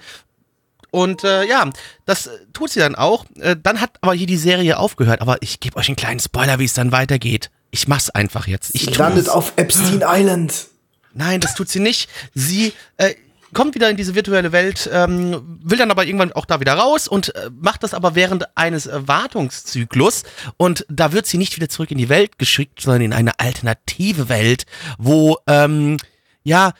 Und 0.90 1.24
äh, 1.24 1.44
ja, 1.44 1.68
das 2.06 2.30
tut 2.52 2.70
sie 2.70 2.78
dann 2.78 2.94
auch. 2.94 3.24
Äh, 3.40 3.56
dann 3.60 3.80
hat 3.80 3.98
aber 4.00 4.14
hier 4.14 4.28
die 4.28 4.36
Serie 4.36 4.78
aufgehört. 4.78 5.22
Aber 5.22 5.38
ich 5.40 5.58
gebe 5.58 5.76
euch 5.76 5.88
einen 5.88 5.96
kleinen 5.96 6.20
Spoiler, 6.20 6.60
wie 6.60 6.64
es 6.64 6.74
dann 6.74 6.92
weitergeht. 6.92 7.50
Ich 7.72 7.88
mach's 7.88 8.10
einfach 8.10 8.46
jetzt. 8.46 8.74
Ich 8.74 8.82
Sie 8.82 8.92
landet 8.92 9.28
auf 9.28 9.54
Epstein 9.56 10.04
Island. 10.06 10.68
Nein, 11.12 11.40
das 11.40 11.54
tut 11.54 11.68
sie 11.68 11.80
nicht. 11.80 12.08
Sie 12.34 12.72
äh, 12.96 13.14
kommt 13.54 13.74
wieder 13.74 13.88
in 13.88 13.96
diese 13.96 14.14
virtuelle 14.14 14.52
Welt, 14.52 14.88
ähm, 14.92 15.58
will 15.62 15.78
dann 15.78 15.90
aber 15.90 16.04
irgendwann 16.04 16.32
auch 16.32 16.44
da 16.44 16.60
wieder 16.60 16.74
raus 16.74 17.08
und 17.08 17.34
äh, 17.34 17.50
macht 17.58 17.82
das 17.82 17.94
aber 17.94 18.14
während 18.14 18.56
eines 18.56 18.86
äh, 18.86 19.06
Wartungszyklus. 19.08 20.24
Und 20.56 20.84
da 20.88 21.12
wird 21.12 21.26
sie 21.26 21.38
nicht 21.38 21.56
wieder 21.56 21.68
zurück 21.68 21.90
in 21.90 21.98
die 21.98 22.08
Welt 22.08 22.38
geschickt, 22.38 22.80
sondern 22.80 23.02
in 23.02 23.12
eine 23.12 23.38
alternative 23.40 24.28
Welt, 24.28 24.66
wo, 24.98 25.38
ähm, 25.46 25.96
ja, 26.42 26.72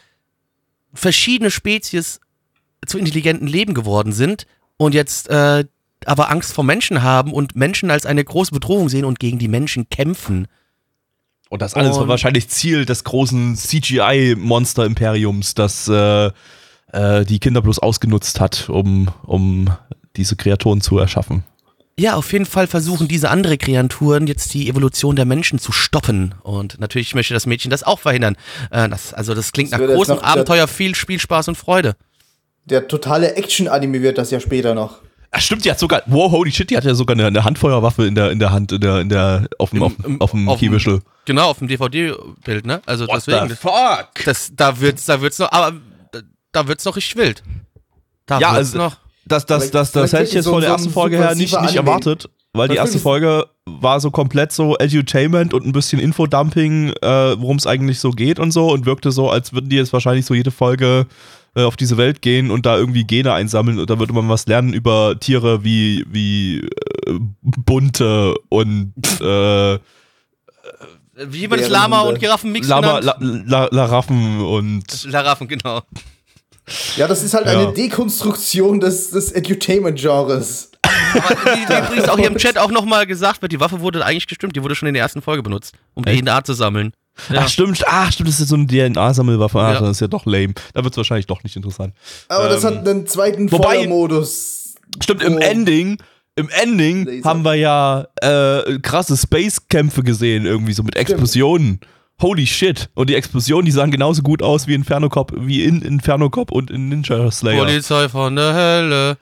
verschiedene 0.93 1.51
Spezies 1.51 2.20
zu 2.87 2.99
intelligenten 2.99 3.47
Leben 3.47 3.75
geworden 3.75 4.12
sind 4.12 4.47
und 4.77 4.95
jetzt 4.95 5.29
äh, 5.31 5.64
aber 6.07 6.31
Angst 6.31 6.53
vor 6.53 6.64
Menschen 6.64 7.03
haben 7.03 7.33
und 7.33 7.57
Menschen 7.57 7.91
als 7.91 8.05
eine 8.07 8.22
große 8.22 8.53
Bedrohung 8.53 8.89
sehen 8.89 9.05
und 9.07 9.18
gegen 9.18 9.39
die 9.39 9.49
Menschen 9.49 9.89
kämpfen. 9.89 10.49
Und 11.49 11.62
das 11.62 11.75
alles 11.75 11.95
war 11.97 12.03
Und- 12.03 12.09
wahrscheinlich 12.09 12.49
Ziel 12.49 12.85
des 12.85 13.05
großen 13.05 13.57
CGI-Monster-Imperiums, 13.57 15.55
das 15.55 15.89
äh, 15.89 16.31
äh, 16.95 17.24
die 17.24 17.38
Kinder 17.38 17.61
bloß 17.61 17.80
ausgenutzt 17.80 18.40
hat, 18.40 18.68
um, 18.70 19.09
um 19.26 19.70
diese 20.16 20.36
Kreaturen 20.36 20.80
zu 20.80 20.99
erschaffen. 20.99 21.45
Ja, 21.99 22.16
auf 22.16 22.32
jeden 22.32 22.47
Fall 22.47 22.66
versuchen 22.66 23.07
diese 23.07 23.30
andere 23.30 23.57
Kreaturen 23.57 24.26
jetzt 24.26 24.53
die 24.53 24.68
Evolution 24.68 25.14
der 25.14 25.26
Menschen 25.26 25.61
zu 25.61 25.70
stoppen. 25.70 26.34
Und 26.42 26.80
natürlich 26.80 27.14
möchte 27.14 27.34
das 27.34 27.47
Mädchen 27.47 27.70
das 27.70 27.84
auch 27.84 28.01
verhindern. 28.01 28.36
Äh, 28.70 28.88
das, 28.88 29.14
also 29.14 29.34
das 29.34 29.53
klingt 29.53 29.72
Das 29.72 29.80
nach 29.80 29.86
großem 29.86 30.18
Abenteuer, 30.18 30.66
viel 30.66 30.95
Spielspaß 30.95 31.49
und 31.49 31.57
Freude. 31.57 31.95
Der 32.64 32.88
totale 32.88 33.36
Action-Anime 33.36 34.03
wird 34.03 34.18
das 34.18 34.30
ja 34.30 34.40
später 34.40 34.74
noch. 34.74 34.99
Ach 35.36 35.40
stimmt, 35.40 35.64
die 35.64 35.70
hat 35.70 35.78
sogar, 35.80 36.03
wow, 36.07 36.30
holy 36.30 36.53
shit, 36.53 36.70
die 36.70 36.76
hat 36.76 36.84
ja 36.84 36.95
sogar 36.95 37.16
eine, 37.16 37.26
eine 37.26 37.45
Handfeuerwaffe 37.45 38.07
in 38.07 38.14
der, 38.14 38.30
in 38.30 38.38
der 38.38 38.53
Hand, 38.53 38.70
in 38.70 38.80
der, 38.80 39.01
in 39.01 39.09
der, 39.09 39.49
auf 39.59 39.70
dem, 39.70 39.82
auf, 39.82 39.92
auf 40.20 40.30
dem 40.30 40.49
Kiewischel. 40.57 41.01
Genau, 41.24 41.51
auf 41.51 41.59
dem 41.59 41.66
DVD-Bild, 41.66 42.66
ne? 42.66 42.80
Also 42.86 43.07
deswegen. 43.07 43.49
Das, 43.49 43.59
fuck? 43.59 44.09
das, 44.24 44.53
da 44.55 44.80
wird's, 44.80 45.07
da 45.07 45.20
wird's 45.20 45.40
noch, 45.40 45.51
aber 45.51 45.74
da- 46.55 46.66
wird's 46.68 46.84
noch 46.84 46.96
richtig 46.96 47.16
wild. 47.16 47.42
Da 48.26 48.38
Ja, 48.40 48.48
wird's 48.55 48.74
also- 48.74 48.78
noch. 48.78 48.96
Das, 49.26 49.46
das, 49.46 49.70
das, 49.70 49.90
das 49.92 50.12
hätte 50.12 50.24
ich 50.24 50.32
jetzt 50.34 50.44
so- 50.44 50.50
von 50.52 50.61
der 50.61 50.70
ersten 50.70 50.90
Folge 50.90 51.16
her 51.16 51.34
nicht, 51.34 51.59
nicht 51.62 51.76
erwartet, 51.76 52.28
weil 52.52 52.68
die 52.68 52.76
erste 52.76 52.98
Folge 52.98 53.46
war 53.64 53.98
so 53.98 54.11
komplett 54.11 54.52
so 54.52 54.76
Edutainment 54.76 55.55
und 55.55 55.64
ein 55.64 55.72
bisschen 55.72 55.98
Infodumping, 55.98 56.90
äh, 57.00 57.40
worum 57.40 57.57
es 57.57 57.66
eigentlich 57.66 58.00
so 58.00 58.11
geht 58.11 58.38
und 58.38 58.50
so 58.50 58.70
und 58.70 58.84
wirkte 58.84 59.12
so, 59.12 59.30
als 59.30 59.55
würden 59.55 59.70
die 59.70 59.76
jetzt 59.76 59.94
wahrscheinlich 59.94 60.26
so 60.26 60.34
jede 60.34 60.50
Folge 60.50 61.07
äh, 61.57 61.62
auf 61.62 61.76
diese 61.76 61.96
Welt 61.96 62.20
gehen 62.20 62.50
und 62.50 62.66
da 62.66 62.76
irgendwie 62.76 63.05
Gene 63.05 63.32
einsammeln 63.32 63.78
und 63.78 63.88
da 63.88 63.98
würde 63.98 64.12
man 64.12 64.28
was 64.28 64.46
lernen 64.46 64.74
über 64.74 65.18
Tiere 65.18 65.64
wie, 65.64 66.05
wie 66.11 66.59
äh, 66.59 67.18
Bunte 67.40 68.34
und 68.50 68.92
äh, 69.22 69.78
Wie 71.16 71.48
man 71.48 71.59
das 71.61 71.68
Bärenhunde. 71.68 71.68
Lama 71.70 72.00
und 72.02 72.18
Giraffenmix 72.18 72.68
Lama, 72.68 73.00
genannt? 73.00 73.22
La, 73.46 73.62
La, 73.64 73.68
Laraffen 73.70 74.40
und 74.42 75.05
Laraffen, 75.05 75.48
genau. 75.48 75.80
Ja, 76.97 77.07
das 77.09 77.23
ist 77.23 77.35
halt 77.35 77.47
Ja. 77.47 77.53
eine 77.61 77.73
Dekonstruktion 77.73 78.81
des, 78.81 79.11
des 79.11 79.33
Edutainment-Genres. 79.33 80.71
Aber 80.83 81.29
wie, 81.57 81.69
wie 81.69 81.79
übrigens 81.87 82.09
auch 82.09 82.19
hier 82.19 82.27
im 82.29 82.37
Chat 82.37 82.59
auch 82.59 82.71
nochmal 82.71 83.07
gesagt 83.07 83.43
wird, 83.43 83.53
die 83.53 83.61
Waffe 83.61 83.81
wurde 83.81 84.05
eigentlich 84.05 84.27
gestimmt, 84.27 84.57
die 84.57 84.62
wurde 84.62 84.75
schon 84.75 84.89
in 84.89 84.95
der 84.95 85.03
ersten 85.03 85.23
Folge 85.23 85.43
benutzt, 85.43 85.75
um 85.95 86.05
Echt? 86.05 86.23
DNA 86.23 86.45
zu 86.45 86.55
sammeln. 86.55 86.93
Ja. 87.31 87.43
Ach 87.45 87.49
stimmt, 87.49 87.83
ach 87.87 88.11
stimmt, 88.12 88.29
das 88.29 88.41
ist 88.41 88.49
so 88.49 88.57
eine 88.57 88.67
DNA-Sammelwaffe. 88.67 89.59
Ah, 89.61 89.75
Ja. 89.75 89.81
das 89.81 89.91
ist 89.93 90.01
ja 90.01 90.09
doch 90.09 90.27
lame. 90.27 90.55
Da 90.73 90.83
wird 90.83 90.93
es 90.95 90.97
wahrscheinlich 90.97 91.27
doch 91.27 91.43
nicht 91.45 91.55
interessant. 91.57 91.95
Aber 92.29 92.49
das 92.49 92.65
Ähm, 92.65 92.71
hat 92.79 92.89
einen 92.89 93.07
zweiten 93.07 93.51
wobei- 93.53 93.77
Feuermodus. 93.77 94.75
Stimmt, 95.03 95.23
im 95.23 95.35
Oh. 95.37 95.39
Ending, 95.39 95.99
im 96.37 96.49
Ending 96.49 97.05
Laser. 97.07 97.29
haben 97.29 97.45
wir 97.45 97.55
ja 97.55 98.07
äh, 98.21 98.79
krasse 98.81 99.17
Space-Kämpfe 99.17 100.03
gesehen, 100.03 100.45
irgendwie 100.47 100.73
so 100.73 100.83
mit 100.83 100.97
Explosionen. 100.97 101.81
Holy 102.21 102.47
shit. 102.47 102.89
Und 102.95 103.11
die 103.11 103.15
Explosionen, 103.17 103.67
die 103.67 103.73
sahen 103.73 103.91
genauso 103.91 104.23
gut 104.23 104.43
aus 104.43 104.67
wie 104.67 104.75
Inferno 104.75 105.09
Cop, 105.09 105.33
wie 105.37 105.65
in 105.65 105.83
Inferno 105.83 106.31
Cop 106.31 106.53
und 106.53 106.71
in 106.71 106.89
Ninja 106.89 107.31
Slayer. 107.31 107.59
Polizei 107.65 108.09
von 108.09 108.37
der 108.37 108.55
Hölle. 108.55 109.19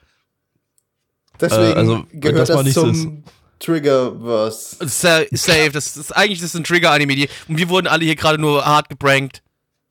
Deswegen 1.41 1.63
Äh, 1.63 1.73
also, 1.73 2.05
gehört 2.13 2.49
das 2.49 2.63
das, 2.63 2.73
zum 2.73 3.23
Triggerverse. 3.59 4.77
Sa 4.87 5.21
safe, 5.31 5.71
das 5.71 5.97
ist 5.97 6.11
eigentlich 6.15 6.39
das 6.39 6.49
ist 6.53 6.55
ein 6.55 6.63
Trigger-Anime. 6.63 7.15
die- 7.15 7.29
Und 7.47 7.57
wir 7.57 7.69
wurden 7.69 7.87
alle 7.87 8.05
hier 8.05 8.15
gerade 8.15 8.37
nur 8.39 8.63
hart 8.65 8.89
geprankt. 8.89 9.41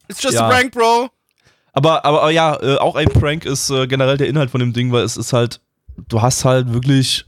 It's 0.08 0.22
just 0.22 0.34
Ja. 0.34 0.46
a 0.46 0.50
prank, 0.50 0.72
bro. 0.72 1.08
Aber, 1.72 2.04
aber, 2.04 2.20
aber 2.22 2.30
ja, 2.30 2.54
äh, 2.62 2.76
auch 2.76 2.96
ein 2.96 3.06
Prank 3.08 3.46
ist 3.46 3.70
äh, 3.70 3.86
generell 3.86 4.18
der 4.18 4.28
Inhalt 4.28 4.50
von 4.50 4.60
dem 4.60 4.72
Ding, 4.74 4.92
weil 4.92 5.04
es 5.04 5.16
ist 5.16 5.32
halt, 5.32 5.60
du 6.08 6.20
hast 6.20 6.44
halt 6.44 6.72
wirklich 6.72 7.24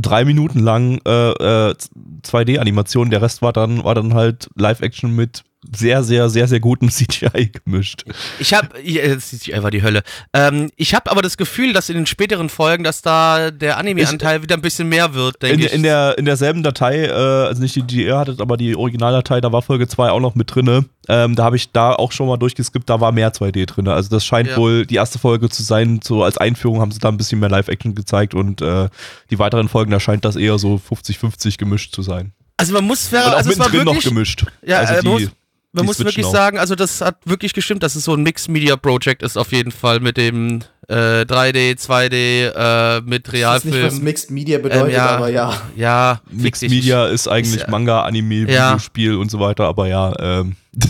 drei 0.00 0.24
Minuten 0.24 0.60
lang 0.60 1.00
äh, 1.06 1.30
äh, 1.30 1.74
2D-Animation, 2.22 3.10
der 3.10 3.22
Rest 3.22 3.42
war 3.42 3.52
dann, 3.52 3.84
war 3.84 3.94
dann 3.94 4.14
halt 4.14 4.48
Live-Action 4.56 5.14
mit 5.14 5.44
sehr, 5.76 6.04
sehr, 6.04 6.30
sehr, 6.30 6.46
sehr 6.46 6.60
gutem 6.60 6.88
CGI 6.90 7.50
gemischt. 7.64 8.04
Ich 8.38 8.54
habe, 8.54 8.68
das 8.82 9.32
ist 9.32 9.52
einfach 9.52 9.70
die 9.70 9.82
Hölle. 9.82 10.02
Ähm, 10.32 10.70
ich 10.76 10.94
habe 10.94 11.10
aber 11.10 11.20
das 11.20 11.36
Gefühl, 11.36 11.72
dass 11.72 11.88
in 11.88 11.96
den 11.96 12.06
späteren 12.06 12.48
Folgen, 12.48 12.84
dass 12.84 13.02
da 13.02 13.50
der 13.50 13.76
Anime-Anteil 13.76 14.42
wieder 14.42 14.54
ein 14.54 14.62
bisschen 14.62 14.88
mehr 14.88 15.14
wird, 15.14 15.42
denke 15.42 15.56
In, 15.60 15.66
ich. 15.66 15.72
in, 15.72 15.82
der, 15.82 16.16
in 16.16 16.24
derselben 16.26 16.62
Datei, 16.62 17.06
äh, 17.06 17.10
also 17.10 17.60
nicht 17.60 17.74
die, 17.74 17.82
die 17.82 18.04
ihr 18.04 18.16
hattet, 18.16 18.40
aber 18.40 18.56
die 18.56 18.76
Originaldatei, 18.76 19.40
da 19.40 19.50
war 19.52 19.62
Folge 19.62 19.88
2 19.88 20.10
auch 20.10 20.20
noch 20.20 20.34
mit 20.36 20.54
drinne. 20.54 20.84
Ähm, 21.08 21.34
da 21.34 21.44
habe 21.44 21.56
ich 21.56 21.72
da 21.72 21.92
auch 21.94 22.12
schon 22.12 22.28
mal 22.28 22.36
durchgeskippt, 22.36 22.88
da 22.88 23.00
war 23.00 23.12
mehr 23.12 23.32
2D 23.32 23.66
drinne. 23.66 23.94
Also 23.94 24.10
das 24.10 24.24
scheint 24.24 24.50
Ja. 24.50 24.56
wohl 24.58 24.86
die 24.86 24.94
erste 24.96 25.18
Folge 25.18 25.48
zu 25.48 25.62
sein. 25.62 26.00
So 26.04 26.22
als 26.22 26.38
Einführung 26.38 26.80
haben 26.80 26.92
sie 26.92 26.98
da 27.00 27.08
ein 27.08 27.16
bisschen 27.16 27.40
mehr 27.40 27.48
Live-Action 27.48 27.94
gezeigt 27.94 28.34
und 28.34 28.62
äh, 28.62 28.88
die 29.30 29.38
weiteren 29.38 29.68
Folgen, 29.68 29.90
da 29.90 29.98
scheint 30.00 30.24
das 30.24 30.36
eher 30.36 30.58
so 30.58 30.80
50-50 30.88 31.56
gemischt 31.58 31.94
zu 31.94 32.02
sein. 32.02 32.32
also 32.58 32.72
man 32.74 32.84
muss, 32.84 33.10
Und 33.12 33.18
auch 33.18 33.32
also 33.32 33.50
es 33.50 33.58
war 33.58 33.66
mittendrin 33.68 33.86
noch 33.86 33.94
wirklich, 33.94 34.12
gemischt. 34.12 34.44
Ja, 34.64 34.80
also 34.80 34.94
äh, 34.94 35.18
die, 35.18 35.28
man 35.72 35.84
muss, 35.86 35.98
wirklich 35.98 36.24
auch. 36.26 36.32
sagen, 36.32 36.58
also 36.58 36.74
das 36.74 37.00
hat 37.00 37.18
wirklich 37.26 37.52
gestimmt, 37.52 37.82
dass 37.82 37.94
es 37.94 38.04
so 38.04 38.14
ein 38.14 38.22
Mixed-Media-Project 38.22 39.22
ist 39.22 39.36
auf 39.36 39.52
jeden 39.52 39.70
Fall 39.70 40.00
mit 40.00 40.16
dem 40.16 40.60
äh, 40.88 41.22
3D, 41.22 41.74
2D, 41.78 42.14
äh, 42.96 43.00
mit 43.02 43.28
Ich 43.32 43.42
weiß 43.44 43.64
nicht, 43.64 43.74
was 43.74 43.80
Realfilm. 43.82 44.04
Mixed 44.04 44.30
Media 44.30 44.58
bedeutet, 44.58 44.86
Ähm, 44.88 44.94
ja. 44.94 45.06
aber 45.06 45.28
ja. 45.28 45.62
Ja, 45.76 46.20
Mixed 46.30 46.62
dich. 46.62 46.70
Media 46.70 47.06
ist 47.06 47.28
eigentlich 47.28 47.62
Ist 47.62 47.68
Manga, 47.68 48.02
Anime, 48.02 48.50
Ja. 48.50 48.70
Videospiel 48.70 49.16
und 49.16 49.30
so 49.30 49.38
weiter, 49.40 49.64
aber 49.64 49.86
ja, 49.88 50.14
ähm, 50.18 50.56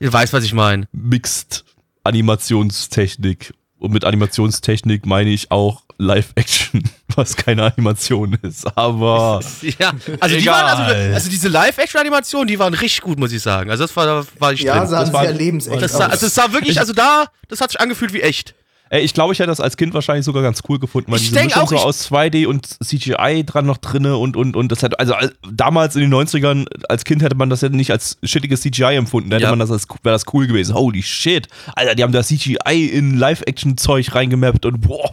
Ihr 0.00 0.12
weißt, 0.12 0.32
was 0.32 0.44
ich 0.44 0.52
meine. 0.54 0.86
Mixed 0.92 1.64
Animationstechnik. 2.04 3.54
Und 3.78 3.92
mit 3.92 4.04
Animationstechnik 4.04 5.06
meine 5.06 5.30
ich 5.30 5.50
auch 5.50 5.82
Live-Action, 6.00 6.82
was 7.14 7.36
keine 7.36 7.64
Animation 7.64 8.36
ist. 8.42 8.66
Aber 8.76 9.40
Ja, 9.78 9.92
also 10.20 10.34
die 10.34 10.42
Egal. 10.42 10.64
waren, 10.64 10.82
also, 10.84 11.14
also 11.14 11.30
diese 11.30 11.48
Live-Action-Animationen, 11.48 12.48
die 12.48 12.58
waren 12.58 12.74
richtig 12.74 13.02
gut, 13.02 13.18
muss 13.18 13.32
ich 13.32 13.42
sagen. 13.42 13.70
Also 13.70 13.84
das 13.84 13.94
war, 13.96 14.06
da 14.06 14.24
war 14.38 14.52
ich 14.52 14.60
Ja, 14.62 14.78
drin. 14.78 14.88
sahen 14.88 15.04
Das 15.04 15.12
war- 15.12 15.22
sehr 15.24 15.32
lebensecht 15.34 15.80
Das 15.82 15.92
sah, 15.92 16.06
also 16.06 16.26
es 16.26 16.34
sah 16.34 16.52
wirklich, 16.52 16.78
also 16.80 16.92
da, 16.92 17.26
das 17.48 17.60
hat 17.60 17.70
sich 17.70 17.80
angefühlt 17.80 18.12
wie 18.12 18.22
echt. 18.22 18.54
Ey, 18.90 19.00
ich 19.02 19.14
glaube, 19.14 19.32
ich 19.32 19.38
hätte 19.38 19.48
das 19.48 19.60
als 19.60 19.76
Kind 19.76 19.94
wahrscheinlich 19.94 20.24
sogar 20.24 20.42
ganz 20.42 20.62
cool 20.68 20.78
gefunden, 20.78 21.10
weil 21.10 21.18
Ich 21.20 21.30
diese 21.30 21.42
Mischung 21.42 21.62
auch, 21.62 21.68
so 21.70 21.76
aus 21.78 22.10
2D 22.10 22.46
und 22.46 22.66
CGI 22.84 23.44
dran 23.46 23.64
noch 23.66 23.78
drinne 23.78 24.16
und 24.18 24.36
und 24.36 24.56
und 24.56 24.70
das 24.70 24.82
hat 24.82 25.00
also 25.00 25.14
als- 25.14 25.32
damals 25.50 25.94
in 25.96 26.02
den 26.02 26.10
90ern 26.10 26.66
als 26.88 27.04
Kind 27.04 27.22
hätte 27.22 27.36
man 27.36 27.48
das 27.50 27.62
ja 27.62 27.68
nicht 27.70 27.90
als 27.90 28.18
shittiges 28.22 28.60
CGI 28.60 28.96
empfunden, 28.96 29.30
da 29.30 29.36
hätte 29.36 29.44
Ja. 29.44 29.50
man 29.50 29.58
das 29.60 29.70
als 29.70 29.86
wäre 30.02 30.14
das 30.14 30.24
cool 30.34 30.46
gewesen. 30.46 30.74
Holy 30.74 31.02
shit. 31.02 31.48
Alter, 31.74 31.94
die 31.94 32.02
haben 32.02 32.12
da 32.12 32.22
CGI 32.22 32.86
in 32.86 33.16
Live-Action 33.16 33.78
Zeug 33.78 34.14
reingemappt 34.14 34.66
und 34.66 34.80
boah, 34.80 35.10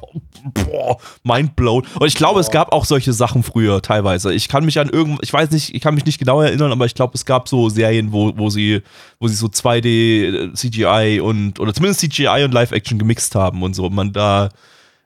boah, 0.54 0.98
mindblown. 1.24 1.86
Und 2.00 2.08
ich 2.08 2.16
glaube, 2.16 2.40
es 2.40 2.50
gab 2.52 2.74
auch 2.74 2.86
solche 2.86 3.14
Sachen 3.14 3.44
früher 3.44 3.82
teilweise. 3.82 4.34
Ich 4.34 4.48
kann 4.48 4.66
mich 4.66 4.80
an 4.80 4.90
irgend 4.90 5.20
ich 5.22 5.32
weiß 5.32 5.52
nicht, 5.52 5.74
ich 5.76 5.82
kann 5.82 5.94
mich 5.96 6.06
nicht 6.06 6.20
genau 6.20 6.42
erinnern, 6.42 6.72
aber 6.72 6.86
ich 6.86 6.96
glaube, 6.96 7.14
es 7.16 7.26
gab 7.26 7.48
so 7.48 7.70
Serien, 7.70 8.12
wo 8.12 8.34
wo 8.38 8.50
sie 8.50 8.82
wo 9.20 9.28
sie 9.28 9.36
so 9.36 9.48
2D 9.48 10.54
CGI 10.54 11.20
und 11.22 11.60
oder 11.60 11.74
zumindest 11.74 12.02
CGI 12.02 12.44
und 12.46 12.54
Live-Action 12.54 13.00
gemixt 13.00 13.36
haben 13.36 13.64
und 13.64 13.74
so 13.74 13.86
und 13.88 13.96
man 13.96 14.14
da 14.14 14.50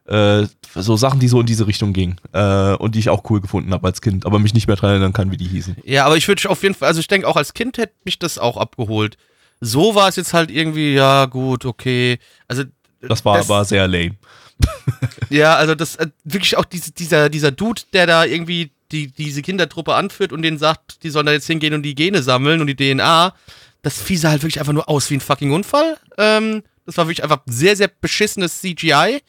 äh, 0.08 0.46
so 0.76 0.98
Sachen, 0.98 1.20
die 1.20 1.28
so 1.28 1.40
in 1.40 1.46
diese 1.46 1.68
Richtung 1.68 1.94
gingen 1.94 2.18
äh, 2.34 2.74
und 2.76 2.96
die 2.96 3.00
ich 3.00 3.10
auch 3.10 3.24
cool 3.30 3.40
gefunden 3.40 3.72
habe 3.74 3.88
als 3.88 4.02
Kind, 4.02 4.26
aber 4.26 4.40
mich 4.40 4.54
nicht 4.54 4.68
mehr 4.68 4.76
dran 4.76 4.90
erinnern 4.92 5.14
kann, 5.14 5.32
wie 5.32 5.38
die 5.38 5.48
hießen. 5.48 5.78
Ja, 5.84 6.06
aber 6.06 6.18
ich 6.18 6.28
würde 6.28 6.50
auf 6.50 6.64
jeden 6.64 6.76
Fall, 6.76 6.88
also 6.88 7.00
ich 7.00 7.08
denke 7.08 7.28
auch 7.28 7.36
als 7.38 7.54
Kind 7.54 7.78
hätte 7.78 7.94
mich 8.04 8.20
das 8.20 8.38
auch 8.38 8.58
abgeholt. 8.58 9.18
So 9.62 9.94
war 9.96 10.10
es 10.10 10.16
jetzt 10.16 10.34
halt 10.34 10.50
irgendwie, 10.52 10.94
ja, 10.96 11.26
gut, 11.26 11.66
okay. 11.66 12.18
Also 12.48 12.64
Das 13.02 13.24
war 13.24 13.38
Das- 13.38 13.50
aber 13.50 13.64
sehr 13.66 13.88
lame. 13.88 14.16
Ja, 15.30 15.56
also 15.56 15.76
das 15.76 15.96
äh, 15.96 16.08
wirklich 16.26 16.58
auch 16.58 16.66
diese, 16.66 16.92
dieser, 16.92 17.30
dieser 17.30 17.52
Dude, 17.52 17.82
der 17.94 18.06
da 18.06 18.26
irgendwie 18.26 18.72
die, 18.92 19.08
diese 19.08 19.42
Kindertruppe 19.42 19.96
anführt 19.96 20.34
und 20.34 20.42
denen 20.42 20.58
sagt, 20.58 21.04
die 21.04 21.10
sollen 21.10 21.26
da 21.26 21.32
jetzt 21.32 21.48
hingehen 21.48 21.74
und 21.74 21.84
die 21.84 21.96
Gene 21.96 22.22
sammeln 22.22 22.60
und 22.60 22.68
die 22.68 22.76
DNA. 22.76 23.34
Das 23.82 24.02
Vieh 24.02 24.18
sah 24.18 24.30
halt 24.30 24.44
wirklich 24.44 24.60
einfach 24.60 24.74
nur 24.74 24.88
aus 24.88 25.10
wie 25.10 25.16
ein 25.16 25.22
fucking 25.22 25.52
Unfall. 25.52 25.98
Ähm, 26.18 26.64
das 26.86 26.98
war 26.98 27.08
wirklich 27.08 27.24
einfach 27.24 27.42
sehr, 27.48 27.76
sehr 27.76 27.90
beschissenes 27.90 28.62
CGI. 28.62 29.22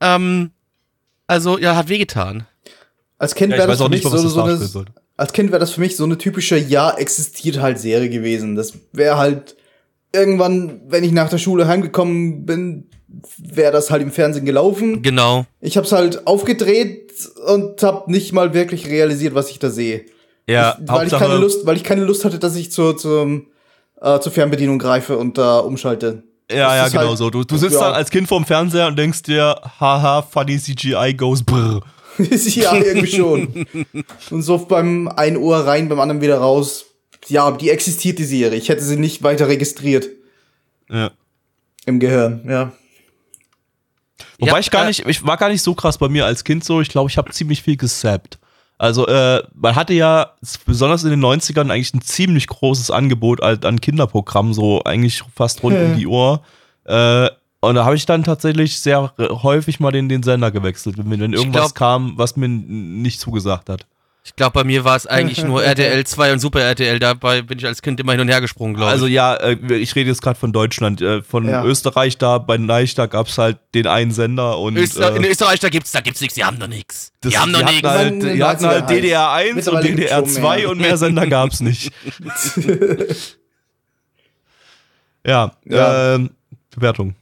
Ähm, 0.00 0.50
also, 1.26 1.58
ja, 1.58 1.76
hat 1.76 1.88
wehgetan. 1.88 2.46
Als 3.18 3.34
Kind 3.34 3.52
Ja, 3.52 3.58
wäre 3.58 3.68
das 3.68 3.78
so, 3.78 3.88
das 3.88 4.02
so 4.02 4.84
Kind 5.32 5.50
wäre 5.50 5.60
das 5.60 5.72
für 5.72 5.80
mich 5.80 5.96
so 5.96 6.04
eine 6.04 6.18
typische 6.18 6.56
Ja, 6.58 6.90
existiert 6.96 7.60
halt 7.60 7.78
Serie 7.78 8.10
gewesen. 8.10 8.54
Das 8.54 8.74
wäre 8.92 9.16
halt 9.16 9.56
irgendwann, 10.12 10.80
wenn 10.88 11.04
ich 11.04 11.12
nach 11.12 11.30
der 11.30 11.38
Schule 11.38 11.66
heimgekommen 11.66 12.44
bin, 12.44 12.90
wäre 13.38 13.72
das 13.72 13.90
halt 13.90 14.02
im 14.02 14.12
Fernsehen 14.12 14.44
gelaufen. 14.44 15.02
Genau. 15.02 15.46
Ich 15.60 15.76
hab's 15.76 15.92
halt 15.92 16.26
aufgedreht 16.26 17.12
und 17.46 17.82
hab 17.82 18.08
nicht 18.08 18.32
mal 18.32 18.52
wirklich 18.52 18.86
realisiert, 18.88 19.34
was 19.34 19.50
ich 19.50 19.58
da 19.58 19.70
sehe. 19.70 20.04
Ja, 20.48 20.78
ich, 20.80 20.88
weil 20.88 21.06
ich 21.06 21.12
keine 21.12 21.38
Lust, 21.38 21.66
weil 21.66 21.76
ich 21.76 21.84
keine 21.84 22.04
Lust 22.04 22.24
hatte, 22.24 22.38
dass 22.38 22.54
ich 22.56 22.70
zur 22.70 22.96
zur, 22.96 23.42
äh, 24.00 24.20
zur 24.20 24.32
Fernbedienung 24.32 24.78
greife 24.78 25.16
und 25.16 25.38
da 25.38 25.58
umschalte. 25.58 26.22
Ja, 26.50 26.68
Das 26.68 26.92
ja, 26.92 27.00
genau 27.00 27.10
halt- 27.10 27.18
so. 27.18 27.30
Du, 27.30 27.44
du 27.44 27.56
sitzt 27.56 27.74
ja. 27.74 27.80
dann 27.80 27.94
als 27.94 28.10
Kind 28.10 28.28
vorm 28.28 28.44
Fernseher 28.44 28.86
und 28.86 28.96
denkst 28.96 29.22
dir, 29.22 29.60
haha, 29.80 30.22
funny 30.22 30.58
CGI 30.58 31.14
goes 31.14 31.42
brr. 31.42 31.82
ja, 32.18 32.74
irgendwie 32.74 33.08
schon. 33.08 33.66
Und 34.30 34.42
so 34.42 34.58
beim 34.58 35.08
einen 35.08 35.36
Ohr 35.36 35.58
rein, 35.66 35.88
beim 35.88 36.00
anderen 36.00 36.22
wieder 36.22 36.38
raus. 36.38 36.86
Ja, 37.28 37.50
die 37.50 37.70
existiert, 37.70 38.18
die 38.18 38.24
Serie. 38.24 38.56
Ich 38.56 38.68
hätte 38.68 38.82
sie 38.82 38.96
nicht 38.96 39.22
weiter 39.22 39.48
registriert. 39.48 40.08
Ja. 40.88 41.10
Im 41.84 41.98
Gehirn, 42.00 42.42
ja. 42.48 42.72
Wobei 44.38 44.52
Ja, 44.52 44.58
ich 44.58 44.70
gar 44.70 44.84
äh, 44.84 44.88
nicht, 44.88 45.06
ich 45.06 45.26
war 45.26 45.36
gar 45.36 45.48
nicht 45.48 45.62
so 45.62 45.74
krass 45.74 45.98
bei 45.98 46.08
mir 46.08 46.24
als 46.24 46.44
Kind 46.44 46.64
so. 46.64 46.80
Ich 46.80 46.88
glaube, 46.88 47.10
ich 47.10 47.18
habe 47.18 47.30
ziemlich 47.32 47.62
viel 47.62 47.76
gesappt. 47.76 48.38
Also, 48.78 49.06
äh, 49.06 49.42
man 49.54 49.74
hatte 49.74 49.94
ja 49.94 50.32
besonders 50.66 51.04
in 51.04 51.10
den 51.10 51.24
90ern 51.24 51.70
eigentlich 51.70 51.94
ein 51.94 52.02
ziemlich 52.02 52.46
großes 52.46 52.90
Angebot 52.90 53.40
halt 53.40 53.64
an 53.64 53.80
Kinderprogrammen, 53.80 54.52
so 54.52 54.82
eigentlich 54.84 55.22
fast 55.34 55.62
rund 55.62 55.76
um 55.92 55.96
die 55.96 56.06
Uhr. 56.06 56.42
Äh, 56.84 57.30
und 57.60 57.74
da 57.74 57.84
habe 57.84 57.96
ich 57.96 58.04
dann 58.06 58.22
tatsächlich 58.22 58.78
sehr 58.78 59.12
häufig 59.18 59.80
mal 59.80 59.90
den, 59.90 60.08
den 60.08 60.22
Sender 60.22 60.50
gewechselt, 60.50 60.98
wenn, 60.98 61.10
wenn 61.10 61.32
irgendwas 61.32 61.72
glaub- 61.72 61.74
kam, 61.74 62.12
was 62.18 62.36
mir 62.36 62.48
nicht 62.48 63.18
zugesagt 63.18 63.68
hat. 63.68 63.86
Ich 64.28 64.34
glaube, 64.34 64.54
bei 64.54 64.64
mir 64.64 64.82
war 64.84 64.96
es 64.96 65.06
eigentlich 65.06 65.44
nur 65.44 65.62
RTL 65.64 66.04
2 66.04 66.32
und 66.32 66.40
Super 66.40 66.60
RTL. 66.60 66.98
Dabei 66.98 67.42
bin 67.42 67.58
ich 67.60 67.64
als 67.64 67.80
Kind 67.80 68.00
immer 68.00 68.10
hin 68.10 68.20
und 68.22 68.28
her 68.28 68.40
gesprungen, 68.40 68.74
glaube 68.74 68.88
ich. 68.88 68.92
Also 68.92 69.06
ja, 69.06 69.34
äh, 69.36 69.54
ich 69.76 69.94
rede 69.94 70.10
jetzt 70.10 70.20
gerade 70.20 70.36
von 70.38 70.52
Deutschland. 70.52 71.00
Äh, 71.00 71.22
von 71.22 71.48
Ja. 71.48 71.62
Österreich 71.64 72.18
da, 72.18 72.38
bei 72.38 72.58
Neich, 72.58 72.96
da 72.96 73.06
gab 73.06 73.28
es 73.28 73.38
halt 73.38 73.58
den 73.74 73.86
einen 73.86 74.10
Sender 74.10 74.58
und 74.58 74.76
Öster 74.76 75.12
äh, 75.14 75.16
in 75.18 75.24
Österreich, 75.24 75.60
da 75.60 75.68
gibt's, 75.68 75.92
da 75.92 76.00
gibt's 76.00 76.20
nichts, 76.20 76.34
die 76.34 76.44
haben 76.44 76.58
doch 76.58 76.66
nichts. 76.66 77.12
das- 77.20 77.30
Die 77.32 77.38
haben 77.38 77.52
doch 77.52 77.62
nichts. 77.64 77.88
Halt, 77.88 78.20
die 78.22 78.42
hatten 78.42 78.66
halt 78.66 78.84
90er 78.84 78.86
DDR 78.88 79.30
1 79.30 79.68
und 79.68 79.84
DDR 79.84 80.16
schon 80.18 80.26
2 80.28 80.56
mehr. 80.56 80.70
und 80.70 80.78
mehr 80.78 80.96
Sender 80.96 81.26
gab 81.28 81.52
es 81.52 81.60
nicht. 81.60 81.92
ja, 85.24 85.52
Ja. 85.64 86.14
Ähm, 86.14 86.30
Bewertung. 86.74 87.14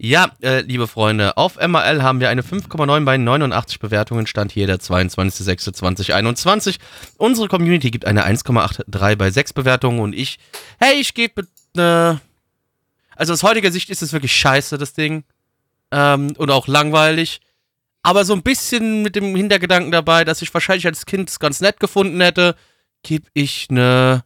Ja, 0.00 0.30
äh, 0.42 0.60
liebe 0.60 0.86
Freunde, 0.86 1.36
auf 1.36 1.56
MRL 1.56 2.04
haben 2.04 2.20
wir 2.20 2.28
eine 2.28 2.42
5,9 2.42 3.04
bei 3.04 3.16
89 3.16 3.80
Bewertungen, 3.80 4.28
stand 4.28 4.52
hier 4.52 4.68
der 4.68 4.78
22.06.2021. 4.78 6.78
Unsere 7.16 7.48
Community 7.48 7.90
gibt 7.90 8.04
eine 8.04 8.24
1,83 8.24 9.16
bei 9.16 9.32
6 9.32 9.54
Bewertungen 9.54 9.98
und 9.98 10.12
ich, 10.12 10.38
hey, 10.78 11.00
ich 11.00 11.14
gebe, 11.14 11.48
äh, 11.76 12.14
also 13.16 13.32
aus 13.32 13.42
heutiger 13.42 13.72
Sicht 13.72 13.90
ist 13.90 14.02
es 14.02 14.12
wirklich 14.12 14.36
scheiße, 14.36 14.78
das 14.78 14.92
Ding. 14.92 15.24
Ähm, 15.90 16.32
und 16.36 16.52
auch 16.52 16.68
langweilig. 16.68 17.40
Aber 18.04 18.24
so 18.24 18.34
ein 18.34 18.44
bisschen 18.44 19.02
mit 19.02 19.16
dem 19.16 19.34
Hintergedanken 19.34 19.90
dabei, 19.90 20.24
dass 20.24 20.42
ich 20.42 20.54
wahrscheinlich 20.54 20.86
als 20.86 21.06
Kind 21.06 21.28
es 21.28 21.40
ganz 21.40 21.60
nett 21.60 21.80
gefunden 21.80 22.20
hätte, 22.20 22.54
gebe 23.02 23.26
ich 23.34 23.66
eine 23.68 24.22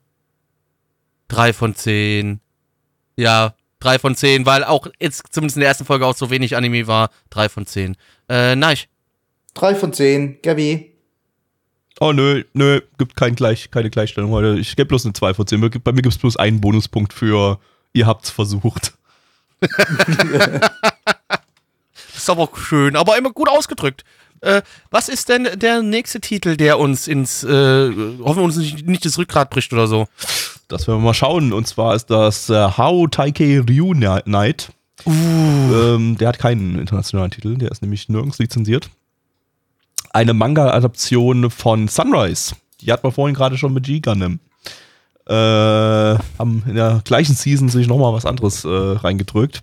3 1.29 1.55
von 1.55 1.75
10. 1.75 2.41
Ja, 3.17 3.55
3 3.83 3.99
von 3.99 4.15
10, 4.15 4.47
weil 4.47 4.65
auch 4.65 4.87
jetzt 5.01 5.25
zumindest 5.31 5.57
in 5.57 5.61
der 5.61 5.69
ersten 5.69 5.85
Folge 5.85 6.07
auch 6.07 6.15
so 6.15 6.31
wenig 6.31 6.57
Anime 6.57 6.87
war. 6.87 7.11
3 7.31 7.49
von 7.49 7.67
10. 7.67 7.97
Äh, 8.29 8.55
nein. 8.55 8.77
Drei 9.55 9.75
von 9.75 9.93
zehn, 9.93 10.39
Gabi. 10.43 10.93
Oh 12.01 12.13
nö, 12.13 12.45
nö, 12.55 12.81
gibt 12.97 13.17
kein 13.17 13.35
Gleich, 13.35 13.71
keine 13.71 13.91
Gleichstellung 13.91 14.31
heute. 14.31 14.59
Ich 14.59 14.77
gebe 14.77 14.87
bloß 14.87 15.05
eine 15.05 15.13
2 15.13 15.35
von 15.35 15.47
10. 15.47 15.61
Bei 15.85 15.93
mir 15.93 16.03
gibt 16.03 16.15
es 16.15 16.19
bloß 16.19 16.39
einen 16.39 16.61
Bonuspunkt 16.61 17.13
für 17.13 17.61
ihr 17.93 18.07
habt's 18.07 18.31
versucht. 18.31 18.95
Ist 22.17 22.31
aber 22.31 22.43
auch 22.43 22.57
schön, 22.57 22.97
aber 22.97 23.19
immer 23.19 23.31
gut 23.31 23.49
ausgedrückt. 23.49 24.05
Äh, 24.43 24.63
was 24.91 25.09
ist 25.09 25.29
denn 25.29 25.49
der 25.55 25.83
nächste 25.83 26.21
Titel, 26.21 26.57
der 26.57 26.79
uns 26.79 27.07
ins, 27.07 27.45
äh, 27.45 27.49
hoffen 27.49 28.37
wir 28.37 28.43
uns 28.43 28.57
nicht, 28.57 28.87
nicht 28.87 29.05
das 29.05 29.17
Rückgrat 29.17 29.51
bricht 29.51 29.73
oder 29.73 29.87
so? 29.87 30.09
Das 30.69 30.87
werden 30.87 31.01
wir 31.01 31.07
mal 31.07 31.15
schauen. 31.15 31.53
Und 31.53 31.67
zwar 31.69 31.95
ist 31.95 32.07
das 32.07 32.51
äh, 32.51 32.69
How 32.77 33.09
Taike 33.09 33.65
Ryu 33.69 33.95
Night. 33.95 34.73
Ähm, 35.07 36.17
der 36.19 36.29
hat 36.29 36.39
keinen 36.39 36.79
internationalen 36.79 37.31
Titel, 37.31 37.57
der 37.57 37.71
ist 37.71 37.83
nämlich 37.83 38.09
nirgends 38.09 38.39
lizenziert. 38.39 38.91
Eine 40.11 40.35
Manga-Adaption 40.35 41.51
von 41.51 41.89
Sunrise. 41.89 42.55
Die 42.81 42.93
hat 42.93 43.03
man 43.03 43.13
vorhin 43.13 43.35
gerade 43.35 43.57
schon 43.57 43.73
mit 43.73 43.85
G-Gundam. 43.85 44.41
Äh, 45.27 45.35
haben 45.35 46.65
in 46.67 46.75
der 46.75 47.01
gleichen 47.05 47.37
Season 47.37 47.69
sich 47.69 47.87
nochmal 47.87 48.13
was 48.13 48.27
anderes 48.27 48.65
äh, 48.65 48.69
reingedrückt. 48.69 49.63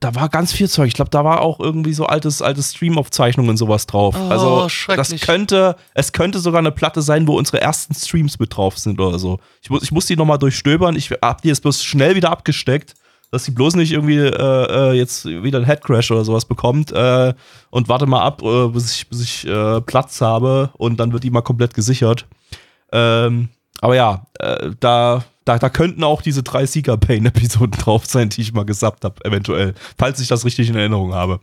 da 0.00 0.14
war 0.14 0.30
ganz 0.30 0.52
viel 0.52 0.68
Zeug. 0.68 0.88
Ich 0.88 0.94
glaube, 0.94 1.10
da 1.10 1.24
war 1.24 1.42
auch 1.42 1.60
irgendwie 1.60 1.92
so 1.92 2.06
altes 2.06 2.40
altes 2.40 2.74
Streamaufzeichnungen 2.74 3.50
und 3.50 3.56
sowas 3.58 3.86
drauf. 3.86 4.16
Oh, 4.18 4.28
also 4.28 4.68
das 4.88 5.14
könnte 5.20 5.76
es 5.94 6.12
könnte 6.12 6.40
sogar 6.40 6.58
eine 6.58 6.72
Platte 6.72 7.02
sein, 7.02 7.26
wo 7.26 7.36
unsere 7.36 7.60
ersten 7.60 7.94
Streams 7.94 8.38
mit 8.38 8.56
drauf 8.56 8.78
sind 8.78 8.98
oder 8.98 9.18
so. 9.18 9.38
Ich 9.62 9.70
muss 9.70 9.82
ich 9.82 9.92
muss 9.92 10.06
die 10.06 10.16
noch 10.16 10.24
mal 10.24 10.38
durchstöbern. 10.38 10.96
Ich 10.96 11.10
hab 11.10 11.42
die 11.42 11.48
jetzt 11.48 11.62
bloß 11.62 11.84
schnell 11.84 12.16
wieder 12.16 12.30
abgesteckt. 12.30 12.94
Dass 13.32 13.44
sie 13.44 13.52
bloß 13.52 13.76
nicht 13.76 13.92
irgendwie 13.92 14.18
äh, 14.18 14.90
äh, 14.90 14.92
jetzt 14.92 15.24
wieder 15.24 15.58
einen 15.58 15.64
Headcrash 15.64 16.10
oder 16.10 16.24
sowas 16.24 16.46
bekommt 16.46 16.90
äh, 16.90 17.32
und 17.70 17.88
warte 17.88 18.06
mal 18.06 18.22
ab, 18.22 18.42
äh, 18.42 18.66
bis 18.66 18.92
ich, 18.92 19.08
bis 19.08 19.22
ich 19.22 19.46
äh, 19.46 19.80
Platz 19.82 20.20
habe 20.20 20.70
und 20.72 20.98
dann 20.98 21.12
wird 21.12 21.22
die 21.22 21.30
mal 21.30 21.40
komplett 21.40 21.72
gesichert. 21.72 22.26
Ähm, 22.90 23.50
aber 23.80 23.94
ja, 23.96 24.26
äh, 24.38 24.70
da, 24.80 25.24
da, 25.44 25.58
da 25.58 25.68
könnten 25.70 26.04
auch 26.04 26.22
diese 26.22 26.42
drei 26.42 26.66
Seeker 26.66 26.96
Pain-Episoden 26.96 27.72
drauf 27.80 28.06
sein, 28.06 28.28
die 28.28 28.42
ich 28.42 28.52
mal 28.52 28.64
gesappt 28.64 29.04
habe, 29.04 29.24
eventuell, 29.24 29.74
falls 29.98 30.20
ich 30.20 30.28
das 30.28 30.44
richtig 30.44 30.68
in 30.68 30.76
Erinnerung 30.76 31.14
habe. 31.14 31.40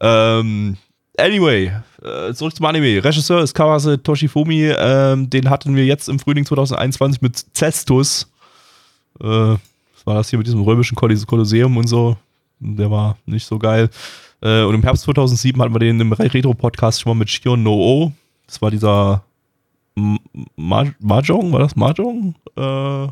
Ähm, 0.00 0.76
anyway, 1.18 1.72
äh, 2.02 2.32
zurück 2.34 2.54
zum 2.56 2.66
Anime. 2.66 3.02
Regisseur 3.04 3.42
ist 3.42 3.54
Kawase 3.54 4.02
Toshifumi, 4.02 4.72
ähm, 4.76 5.28
den 5.30 5.50
hatten 5.50 5.76
wir 5.76 5.84
jetzt 5.84 6.08
im 6.08 6.18
Frühling 6.18 6.44
2021 6.46 7.20
mit 7.20 7.44
Cestus. 7.56 8.30
Äh, 9.20 9.26
was 9.26 10.06
war 10.06 10.14
das 10.14 10.30
hier 10.30 10.38
mit 10.38 10.46
diesem 10.46 10.62
römischen 10.62 10.96
Kolosseum 10.96 11.76
und 11.76 11.86
so? 11.86 12.16
Der 12.58 12.90
war 12.90 13.16
nicht 13.26 13.46
so 13.46 13.58
geil. 13.58 13.88
Äh, 14.40 14.62
und 14.62 14.74
im 14.74 14.82
Herbst 14.82 15.02
2007 15.04 15.60
hatten 15.60 15.74
wir 15.74 15.78
den 15.80 16.00
im 16.00 16.12
Re- 16.12 16.32
Retro-Podcast 16.32 17.00
schon 17.00 17.10
mal 17.10 17.18
mit 17.18 17.30
Shion 17.30 17.62
No 17.62 17.74
O. 17.74 18.12
Das 18.46 18.60
war 18.62 18.70
dieser 18.70 19.22
Mahjong, 19.94 21.52
war 21.52 21.60
das 21.60 21.76
Mahjong? 21.76 22.34
Äh, 22.56 23.06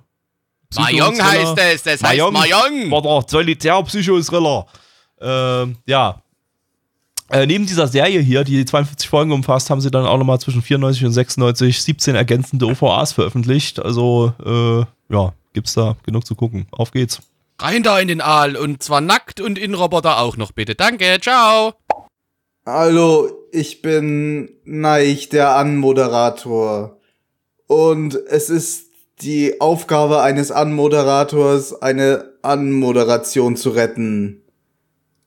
Mahjong 0.77 1.23
heißt 1.23 1.59
es, 1.59 1.83
das 1.83 1.93
heißt 1.93 2.03
Mahjong. 2.03 2.33
Mahjong. 2.33 2.91
War 2.91 3.03
der 3.03 3.25
Solitär-Psycho-Thriller. 3.29 4.67
Ähm, 5.21 5.77
ja. 5.87 6.23
Äh, 7.31 7.47
neben 7.47 7.67
dieser 7.67 7.87
Serie 7.87 8.21
hier, 8.21 8.45
die 8.45 8.65
52 8.65 9.09
Folgen 9.09 9.33
umfasst, 9.33 9.71
haben 9.71 9.81
sie 9.81 9.91
dann 9.91 10.07
auch 10.07 10.19
nochmal 10.19 10.41
zwischen 10.41 10.63
94 10.63 11.05
und 11.05 11.13
96 11.13 11.83
17 11.83 12.15
ergänzende 12.15 12.67
OVAs 12.67 13.13
veröffentlicht. 13.13 13.81
Also, 13.81 14.33
äh, 14.45 15.15
ja, 15.15 15.33
gibt's 15.53 15.75
da 15.75 15.97
genug 16.05 16.27
zu 16.27 16.35
gucken. 16.35 16.67
Auf 16.73 16.91
geht's. 16.91 17.21
Rein 17.61 17.83
da 17.83 18.01
in 18.01 18.09
den 18.09 18.21
Aal 18.21 18.57
und 18.57 18.83
zwar 18.83 19.01
nackt 19.01 19.41
und 19.41 19.59
in 19.59 19.75
Roboter 19.75 20.19
auch 20.19 20.37
noch 20.37 20.53
bitte. 20.53 20.75
Danke, 20.75 21.19
ciao. 21.21 21.75
Hallo, 22.65 23.29
ich 23.53 23.83
bin 23.83 24.51
Neich, 24.65 25.29
der 25.29 25.57
Anmoderator. 25.57 26.99
Und 27.67 28.15
es 28.29 28.51
ist 28.51 28.87
die 29.23 29.61
Aufgabe 29.61 30.23
eines 30.23 30.51
Anmoderators, 30.51 31.81
eine 31.83 32.33
Anmoderation 32.43 33.57
zu 33.57 33.71
retten. 33.71 34.43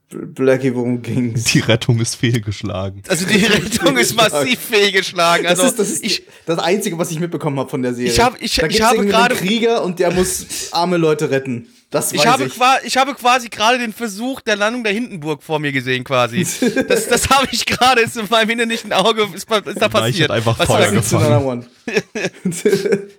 Blackie, 0.09 0.75
worum 0.75 1.01
ging's? 1.01 1.45
Die 1.45 1.59
Rettung 1.59 1.99
ist 1.99 2.15
fehlgeschlagen. 2.15 3.01
Also 3.07 3.25
die 3.25 3.37
Rettung 3.45 3.97
ist 3.97 4.15
massiv 4.15 4.59
fehlgeschlagen. 4.59 5.47
Also 5.47 5.63
das 5.63 5.71
ist, 5.71 5.79
das, 5.79 5.89
ist 5.89 6.03
ich, 6.03 6.23
das 6.45 6.59
Einzige, 6.59 6.97
was 6.99 7.09
ich 7.11 7.19
mitbekommen 7.19 7.57
habe 7.59 7.69
von 7.69 7.81
der 7.81 7.93
Serie. 7.95 8.11
Ich 8.11 8.19
hab- 8.19 8.39
ich- 8.41 8.55
da 8.55 8.67
ich 8.67 8.81
habe 8.81 9.05
gerade- 9.05 9.35
Krieger 9.35 9.83
und 9.83 9.99
der 9.99 10.11
muss 10.11 10.45
arme 10.71 10.97
Leute 10.97 11.31
retten. 11.31 11.67
Das 11.93 12.11
weiß 12.11 12.19
ich, 12.19 12.27
habe 12.27 12.45
ich. 12.45 12.53
ich 12.85 12.97
habe 12.97 13.13
quasi 13.13 13.49
gerade 13.49 13.77
den 13.77 13.93
Versuch 13.93 14.41
der 14.41 14.55
Landung 14.55 14.83
der 14.83 14.93
Hindenburg 14.93 15.43
vor 15.43 15.59
mir 15.59 15.71
gesehen 15.71 16.03
quasi. 16.03 16.45
Das, 16.87 17.07
das 17.07 17.29
habe 17.29 17.47
ich 17.51 17.65
gerade, 17.65 18.01
ist 18.01 18.17
in 18.17 18.27
meinem 18.29 18.49
innerlichen 18.49 18.91
Auge, 18.93 19.27
ist, 19.33 19.49
ist 19.49 19.81
da 19.81 19.89
passiert. 19.89 20.31
einfach 20.31 20.57
Was 20.57 20.67
Feuer 20.67 21.45
one. 21.45 21.65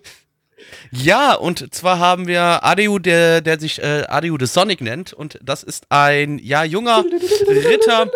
Ja, 0.90 1.34
und 1.34 1.74
zwar 1.74 1.98
haben 1.98 2.26
wir 2.26 2.64
Adeu, 2.64 2.98
der, 2.98 3.40
der 3.40 3.58
sich 3.58 3.82
äh, 3.82 4.04
Adeu 4.08 4.36
the 4.38 4.46
Sonic 4.46 4.80
nennt. 4.80 5.12
Und 5.12 5.38
das 5.42 5.62
ist 5.62 5.86
ein, 5.88 6.38
ja, 6.38 6.62
junger 6.62 7.04
Ritter. 7.48 8.10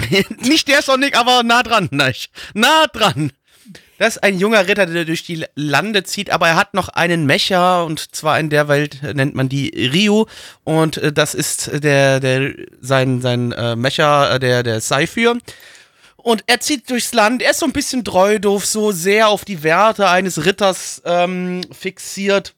Nicht 0.40 0.68
der 0.68 0.82
Sonic, 0.82 1.18
aber 1.18 1.42
nah 1.42 1.62
dran, 1.62 1.88
nein. 1.90 2.14
Nah 2.54 2.86
dran. 2.86 3.32
Das 4.02 4.16
ist 4.16 4.24
ein 4.24 4.36
junger 4.36 4.66
Ritter, 4.66 4.86
der 4.86 5.04
durch 5.04 5.22
die 5.22 5.44
Lande 5.54 6.02
zieht, 6.02 6.30
aber 6.30 6.48
er 6.48 6.56
hat 6.56 6.74
noch 6.74 6.88
einen 6.88 7.24
Mecher 7.24 7.84
und 7.84 8.16
zwar 8.16 8.40
in 8.40 8.50
der 8.50 8.66
Welt 8.66 9.00
nennt 9.00 9.36
man 9.36 9.48
die 9.48 9.68
Ryu 9.94 10.24
und 10.64 10.96
äh, 10.96 11.12
das 11.12 11.34
ist 11.34 11.70
der, 11.84 12.18
der, 12.18 12.52
sein, 12.80 13.20
sein 13.20 13.52
äh, 13.52 13.76
Mecher, 13.76 14.34
äh, 14.34 14.40
der, 14.40 14.64
der 14.64 14.80
Saifir. 14.80 15.38
Und 16.16 16.42
er 16.48 16.58
zieht 16.58 16.90
durchs 16.90 17.14
Land, 17.14 17.42
er 17.42 17.52
ist 17.52 17.60
so 17.60 17.66
ein 17.66 17.72
bisschen 17.72 18.04
treu 18.04 18.40
doof, 18.40 18.66
so 18.66 18.90
sehr 18.90 19.28
auf 19.28 19.44
die 19.44 19.62
Werte 19.62 20.08
eines 20.08 20.44
Ritters 20.46 21.00
ähm, 21.04 21.60
fixiert. 21.70 22.56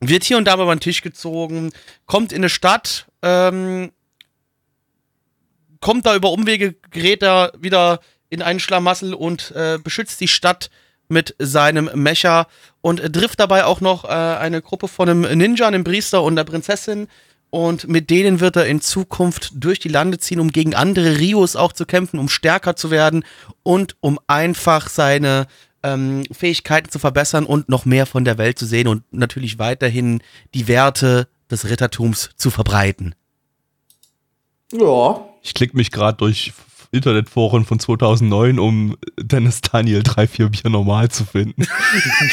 Wird 0.00 0.24
hier 0.24 0.38
und 0.38 0.46
da 0.46 0.54
über 0.54 0.74
den 0.74 0.80
Tisch 0.80 1.02
gezogen, 1.02 1.72
kommt 2.06 2.32
in 2.32 2.38
eine 2.38 2.48
Stadt, 2.48 3.06
ähm, 3.22 3.92
kommt 5.80 6.04
da 6.04 6.16
über 6.16 6.32
Umwege, 6.32 6.74
gerät 6.90 7.22
da 7.22 7.52
wieder 7.56 8.00
in 8.34 8.42
einen 8.42 8.60
Schlamassel 8.60 9.14
und 9.14 9.52
äh, 9.52 9.78
beschützt 9.82 10.20
die 10.20 10.28
Stadt 10.28 10.70
mit 11.08 11.34
seinem 11.38 11.90
Mecher 11.94 12.46
und 12.80 13.00
äh, 13.00 13.10
trifft 13.10 13.40
dabei 13.40 13.64
auch 13.64 13.80
noch 13.80 14.04
äh, 14.04 14.08
eine 14.08 14.60
Gruppe 14.60 14.88
von 14.88 15.08
einem 15.08 15.38
Ninja, 15.38 15.66
einem 15.66 15.84
Priester 15.84 16.22
und 16.22 16.34
einer 16.34 16.44
Prinzessin. 16.44 17.08
Und 17.50 17.86
mit 17.86 18.10
denen 18.10 18.40
wird 18.40 18.56
er 18.56 18.66
in 18.66 18.80
Zukunft 18.80 19.52
durch 19.54 19.78
die 19.78 19.88
Lande 19.88 20.18
ziehen, 20.18 20.40
um 20.40 20.50
gegen 20.50 20.74
andere 20.74 21.18
Rios 21.18 21.54
auch 21.54 21.72
zu 21.72 21.86
kämpfen, 21.86 22.18
um 22.18 22.28
stärker 22.28 22.74
zu 22.74 22.90
werden 22.90 23.24
und 23.62 23.94
um 24.00 24.18
einfach 24.26 24.88
seine 24.88 25.46
ähm, 25.84 26.24
Fähigkeiten 26.32 26.90
zu 26.90 26.98
verbessern 26.98 27.44
und 27.44 27.68
noch 27.68 27.84
mehr 27.84 28.06
von 28.06 28.24
der 28.24 28.38
Welt 28.38 28.58
zu 28.58 28.66
sehen 28.66 28.88
und 28.88 29.04
natürlich 29.12 29.60
weiterhin 29.60 30.20
die 30.52 30.66
Werte 30.66 31.28
des 31.48 31.68
Rittertums 31.68 32.30
zu 32.36 32.50
verbreiten. 32.50 33.14
Ja. 34.72 35.24
Ich 35.42 35.54
klicke 35.54 35.76
mich 35.76 35.92
gerade 35.92 36.16
durch 36.16 36.52
Internetforen 36.94 37.64
von 37.64 37.78
2009, 37.78 38.58
um 38.58 38.96
Dennis 39.20 39.60
Daniel 39.60 40.00
3-4 40.00 40.48
Bier 40.48 40.70
normal 40.70 41.10
zu 41.10 41.24
finden. 41.24 41.66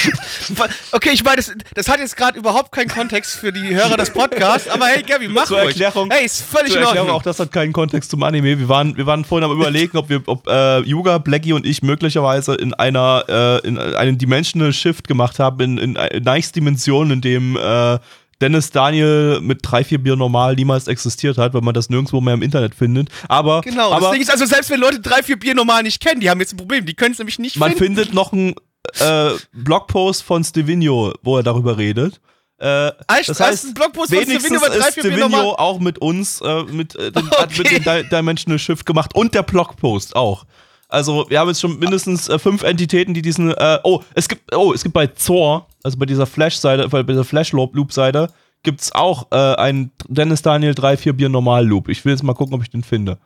okay, 0.92 1.10
ich 1.14 1.24
meine, 1.24 1.38
das, 1.38 1.52
das, 1.74 1.88
hat 1.90 2.00
jetzt 2.00 2.16
gerade 2.16 2.38
überhaupt 2.38 2.72
keinen 2.72 2.90
Kontext 2.90 3.36
für 3.36 3.52
die 3.52 3.76
Hörer 3.76 3.98
des 3.98 4.12
Podcasts, 4.12 4.70
aber 4.70 4.86
hey, 4.86 5.04
Gabby, 5.04 5.28
mach 5.28 5.46
zur 5.46 5.60
ruhig. 5.60 5.70
Erklärung, 5.70 6.10
Hey, 6.12 6.26
ist 6.26 6.42
völlig 6.42 6.72
zur 6.72 6.82
Erklärung, 6.82 7.10
auch 7.10 7.24
das 7.24 7.40
hat 7.40 7.52
keinen 7.52 7.74
Kontext 7.74 8.12
zum 8.12 8.24
Anime. 8.24 8.60
Wir 8.60 8.70
waren, 8.70 8.96
wir 8.96 9.06
waren 9.06 9.26
vorhin 9.26 9.50
am 9.50 9.56
überlegen, 9.56 9.98
ob 9.98 10.10
wir, 10.10 10.22
ob 10.28 10.48
äh, 10.48 10.80
Yuga, 10.82 11.18
Blackie 11.18 11.54
und 11.54 11.66
ich 11.66 11.82
möglicherweise 11.82 12.56
in 12.56 12.74
einer, 12.74 13.24
äh, 13.28 13.68
in 13.68 13.78
einen 13.78 14.18
Dimensional 14.18 14.74
Shift 14.74 15.08
gemacht 15.08 15.40
haben, 15.40 15.60
in, 15.60 15.78
in, 15.78 15.96
in 15.96 16.24
Nice 16.24 16.52
Dimension, 16.52 17.12
in 17.12 17.22
dem 17.22 17.58
äh, 17.58 17.98
Dennis 18.42 18.72
Daniel 18.72 19.40
mit 19.42 19.60
drei, 19.62 19.84
vier 19.84 20.02
Bier 20.02 20.16
normal 20.16 20.56
niemals 20.56 20.88
existiert 20.88 21.38
hat, 21.38 21.54
weil 21.54 21.62
man 21.62 21.74
das 21.74 21.90
nirgendwo 21.90 22.20
mehr 22.22 22.34
im 22.34 22.42
Internet 22.42 22.76
findet. 22.76 23.10
Aber, 23.28 23.62
Genau, 23.62 23.92
aber 23.92 24.08
das 24.08 24.12
Ding 24.12 24.22
ist 24.22 24.32
also, 24.32 24.46
selbst 24.46 24.70
wenn 24.70 24.80
Leute 24.80 25.00
drei, 25.00 25.22
vier 25.24 25.40
Bier 25.40 25.54
normal 25.56 25.84
nicht 25.84 26.02
kennen, 26.02 26.20
die 26.22 26.30
haben 26.30 26.40
jetzt 26.40 26.54
ein 26.54 26.58
Problem, 26.58 26.86
die 26.86 26.94
können 26.96 27.14
es 27.14 27.20
nämlich 27.20 27.40
nicht 27.40 27.56
man 27.58 27.70
finden. 27.72 27.96
findet 27.96 28.14
noch 28.14 28.34
einen 28.34 28.56
äh, 29.00 29.30
Blogpost 29.54 30.24
von 30.24 30.44
Stevino, 30.44 31.14
wo 31.22 31.38
er 31.38 31.44
darüber 31.44 31.78
redet. 31.78 32.20
Äh, 32.60 32.90
Echt? 33.08 33.30
das 33.30 33.40
heißt, 33.40 33.66
ein 33.66 33.74
Blogpost 33.74 34.10
von 34.14 34.20
wenigstens 34.20 34.44
Stevino 34.46 34.66
über 34.66 34.70
drei, 34.76 34.88
ist 34.90 35.00
Stevino 35.00 35.52
auch 35.54 35.80
mit 35.80 36.00
uns, 36.00 36.42
äh, 36.42 36.64
mit, 36.64 36.96
äh, 36.96 37.12
den, 37.12 37.30
hat 37.32 37.58
mit 37.58 37.68
Okay. 37.68 37.80
dem 37.80 38.04
Di 38.04 38.10
Dimensional 38.16 38.60
Shift 38.60 38.86
gemacht 38.86 39.16
und 39.16 39.34
der 39.34 39.44
Blogpost 39.44 40.16
auch. 40.16 40.46
Also 40.88 41.26
wir 41.30 41.40
haben 41.40 41.48
jetzt 41.48 41.62
schon 41.62 41.80
mindestens 41.80 42.28
äh, 42.28 42.38
fünf 42.38 42.64
Entitäten, 42.64 43.14
die 43.14 43.22
diesen. 43.22 43.52
Äh, 43.52 43.80
oh, 43.84 44.02
es 44.14 44.28
gibt, 44.28 44.54
oh, 44.54 44.74
es 44.74 44.84
gibt 44.84 44.94
bei 44.94 45.08
Zor, 45.08 45.68
also 45.84 45.98
bei 45.98 46.06
dieser 46.06 46.26
Flash-Seite, 46.26 46.88
bei 46.90 47.04
dieser 47.04 47.24
Flash-Loop-Seite, 47.24 48.32
gibt 48.64 48.82
es 48.82 48.92
auch 48.94 49.28
äh, 49.32 49.56
einen 49.56 49.92
Dennis 50.08 50.42
Daniel 50.42 50.74
3-4 50.74 51.14
Bier 51.14 51.30
Normal-Loop. 51.30 51.90
Ich 51.90 52.04
will 52.06 52.14
jetzt 52.14 52.24
mal 52.24 52.34
gucken, 52.34 52.54
ob 52.56 52.62
ich 52.62 52.70
den 52.70 52.84
finde. 52.84 53.18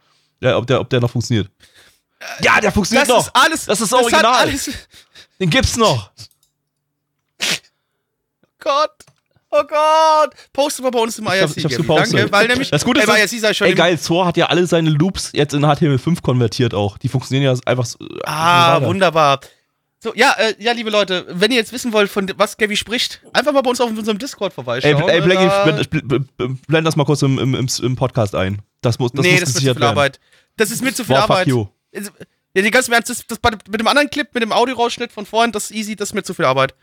Ja, 0.42 0.58
ob 0.58 0.68
der, 0.68 0.80
ob 0.82 0.90
der 0.90 1.02
noch 1.02 1.10
funktioniert. 1.12 1.50
Ja, 2.42 2.60
der 2.62 2.72
funktioniert 2.72 3.10
Das 3.10 3.16
noch. 3.16 3.26
ist 3.28 3.36
alles. 3.36 3.66
Das 3.66 3.82
ist 3.82 3.92
hat 3.92 4.02
original. 4.02 4.26
alles, 4.26 4.70
Den 5.40 5.50
gibt's 5.50 5.78
noch. 5.78 6.12
Gott. 8.60 8.92
Oh 9.52 9.64
Gott. 9.64 10.34
Poste 10.52 10.82
mal 10.82 10.92
bei 10.92 11.00
uns 11.00 11.18
im 11.20 11.26
IRC. 11.28 11.58
Ich, 11.58 11.64
hab, 11.66 11.72
ich. 11.72 11.78
Danke, 11.88 12.32
weil 12.32 12.48
nämlich. 12.48 12.72
das 12.72 12.84
Gute 12.84 13.02
ey, 13.02 13.24
ist, 13.24 13.32
IRC 13.34 13.42
sei 13.42 13.54
schon 13.54 13.68
ey 13.68 13.76
geil, 13.76 14.00
Zor 14.00 14.26
hat 14.26 14.38
ja 14.38 14.48
alle 14.48 14.66
seine 14.68 14.90
Loops 14.90 15.32
jetzt 15.34 15.54
in 15.54 15.66
HTML5 15.66 16.22
konvertiert 16.22 16.74
auch. 16.74 16.98
Die 16.98 17.08
funktionieren 17.08 17.56
ja 17.56 17.62
einfach 17.66 17.86
so. 17.86 17.98
Ah, 18.24 18.82
wunderbar. 18.82 19.40
So, 20.06 20.14
ja, 20.14 20.36
äh, 20.38 20.54
ja, 20.60 20.72
liebe 20.72 20.92
Leute, 20.92 21.26
wenn 21.30 21.50
ihr 21.50 21.58
jetzt 21.58 21.74
wissen 21.74 21.92
wollt, 21.92 22.12
von 22.12 22.32
was 22.38 22.58
Gabby 22.58 22.78
spricht, 22.78 23.22
einfach 23.34 23.54
mal 23.54 23.64
bei 23.64 23.72
uns 23.72 23.82
auf 23.82 23.90
unserem 23.90 24.20
Discord 24.20 24.52
Ey, 24.52 24.54
vorbeischauen. 24.54 25.10
ey 25.10 25.20
Blackie, 25.20 25.48
Da- 25.48 25.64
blend, 25.82 26.38
blend, 26.38 26.68
blend 26.68 26.86
das 26.86 26.96
mal 26.96 27.06
kurz 27.06 27.24
im, 27.24 27.40
im, 27.40 27.56
im, 27.56 27.96
Podcast 27.96 28.36
ein. 28.36 28.62
Das 28.82 29.00
muss, 29.00 29.14
das 29.14 29.26
nee, 29.26 29.32
muss 29.32 29.40
das 29.40 29.50
ist 29.50 29.56
mir 29.56 29.62
zu 29.62 29.74
viel 29.74 29.82
werden. 29.82 29.84
Arbeit. 29.84 30.20
Das 30.58 30.70
ist 30.70 30.84
mir 30.84 30.94
zu 30.94 31.04
viel 31.04 31.16
Boah, 31.16 31.22
fuck 31.24 31.32
Arbeit. 31.32 31.48
you. 31.48 31.66
Ja, 31.92 32.62
die 32.62 32.70
ganz 32.70 32.88
im 32.88 32.94
Ernst, 32.94 33.10
das, 33.10 33.26
das 33.26 33.40
mit 33.68 33.80
dem 33.80 33.88
anderen 33.88 34.12
Clip, 34.12 34.32
mit 34.32 34.44
dem 34.44 34.52
Audiorausschnitt 34.52 35.12
von 35.12 35.26
vorhin, 35.26 35.52
das 35.52 35.72
ist 35.72 35.76
easy, 35.76 35.96
das 35.96 36.10
ist 36.10 36.14
mir 36.14 36.22
zu 36.22 36.36
viel 36.36 36.46
Arbeit. 36.46 36.76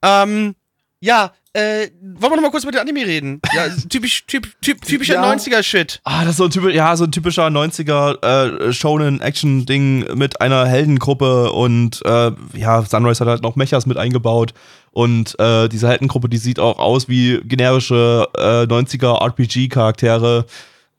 Ähm, 0.00 0.54
ja, 1.00 1.32
äh, 1.52 1.88
wollen 2.02 2.32
wir 2.32 2.36
noch 2.36 2.42
mal 2.42 2.50
kurz 2.50 2.64
mit 2.64 2.74
dem 2.74 2.80
Anime 2.80 3.06
reden? 3.06 3.40
Ja, 3.54 3.68
typisch, 3.88 4.24
typ, 4.26 4.48
typ, 4.60 4.82
typischer 4.82 5.14
Ja. 5.14 5.32
90er-Shit. 5.32 6.00
Ah, 6.04 6.20
das 6.22 6.32
ist 6.32 6.36
so 6.36 6.44
ein, 6.44 6.50
typisch, 6.50 6.74
ja, 6.74 6.94
so 6.96 7.04
ein 7.04 7.12
typischer 7.12 7.46
90er 7.48 8.22
äh, 8.68 8.72
Shonen-Action-Ding 8.72 10.14
mit 10.14 10.40
einer 10.40 10.66
Heldengruppe 10.66 11.52
und 11.52 12.00
äh, 12.04 12.32
ja, 12.54 12.82
Sunrise 12.82 13.20
hat 13.20 13.28
halt 13.28 13.42
noch 13.42 13.56
Mechas 13.56 13.86
mit 13.86 13.96
eingebaut 13.96 14.54
und 14.92 15.38
äh, 15.40 15.68
diese 15.68 15.88
Heldengruppe, 15.88 16.28
die 16.28 16.38
sieht 16.38 16.58
auch 16.60 16.78
aus 16.78 17.08
wie 17.08 17.40
generische 17.44 18.28
äh, 18.36 18.64
90er 18.64 19.20
RPG-Charaktere 19.22 20.46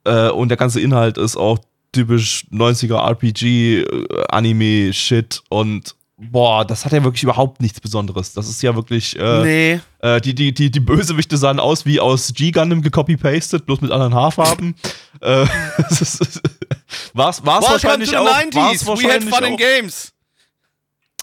äh, 0.04 0.28
und 0.30 0.48
der 0.48 0.56
ganze 0.56 0.80
Inhalt 0.80 1.16
ist 1.18 1.36
auch 1.36 1.58
typisch 1.92 2.46
90er 2.52 2.98
RPG-Anime-Shit 4.10 5.42
und 5.48 5.94
boah, 6.20 6.64
das 6.64 6.84
hat 6.84 6.92
ja 6.92 7.02
wirklich 7.02 7.22
überhaupt 7.22 7.60
nichts 7.60 7.80
Besonderes. 7.80 8.32
Das 8.34 8.48
ist 8.48 8.62
ja 8.62 8.74
wirklich 8.74 9.18
äh, 9.18 9.42
nee. 9.42 9.80
äh, 10.00 10.20
die, 10.20 10.34
die, 10.34 10.52
die, 10.52 10.70
die 10.70 10.80
Bösewichte 10.80 11.36
sahen 11.36 11.58
aus 11.58 11.86
wie 11.86 12.00
aus 12.00 12.32
G-Gundam 12.34 12.82
gecopy-pasted, 12.82 13.66
bloß 13.66 13.80
mit 13.80 13.90
anderen 13.90 14.14
Haarfarben. 14.14 14.74
äh, 15.20 15.46
das 15.78 16.02
ist- 16.02 16.40
war's, 17.14 17.44
war's 17.44 17.62
Welcome 17.64 17.72
wahrscheinlich 17.72 18.10
to 18.10 18.22
the 18.22 18.28
auch. 18.28 18.40
90s. 18.40 18.86
War's 18.86 18.86
We 18.86 19.04
had 19.04 19.26
wahrscheinlich 19.26 19.34
fun 19.34 19.44
in 19.44 19.56
games. 19.56 20.12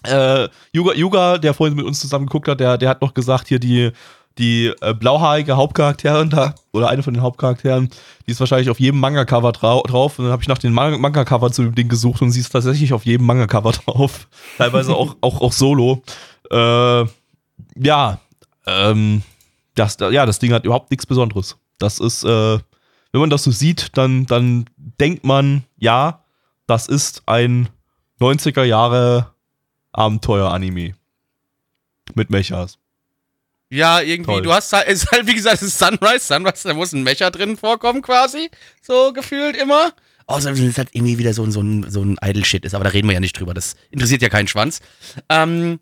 Äh, 0.04 0.48
Yuga, 0.74 0.94
Yuga, 0.94 1.38
der 1.38 1.54
vorhin 1.54 1.76
mit 1.76 1.86
uns 1.86 2.00
zusammen 2.00 2.28
geguckt 2.28 2.48
hat, 2.48 2.60
der, 2.60 2.78
der 2.78 2.90
hat 2.90 3.02
noch 3.02 3.14
gesagt, 3.14 3.48
hier 3.48 3.60
die, 3.60 3.92
die 4.38 4.72
äh, 4.82 4.94
blauhaarige 4.94 5.58
Hauptcharakterin 5.58 6.30
da, 6.30 6.54
oder 6.74 6.90
eine 6.90 7.04
von 7.04 7.14
den 7.14 7.24
Hauptcharakteren, 7.24 7.90
die 8.26 8.32
ist 8.32 8.40
wahrscheinlich 8.40 8.70
auf 8.70 8.80
jedem 8.80 9.00
Manga-Cover 9.00 9.52
drau 9.52 9.82
drauf. 9.84 10.20
Und 10.20 10.26
dann 10.26 10.32
habe 10.32 10.42
ich 10.44 10.48
nach 10.48 10.58
den 10.58 10.74
Man- 10.74 11.00
Manga-Cover 11.00 11.52
zu 11.52 11.64
dem 11.64 11.76
Ding 11.76 11.90
gesucht 11.90 12.22
und 12.22 12.32
sie 12.32 12.40
ist 12.40 12.50
tatsächlich 12.50 12.94
auf 12.94 13.06
jedem 13.06 13.26
Manga-Cover 13.26 13.72
drauf. 13.86 14.28
Teilweise 14.58 14.96
auch, 14.96 15.16
auch, 15.22 15.42
auch 15.42 15.52
solo. 15.54 16.02
Äh, 16.52 17.06
ja, 17.76 18.20
ähm, 18.66 19.22
das, 19.76 19.98
ja, 20.00 20.26
das 20.26 20.40
Ding 20.40 20.54
hat 20.54 20.66
überhaupt 20.66 20.92
nichts 20.92 21.06
Besonderes. 21.06 21.58
Das 21.80 22.00
ist, 22.00 22.24
äh, 22.24 22.60
wenn 23.12 23.22
man 23.22 23.30
das 23.30 23.44
so 23.44 23.52
sieht, 23.52 23.98
dann, 23.98 24.26
dann 24.26 24.66
denkt 24.78 25.24
man, 25.24 25.64
ja, 25.78 26.24
das 26.66 26.88
ist 26.88 27.24
ein 27.28 27.70
90er 28.20 28.64
Jahre 28.64 29.32
Abenteuer-Anime. 29.94 30.94
Mit 32.16 32.30
Mechas. 32.30 32.78
Ja, 33.70 34.00
irgendwie, 34.02 34.32
Toll. 34.32 34.42
du 34.44 34.54
hast 34.54 34.72
halt, 34.74 34.88
es 34.88 35.04
ist 35.04 35.12
halt, 35.12 35.28
wie 35.28 35.34
gesagt, 35.36 35.56
es 35.62 35.68
ist 35.70 35.80
Sunrise. 35.80 36.20
Sunrise, 36.26 36.68
da 36.68 36.74
muss 36.74 36.94
ein 36.94 37.04
Mecha 37.04 37.30
drin 37.30 37.58
vorkommen, 37.58 38.02
quasi. 38.02 38.50
So 38.82 39.12
gefühlt 39.14 39.58
immer. 39.58 39.92
Außer 40.26 40.56
wenn 40.58 40.68
es 40.70 40.78
halt 40.78 40.90
irgendwie 40.94 41.18
wieder 41.18 41.34
so, 41.34 41.44
ein- 41.44 41.52
so 41.52 41.62
ein, 41.62 41.86
so 41.90 42.02
ein 42.02 42.18
Idle-Shit 42.24 42.66
ist, 42.66 42.74
aber 42.76 42.84
da 42.86 42.90
reden 42.92 43.08
wir 43.08 43.14
ja 43.14 43.20
nicht 43.20 43.38
drüber. 43.40 43.54
Das 43.54 43.76
interessiert 43.92 44.22
ja 44.22 44.30
keinen 44.30 44.48
Schwanz. 44.48 44.80
Ähm, 45.30 45.80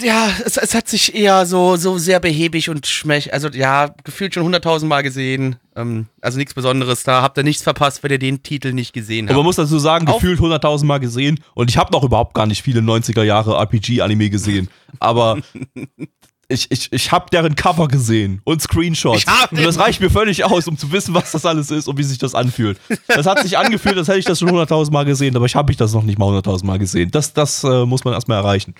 ja, 0.00 0.30
es, 0.46 0.56
es 0.56 0.74
hat 0.74 0.88
sich 0.88 1.14
eher 1.14 1.44
so, 1.44 1.76
so 1.76 1.98
sehr 1.98 2.18
behäbig 2.18 2.70
und 2.70 2.86
schmech, 2.86 3.34
also 3.34 3.48
ja, 3.48 3.94
gefühlt 4.04 4.32
schon 4.32 4.46
100.000 4.54 4.86
Mal 4.86 5.02
gesehen. 5.02 5.56
Ähm, 5.76 6.06
also 6.22 6.38
nichts 6.38 6.54
Besonderes 6.54 7.02
da. 7.02 7.20
Habt 7.20 7.36
ihr 7.36 7.42
nichts 7.44 7.62
verpasst, 7.62 8.02
wenn 8.02 8.10
ihr 8.10 8.18
den 8.18 8.42
Titel 8.42 8.72
nicht 8.72 8.94
gesehen 8.94 9.26
Aber 9.28 9.34
man 9.34 9.40
habt. 9.40 9.46
muss 9.46 9.56
dazu 9.56 9.78
sagen, 9.78 10.08
Auf- 10.08 10.22
gefühlt 10.22 10.40
100.000 10.40 10.86
Mal 10.86 10.98
gesehen. 11.00 11.38
Und 11.54 11.68
ich 11.70 11.76
habe 11.76 11.92
noch 11.92 12.02
überhaupt 12.04 12.32
gar 12.32 12.46
nicht 12.46 12.62
viele 12.62 12.80
90er 12.80 13.22
Jahre 13.24 13.56
RPG-Anime 13.58 14.30
gesehen. 14.30 14.70
Aber 15.00 15.38
ich, 16.48 16.70
ich, 16.70 16.92
ich 16.92 17.12
habe 17.12 17.30
deren 17.30 17.56
Cover 17.56 17.88
gesehen 17.88 18.40
und 18.44 18.60
Screenshots. 18.60 19.18
Ich 19.18 19.26
hab 19.26 19.52
und 19.52 19.64
das 19.64 19.78
reicht 19.78 20.00
mir 20.00 20.10
völlig 20.10 20.44
aus, 20.44 20.68
um 20.68 20.76
zu 20.76 20.92
wissen, 20.92 21.14
was 21.14 21.32
das 21.32 21.46
alles 21.46 21.70
ist 21.70 21.88
und 21.88 21.96
wie 21.98 22.02
sich 22.02 22.18
das 22.18 22.34
anfühlt. 22.34 22.78
Das 23.08 23.26
hat 23.26 23.40
sich 23.40 23.56
angefühlt, 23.58 23.96
als 23.96 24.08
hätte 24.08 24.18
ich 24.18 24.24
das 24.24 24.38
schon 24.38 24.50
100.000 24.50 24.92
Mal 24.92 25.04
gesehen. 25.04 25.36
Aber 25.36 25.46
ich 25.46 25.56
habe 25.56 25.72
ich 25.72 25.78
das 25.78 25.92
noch 25.92 26.02
nicht 26.02 26.18
mal 26.18 26.28
100.000 26.28 26.64
Mal 26.64 26.78
gesehen. 26.78 27.10
Das, 27.10 27.32
das 27.32 27.64
äh, 27.64 27.86
muss 27.86 28.04
man 28.04 28.14
erstmal 28.14 28.38
erreichen. 28.38 28.74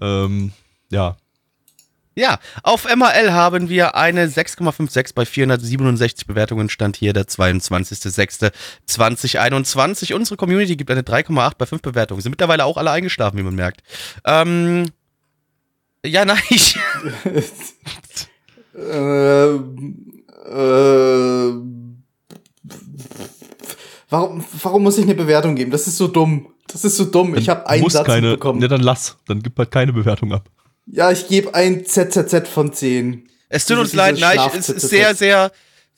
Ähm, 0.00 0.52
ja. 0.90 1.16
Ja, 2.14 2.38
auf 2.64 2.84
MRL 2.84 3.32
haben 3.32 3.68
wir 3.68 3.94
eine 3.94 4.26
6,56 4.26 5.14
bei 5.14 5.24
467 5.24 6.26
Bewertungen. 6.26 6.68
Stand 6.68 6.96
hier 6.96 7.12
der 7.12 7.28
22.06.2021. 7.28 10.14
Unsere 10.14 10.36
Community 10.36 10.74
gibt 10.74 10.90
eine 10.90 11.02
3,8 11.02 11.52
bei 11.56 11.66
5 11.66 11.80
Bewertungen. 11.80 12.20
Sind 12.20 12.32
mittlerweile 12.32 12.64
auch 12.64 12.76
alle 12.76 12.90
eingeschlafen, 12.90 13.38
wie 13.38 13.44
man 13.44 13.54
merkt. 13.54 13.82
Ähm, 14.24 14.86
Ja, 16.04 16.24
nein. 16.24 16.38
Ich, 16.50 16.78
Äh, 18.78 19.54
äh, 19.54 19.58
warum, 24.08 24.44
warum 24.62 24.82
muss 24.82 24.98
ich 24.98 25.04
eine 25.04 25.14
Bewertung 25.14 25.56
geben? 25.56 25.70
Das 25.70 25.86
ist 25.86 25.96
so 25.96 26.08
dumm. 26.08 26.48
Das 26.68 26.84
ist 26.84 26.96
so 26.96 27.06
dumm. 27.06 27.34
Ich 27.34 27.48
habe 27.48 27.68
einen 27.68 27.82
Muss 27.82 27.94
Satz 27.94 28.06
keine, 28.06 28.32
bekommen. 28.32 28.60
Ja, 28.62 28.68
dann 28.68 28.82
lass. 28.82 29.16
Dann 29.26 29.42
gib 29.42 29.58
halt 29.58 29.70
keine 29.70 29.92
Bewertung 29.92 30.32
ab. 30.32 30.48
Ja, 30.86 31.10
ich 31.10 31.28
gebe 31.28 31.54
ein 31.54 31.84
ZZZ 31.84 32.48
von 32.48 32.72
10. 32.72 33.28
es 33.48 33.66
tut 33.66 33.78
uns 33.78 33.94
leid, 33.94 34.18
nein, 34.20 34.38
es 34.56 34.68
ist 34.68 34.88
sehr, 34.88 35.14
sehr, 35.14 35.52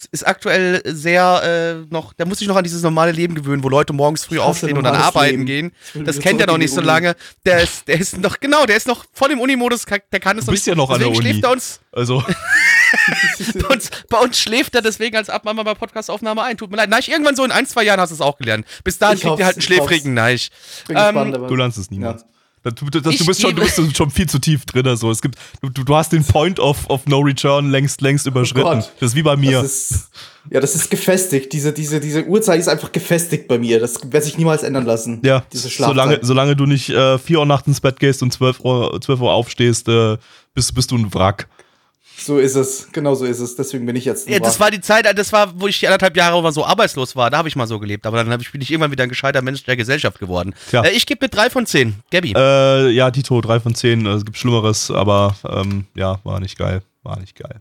ist 0.06 0.26
aktuell 0.26 0.82
sehr 0.84 1.82
äh, 1.84 1.92
noch, 1.92 2.12
da 2.14 2.24
muss 2.24 2.40
ich 2.40 2.48
noch 2.48 2.56
an 2.56 2.64
dieses 2.64 2.82
normale 2.82 3.12
Leben 3.12 3.34
gewöhnen, 3.34 3.62
wo 3.62 3.68
Leute 3.68 3.92
morgens 3.92 4.24
früh 4.24 4.38
aufstehen 4.38 4.76
und 4.78 4.84
dann 4.84 4.94
arbeiten 4.96 5.44
Leben. 5.46 5.72
gehen. 5.94 6.04
Das 6.06 6.18
kennt 6.18 6.40
er 6.40 6.46
noch 6.46 6.58
nicht 6.58 6.72
so 6.72 6.80
lange. 6.80 7.16
Der 7.44 7.62
ist, 7.62 7.86
der 7.88 8.00
ist 8.00 8.16
noch, 8.18 8.40
genau, 8.40 8.66
der 8.66 8.76
ist 8.76 8.86
noch 8.86 9.04
voll 9.12 9.30
im 9.30 9.40
Unimodus, 9.40 9.84
der 9.84 10.20
kann 10.20 10.38
es 10.38 10.46
Du 10.46 10.52
bist 10.52 10.66
ja 10.66 10.74
noch 10.74 10.90
an 10.90 10.98
der 11.00 11.08
deswegen 11.08 11.20
Uni. 11.26 11.30
schläft 11.32 11.44
er 11.44 11.50
uns, 11.52 11.80
Also, 11.92 12.24
bei 13.62 13.74
uns, 13.74 13.90
bei 14.08 14.18
uns 14.18 14.38
schläft 14.38 14.74
er 14.74 14.82
deswegen 14.82 15.16
als 15.16 15.30
Abmama 15.30 15.62
bei 15.62 15.74
Podcastaufnahme 15.74 16.42
ein. 16.42 16.56
Tut 16.56 16.70
mir 16.70 16.76
leid. 16.76 16.90
Nein, 16.90 17.02
irgendwann 17.06 17.36
so 17.36 17.44
in 17.44 17.52
ein, 17.52 17.66
zwei 17.66 17.84
Jahren 17.84 18.00
hast 18.00 18.10
du 18.10 18.14
es 18.14 18.20
auch 18.20 18.38
gelernt. 18.38 18.66
Bis 18.84 18.98
dahin 18.98 19.16
Ich 19.16 19.22
kriegt 19.22 19.38
ihr 19.38 19.44
halt 19.44 19.56
einen 19.56 19.62
schläfrigen 19.62 20.14
Neich. 20.14 20.50
Ähm, 20.88 21.32
du 21.32 21.54
lernst 21.56 21.78
es 21.78 21.90
niemals. 21.90 22.22
Ja. 22.22 22.28
Das, 22.62 22.74
du, 22.74 22.90
das, 22.90 23.16
du, 23.16 23.24
bist 23.24 23.40
schon, 23.40 23.56
du 23.56 23.62
bist 23.62 23.96
schon 23.96 24.10
viel 24.10 24.28
zu 24.28 24.38
tief 24.38 24.66
drin. 24.66 24.86
Also. 24.86 25.10
Es 25.10 25.22
gibt, 25.22 25.36
du, 25.62 25.70
du, 25.70 25.96
hast 25.96 26.12
den 26.12 26.24
Point 26.24 26.60
of, 26.60 26.88
of 26.90 27.06
No 27.06 27.20
Return 27.20 27.70
längst, 27.70 28.02
längst 28.02 28.26
überschritten. 28.26 28.66
Oh 28.66 28.90
das 29.00 29.10
ist 29.10 29.14
wie 29.14 29.22
bei 29.22 29.36
mir. 29.36 29.62
Das 29.62 29.90
ist, 29.90 30.10
ja, 30.50 30.60
das 30.60 30.74
ist 30.74 30.90
gefestigt. 30.90 31.52
Diese, 31.54 31.72
diese, 31.72 32.00
diese 32.00 32.26
Uhrzeit 32.26 32.60
ist 32.60 32.68
einfach 32.68 32.92
gefestigt 32.92 33.48
bei 33.48 33.58
mir. 33.58 33.80
Das 33.80 33.98
wird 34.12 34.24
sich 34.24 34.36
niemals 34.36 34.62
ändern 34.62 34.84
lassen. 34.84 35.20
ja, 35.22 35.42
diese 35.52 35.70
Schlafzeit. 35.70 35.96
solange, 35.96 36.18
solange 36.22 36.56
du 36.56 36.66
nicht 36.66 36.90
äh, 36.90 37.18
4 37.18 37.38
Uhr 37.38 37.46
nachts 37.46 37.66
ins 37.66 37.80
Bett 37.80 37.98
gehst 37.98 38.22
und 38.22 38.30
12 38.30 38.60
Uhr, 38.60 39.00
12 39.00 39.20
Uhr 39.20 39.32
aufstehst, 39.32 39.88
äh, 39.88 40.18
bist, 40.52 40.74
bist 40.74 40.90
du 40.90 40.98
ein 40.98 41.14
Wrack. 41.14 41.48
So 42.22 42.38
ist 42.38 42.54
es. 42.54 42.88
Genau 42.92 43.14
so 43.14 43.24
ist 43.24 43.40
es. 43.40 43.56
Deswegen 43.56 43.86
bin 43.86 43.96
ich 43.96 44.04
jetzt. 44.04 44.28
Ja, 44.28 44.38
das 44.38 44.60
war 44.60 44.70
die 44.70 44.80
Zeit, 44.80 45.06
das 45.18 45.32
war, 45.32 45.58
wo 45.58 45.66
ich 45.66 45.80
die 45.80 45.86
anderthalb 45.86 46.16
Jahre 46.16 46.42
mal 46.42 46.52
so 46.52 46.64
arbeitslos 46.64 47.16
war. 47.16 47.30
Da 47.30 47.38
habe 47.38 47.48
ich 47.48 47.56
mal 47.56 47.66
so 47.66 47.78
gelebt. 47.78 48.06
Aber 48.06 48.22
dann 48.22 48.40
ich, 48.40 48.52
bin 48.52 48.60
ich 48.60 48.70
irgendwann 48.70 48.90
wieder 48.90 49.04
ein 49.04 49.08
gescheiter 49.08 49.42
Mensch 49.42 49.64
der 49.64 49.76
Gesellschaft 49.76 50.18
geworden. 50.18 50.54
Tja. 50.68 50.82
Äh, 50.82 50.90
ich 50.90 51.06
gebe 51.06 51.24
mit 51.24 51.34
drei 51.34 51.50
von 51.50 51.66
zehn. 51.66 51.94
Gabby. 52.10 52.34
Äh, 52.36 52.90
ja, 52.90 53.10
Tito, 53.10 53.40
3 53.40 53.60
von 53.60 53.74
10. 53.74 54.06
Also, 54.06 54.18
es 54.18 54.24
gibt 54.24 54.36
Schlimmeres, 54.36 54.90
aber 54.90 55.36
ähm, 55.48 55.86
ja, 55.94 56.20
war 56.24 56.40
nicht 56.40 56.58
geil. 56.58 56.82
War 57.02 57.18
nicht 57.18 57.36
geil. 57.36 57.60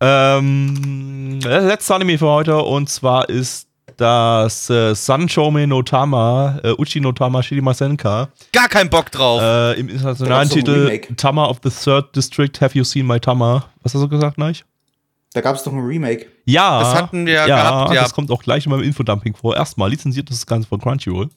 Ähm, 0.00 1.40
der 1.42 1.62
letzte 1.62 1.94
Anime 1.94 2.18
für 2.18 2.28
heute 2.28 2.56
und 2.58 2.88
zwar 2.88 3.28
ist 3.28 3.67
das 3.98 4.70
äh, 4.70 4.94
Sanchome 4.94 5.66
no 5.66 5.82
Tama, 5.82 6.60
äh, 6.62 6.70
Uchi 6.78 7.00
no 7.00 7.12
Tama 7.12 7.42
Shirima 7.42 7.74
Senka. 7.74 8.28
Gar 8.52 8.68
keinen 8.68 8.88
Bock 8.88 9.10
drauf. 9.10 9.42
Äh, 9.42 9.78
Im 9.78 9.88
internationalen 9.88 10.48
Titel 10.48 10.84
Remake. 10.84 11.16
Tama 11.16 11.44
of 11.46 11.58
the 11.62 11.70
Third 11.70 12.14
District, 12.16 12.52
Have 12.60 12.78
You 12.78 12.84
Seen 12.84 13.06
My 13.06 13.20
Tama? 13.20 13.66
Was 13.82 13.94
hast 13.94 14.02
du 14.02 14.08
gesagt, 14.08 14.38
Neich? 14.38 14.64
Da 15.34 15.40
gab 15.40 15.56
es 15.56 15.64
doch 15.64 15.72
ein 15.72 15.80
Remake. 15.80 16.26
Ja. 16.44 16.80
Das 16.80 16.94
hatten 16.94 17.26
wir 17.26 17.34
ja, 17.34 17.46
gehabt, 17.46 17.94
ja. 17.94 18.02
Das 18.02 18.14
kommt 18.14 18.30
auch 18.30 18.42
gleich 18.42 18.64
in 18.64 18.70
meinem 18.70 18.84
Infodumping 18.84 19.34
vor. 19.34 19.56
Erstmal 19.56 19.90
lizenziert 19.90 20.30
das 20.30 20.46
Ganze 20.46 20.68
von 20.68 20.80
Crunchyroll. 20.80 21.28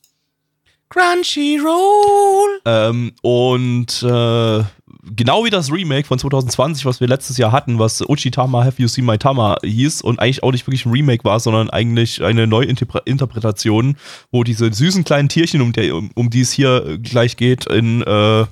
Crunchyroll. 0.90 2.62
Ähm, 2.66 3.14
und 3.22 4.04
äh, 4.04 4.64
genau 5.04 5.46
wie 5.46 5.50
das 5.50 5.72
Remake 5.72 6.08
von 6.08 6.20
2020, 6.20 6.86
was 6.86 7.00
wir 7.00 7.08
letztes 7.08 7.38
Jahr 7.38 7.52
hatten, 7.52 7.80
was 7.80 8.02
Uchitama 8.02 8.64
Have 8.64 8.82
You 8.82 8.88
Seen 8.88 9.06
My 9.06 9.18
Tama 9.18 9.58
hieß 9.64 10.02
und 10.02 10.20
eigentlich 10.20 10.44
auch 10.44 10.52
nicht 10.52 10.68
wirklich 10.68 10.86
ein 10.86 10.92
Remake 10.92 11.24
war, 11.24 11.40
sondern 11.40 11.70
eigentlich 11.70 12.24
eine 12.24 12.48
Neuinterpretation, 12.48 13.96
wo 14.32 14.44
diese 14.44 14.72
süßen 14.72 15.04
kleinen 15.04 15.30
Tierchen, 15.30 15.62
um, 15.62 15.74
der, 15.74 15.96
um, 15.96 16.12
um 16.16 16.30
die 16.30 16.42
es 16.42 16.52
hier 16.52 16.98
gleich 17.02 17.38
geht, 17.38 17.66
in 17.66 18.02
äh, 18.04 18.46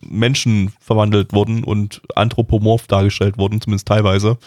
Menschen 0.00 0.72
verwandelt 0.80 1.32
wurden 1.32 1.64
und 1.64 2.02
anthropomorph 2.14 2.86
dargestellt 2.86 3.38
wurden, 3.38 3.60
zumindest 3.60 3.88
teilweise. 3.88 4.38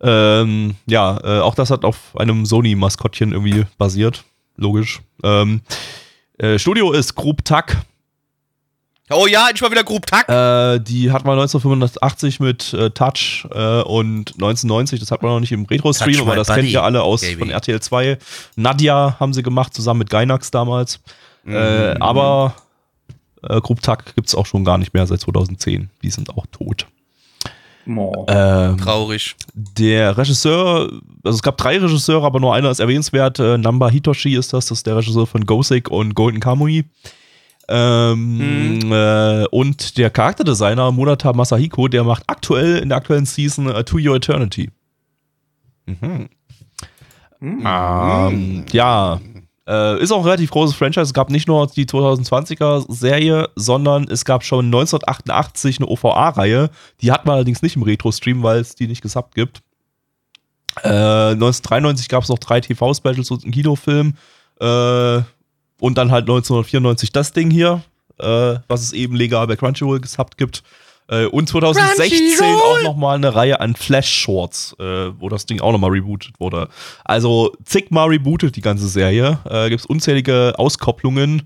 Ähm, 0.00 0.76
ja, 0.86 1.18
äh, 1.22 1.40
auch 1.40 1.54
das 1.54 1.70
hat 1.70 1.84
auf 1.84 2.16
einem 2.16 2.46
Sony-Maskottchen 2.46 3.32
irgendwie 3.32 3.64
basiert. 3.78 4.24
Logisch. 4.56 5.00
Ähm, 5.22 5.60
äh, 6.38 6.58
Studio 6.58 6.92
ist 6.92 7.14
Group 7.14 7.44
Tuck. 7.44 7.76
Oh 9.12 9.26
ja, 9.26 9.48
endlich 9.48 9.62
mal 9.62 9.70
wieder 9.70 9.82
Group 9.84 10.06
Tack. 10.06 10.28
Äh, 10.28 10.78
die 10.80 11.10
hat 11.10 11.24
man 11.24 11.32
1985 11.38 12.38
mit 12.40 12.72
äh, 12.74 12.90
Touch 12.90 13.46
äh, 13.52 13.82
und 13.82 14.30
1990, 14.34 15.00
das 15.00 15.10
hat 15.10 15.22
man 15.22 15.32
noch 15.32 15.40
nicht 15.40 15.52
im 15.52 15.64
Retro-Stream, 15.64 16.20
aber 16.20 16.36
das 16.36 16.46
buddy, 16.48 16.60
kennt 16.60 16.72
ihr 16.72 16.82
alle 16.82 17.02
aus 17.02 17.22
baby. 17.22 17.40
von 17.40 17.50
RTL 17.50 17.80
2. 17.80 18.18
Nadia 18.56 19.16
haben 19.18 19.32
sie 19.32 19.42
gemacht, 19.42 19.74
zusammen 19.74 19.98
mit 19.98 20.10
Gainax 20.10 20.50
damals. 20.50 21.00
Äh, 21.46 21.94
Mhm. 21.94 22.02
aber 22.02 22.54
äh, 23.42 23.60
Group 23.60 23.82
Tuck 23.82 24.14
gibt 24.14 24.28
es 24.28 24.34
auch 24.34 24.44
schon 24.46 24.64
gar 24.64 24.76
nicht 24.78 24.92
mehr 24.94 25.06
seit 25.06 25.20
2010. 25.20 25.88
Die 26.02 26.10
sind 26.10 26.30
auch 26.36 26.44
tot. 26.52 26.86
Mo. 27.86 28.26
Ähm, 28.28 28.76
Traurig. 28.76 29.34
der 29.54 30.16
Regisseur, 30.18 30.90
also 31.24 31.36
es 31.36 31.42
gab 31.42 31.56
drei 31.56 31.78
Regisseure, 31.78 32.26
aber 32.26 32.38
nur 32.38 32.54
einer 32.54 32.70
ist 32.70 32.78
erwähnenswert. 32.78 33.38
Äh, 33.40 33.56
Namba 33.58 33.88
Hitoshi 33.88 34.36
ist 34.36 34.52
das, 34.52 34.66
das 34.66 34.78
ist 34.80 34.86
der 34.86 34.96
Regisseur 34.98 35.26
von 35.26 35.46
Gosek 35.46 35.88
und 35.90 36.14
Golden 36.14 36.40
Kamui. 36.40 36.84
Ähm, 37.72 38.80
äh, 38.92 39.46
und 39.46 39.96
der 39.96 40.10
Charakterdesigner 40.10 40.90
Munata 40.90 41.32
Masahiko, 41.32 41.86
der 41.86 42.02
macht 42.02 42.24
aktuell 42.26 42.78
in 42.78 42.88
der 42.88 42.98
aktuellen 42.98 43.26
Season 43.26 43.70
äh, 43.70 43.84
To 43.84 43.98
Your 43.98 44.16
Eternity. 44.16 44.70
Mhm. 45.86 46.28
Ähm, 47.40 48.64
ja, 48.72 49.20
äh, 49.68 50.02
ist 50.02 50.10
auch 50.10 50.18
ein 50.18 50.24
relativ 50.24 50.50
großes 50.50 50.74
Franchise. 50.74 51.02
Es 51.02 51.14
gab 51.14 51.30
nicht 51.30 51.46
nur 51.46 51.68
die 51.68 51.86
2020er 51.86 52.92
Serie, 52.92 53.48
sondern 53.54 54.08
es 54.08 54.24
gab 54.24 54.42
schon 54.42 54.66
1988 54.66 55.78
eine 55.78 55.86
OVA-Reihe. 55.86 56.70
Die 57.00 57.12
hat 57.12 57.24
man 57.24 57.36
allerdings 57.36 57.62
nicht 57.62 57.76
im 57.76 57.84
Retro-Stream, 57.84 58.42
weil 58.42 58.58
es 58.58 58.74
die 58.74 58.88
nicht 58.88 59.00
gesubbt 59.00 59.36
gibt. 59.36 59.62
Äh, 60.82 61.34
1993 61.34 62.08
gab 62.08 62.24
es 62.24 62.28
noch 62.28 62.38
drei 62.40 62.60
TV-Specials 62.60 63.30
und 63.30 63.44
einen 63.44 63.52
Kinofilm. 63.52 64.14
Äh, 64.60 65.20
und 65.80 65.98
dann 65.98 66.10
halt 66.10 66.22
1994 66.22 67.12
das 67.12 67.32
Ding 67.32 67.50
hier, 67.50 67.82
äh, 68.18 68.56
was 68.68 68.82
es 68.82 68.92
eben 68.92 69.16
legal 69.16 69.46
bei 69.46 69.56
Crunchyroll 69.56 70.00
gesubbt 70.00 70.36
gibt. 70.38 70.62
Äh, 71.08 71.26
und 71.26 71.48
2016 71.48 72.36
Crunchyroll! 72.36 72.60
auch 72.62 72.82
nochmal 72.82 73.16
eine 73.16 73.34
Reihe 73.34 73.60
an 73.60 73.74
Flash-Shorts, 73.74 74.76
äh, 74.78 75.10
wo 75.18 75.28
das 75.28 75.46
Ding 75.46 75.60
auch 75.60 75.72
nochmal 75.72 75.90
rebootet 75.90 76.38
wurde. 76.38 76.68
Also 77.04 77.52
zigmal 77.64 78.08
rebootet 78.08 78.54
die 78.56 78.60
ganze 78.60 78.86
Serie. 78.88 79.38
Äh, 79.48 79.68
gibt 79.70 79.80
es 79.80 79.86
unzählige 79.86 80.54
Auskopplungen. 80.56 81.42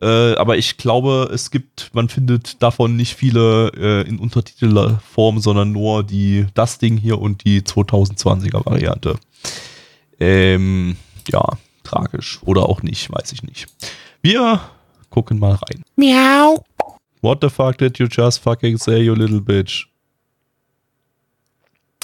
Äh, 0.00 0.34
aber 0.34 0.56
ich 0.56 0.76
glaube, 0.76 1.28
es 1.32 1.50
gibt, 1.50 1.90
man 1.92 2.08
findet 2.08 2.62
davon 2.62 2.94
nicht 2.94 3.16
viele 3.16 3.72
äh, 3.76 4.08
in 4.08 4.20
Untertitelform, 4.20 5.40
sondern 5.40 5.72
nur 5.72 6.04
die, 6.04 6.46
das 6.54 6.78
Ding 6.78 6.96
hier 6.96 7.18
und 7.18 7.44
die 7.44 7.62
2020er 7.62 8.64
Variante. 8.64 9.16
Ähm, 10.20 10.96
ja, 11.28 11.42
tragisch. 11.88 12.38
Oder 12.44 12.68
auch 12.68 12.82
nicht, 12.82 13.10
weiß 13.12 13.32
ich 13.32 13.42
nicht. 13.42 13.66
Wir 14.22 14.60
gucken 15.10 15.38
mal 15.38 15.54
rein. 15.54 15.82
Miau. 15.96 16.64
What 17.20 17.38
the 17.42 17.48
fuck 17.48 17.78
did 17.78 17.98
you 17.98 18.06
just 18.10 18.42
fucking 18.42 18.78
say, 18.78 18.98
you 19.00 19.14
little 19.14 19.40
bitch? 19.40 19.86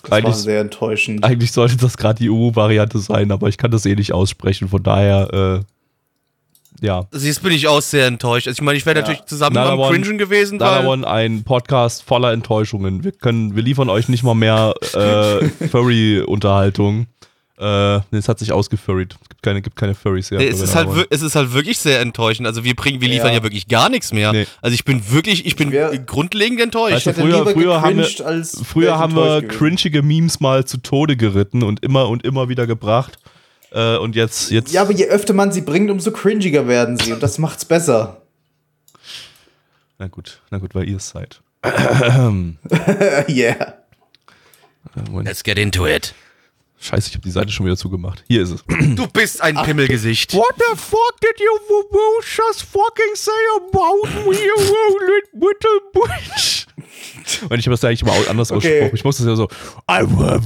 Das 0.03 0.11
war 0.11 0.18
Eigentlich, 0.18 0.35
sehr 0.37 0.61
enttäuschend. 0.61 1.24
eigentlich 1.24 1.53
sollte 1.53 1.76
das 1.76 1.97
gerade 1.97 2.18
die 2.18 2.28
EU-Variante 2.30 2.99
sein, 2.99 3.32
aber 3.32 3.49
ich 3.49 3.57
kann 3.57 3.70
das 3.70 3.87
eh 3.87 3.95
nicht 3.95 4.12
aussprechen, 4.12 4.68
von 4.68 4.82
daher, 4.82 5.62
äh, 5.62 6.85
ja. 6.85 7.07
Jetzt 7.12 7.43
bin 7.43 7.53
ich 7.53 7.68
auch 7.68 7.80
sehr 7.80 8.07
enttäuscht. 8.09 8.47
Also 8.49 8.59
ich 8.61 8.64
meine, 8.64 8.76
ich 8.76 8.85
wäre 8.85 8.97
Ja. 8.99 9.03
natürlich 9.03 9.24
zusammen 9.24 9.55
Nana 9.55 9.74
One- 9.76 9.89
Cringen 9.99 10.18
gewesen, 10.18 10.61
weil 10.61 10.68
Danawon, 10.68 11.05
ein 11.07 11.43
Podcast 11.45 12.03
voller 12.03 12.32
Enttäuschungen. 12.32 13.03
Wir 13.05 13.12
können, 13.12 13.57
wir 13.57 13.62
liefern 13.62 13.89
euch 13.89 14.09
nicht 14.11 14.24
mal 14.24 14.35
mehr 14.35 14.74
äh, 14.93 15.49
Furry-Unterhaltung. 15.68 17.07
Äh, 17.57 17.98
nee, 18.11 18.18
es 18.18 18.28
hat 18.28 18.40
sich 18.40 18.50
ausgefurried. 18.50 19.14
Es 19.22 19.28
gibt 19.28 19.42
keine, 19.42 19.62
gibt 19.62 19.76
keine 19.76 19.94
Furries 19.94 20.30
mehr. 20.32 20.40
Nee, 20.40 20.48
es, 20.48 20.61
ist 20.61 20.74
halt, 20.74 20.92
wir- 20.94 21.07
es 21.11 21.22
ist 21.22 21.36
halt 21.36 21.52
wirklich 21.52 21.78
sehr 21.78 22.00
enttäuschend. 22.00 22.48
Also 22.48 22.64
wir 22.64 22.74
bringen, 22.74 23.00
wir 23.00 23.09
liefern 23.09 23.28
ja, 23.28 23.34
Ja. 23.36 23.42
wirklich 23.44 23.68
gar 23.68 23.88
nichts 23.88 24.12
mehr. 24.12 24.32
Nee. 24.32 24.46
Also 24.61 24.74
ich 24.74 24.84
bin 24.84 25.09
wirklich, 25.12 25.46
ich 25.46 25.55
bin 25.55 25.70
Wer- 25.70 25.96
grundlegend 25.98 26.61
enttäuscht. 26.61 26.94
Weißt 26.94 27.07
du, 27.07 27.11
hätte 27.11 27.20
früher- 27.20 27.46
früher 27.52 27.80
haben 27.82 27.98
wir- 27.98 28.44
Früher 28.64 28.98
haben 28.98 29.14
wir 29.14 29.46
cringige 29.46 30.02
Memes 30.02 30.40
mal 30.40 30.64
zu 30.64 30.78
Tode 30.78 31.16
geritten 31.16 31.62
und 31.62 31.84
immer 31.84 32.09
und 32.09 32.24
immer 32.24 32.48
wieder 32.48 32.66
gebracht. 32.66 33.18
Äh, 33.70 33.98
und 33.98 34.16
jetzt, 34.16 34.50
jetzt. 34.50 34.72
Ja, 34.72 34.82
aber 34.82 34.92
je 34.92 35.07
öfter 35.07 35.32
man 35.32 35.52
sie 35.52 35.61
bringt, 35.61 35.90
umso 35.90 36.11
cringiger 36.11 36.66
werden 36.66 36.96
sie. 36.98 37.12
Und 37.12 37.22
das 37.22 37.38
macht's 37.38 37.64
besser. 37.64 38.22
Na 39.98 40.09
gut, 40.09 40.40
na 40.50 40.59
gut, 40.59 40.74
weil 40.74 40.88
ihr 40.88 40.96
es 40.96 41.09
seid. 41.11 41.40
yeah. 43.28 43.74
Moment. 45.09 45.26
Let's 45.28 45.42
get 45.42 45.57
into 45.59 45.86
it. 45.86 46.14
Scheiße, 46.85 47.09
ich 47.09 47.14
habe 47.14 47.22
die 47.24 47.30
Seite 47.30 47.51
schon 47.51 47.64
wieder 47.64 47.78
zugemacht. 47.78 48.22
Hier 48.28 48.43
ist 48.43 48.51
es. 48.51 48.64
Du 48.95 49.07
bist 49.07 49.41
ein 49.41 49.57
Pimmelgesicht. 49.57 50.35
What 50.35 50.55
the 50.59 50.76
fuck 50.76 51.18
did 51.22 51.41
you 51.41 51.59
just 52.20 52.62
fucking 52.62 53.14
say 53.14 53.30
about 53.57 54.07
me, 54.28 54.37
you 54.37 54.55
little 55.32 55.80
bitch? 55.95 56.66
Und 57.49 57.59
ich 57.59 57.66
habe 57.66 57.70
das 57.70 57.80
ja 57.82 57.89
eigentlich 57.89 58.05
mal 58.05 58.28
anders 58.28 58.53
Okay. 58.53 58.57
ausgesprochen. 58.57 58.95
Ich 58.97 59.05
muss 59.05 59.16
das 59.16 59.26
ja 59.26 59.35
so. 59.37 59.49
I 59.91 60.05
have 60.05 60.43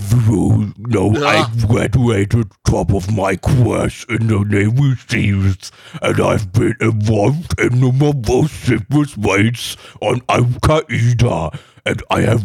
no, 0.76 1.12
I 1.16 1.44
graduated 1.66 2.46
top 2.64 2.92
of 2.92 3.10
my 3.10 3.36
course 3.36 4.06
in 4.08 4.28
the 4.28 4.38
Navy 4.44 4.94
Seals 5.08 5.72
and 6.02 6.20
I've 6.20 6.52
been 6.52 6.76
involved 6.80 7.60
in 7.60 7.80
numerous 7.80 8.50
civil 8.64 9.06
rights 9.24 9.76
on 10.00 10.22
Al-Qaeda 10.28 11.50
And 11.88 12.02
I 12.12 12.26
have 12.26 12.44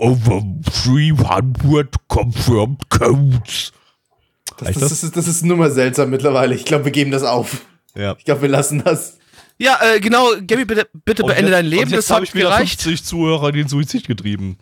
over 0.00 0.42
300 0.84 1.94
confirmed 2.08 2.90
codes. 2.90 3.72
Das, 4.58 4.72
das, 4.72 4.80
das? 4.80 5.02
ist, 5.04 5.16
das 5.16 5.28
ist 5.28 5.44
nur 5.44 5.56
mal 5.56 5.70
seltsam 5.70 6.10
mittlerweile. 6.10 6.56
Ich 6.56 6.64
glaube, 6.64 6.86
wir 6.86 6.92
geben 6.92 7.12
das 7.12 7.22
auf. 7.22 7.64
Ja. 7.94 8.16
Ich 8.18 8.24
glaube, 8.24 8.42
wir 8.42 8.48
lassen 8.48 8.82
das. 8.84 9.18
Ja, 9.58 9.78
äh, 9.80 10.00
genau, 10.00 10.32
Gabby, 10.44 10.64
bitte, 10.64 10.88
bitte 11.04 11.22
beende 11.22 11.52
dein 11.52 11.66
Leben, 11.66 11.84
und 11.84 11.90
jetzt 11.90 12.08
das 12.08 12.10
habe 12.10 12.22
hat 12.22 12.28
ich 12.28 12.34
wieder 12.34 12.48
gereicht. 12.48 12.82
50 12.82 13.04
Zuhörer 13.04 13.50
in 13.50 13.56
den 13.56 13.68
Suizid 13.68 14.08
getrieben. 14.08 14.58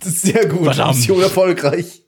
Das 0.00 0.08
ist 0.08 0.22
sehr 0.22 0.46
gut. 0.46 0.64
Verdammt. 0.64 0.96
Mission 0.96 1.20
erfolgreich. 1.20 2.02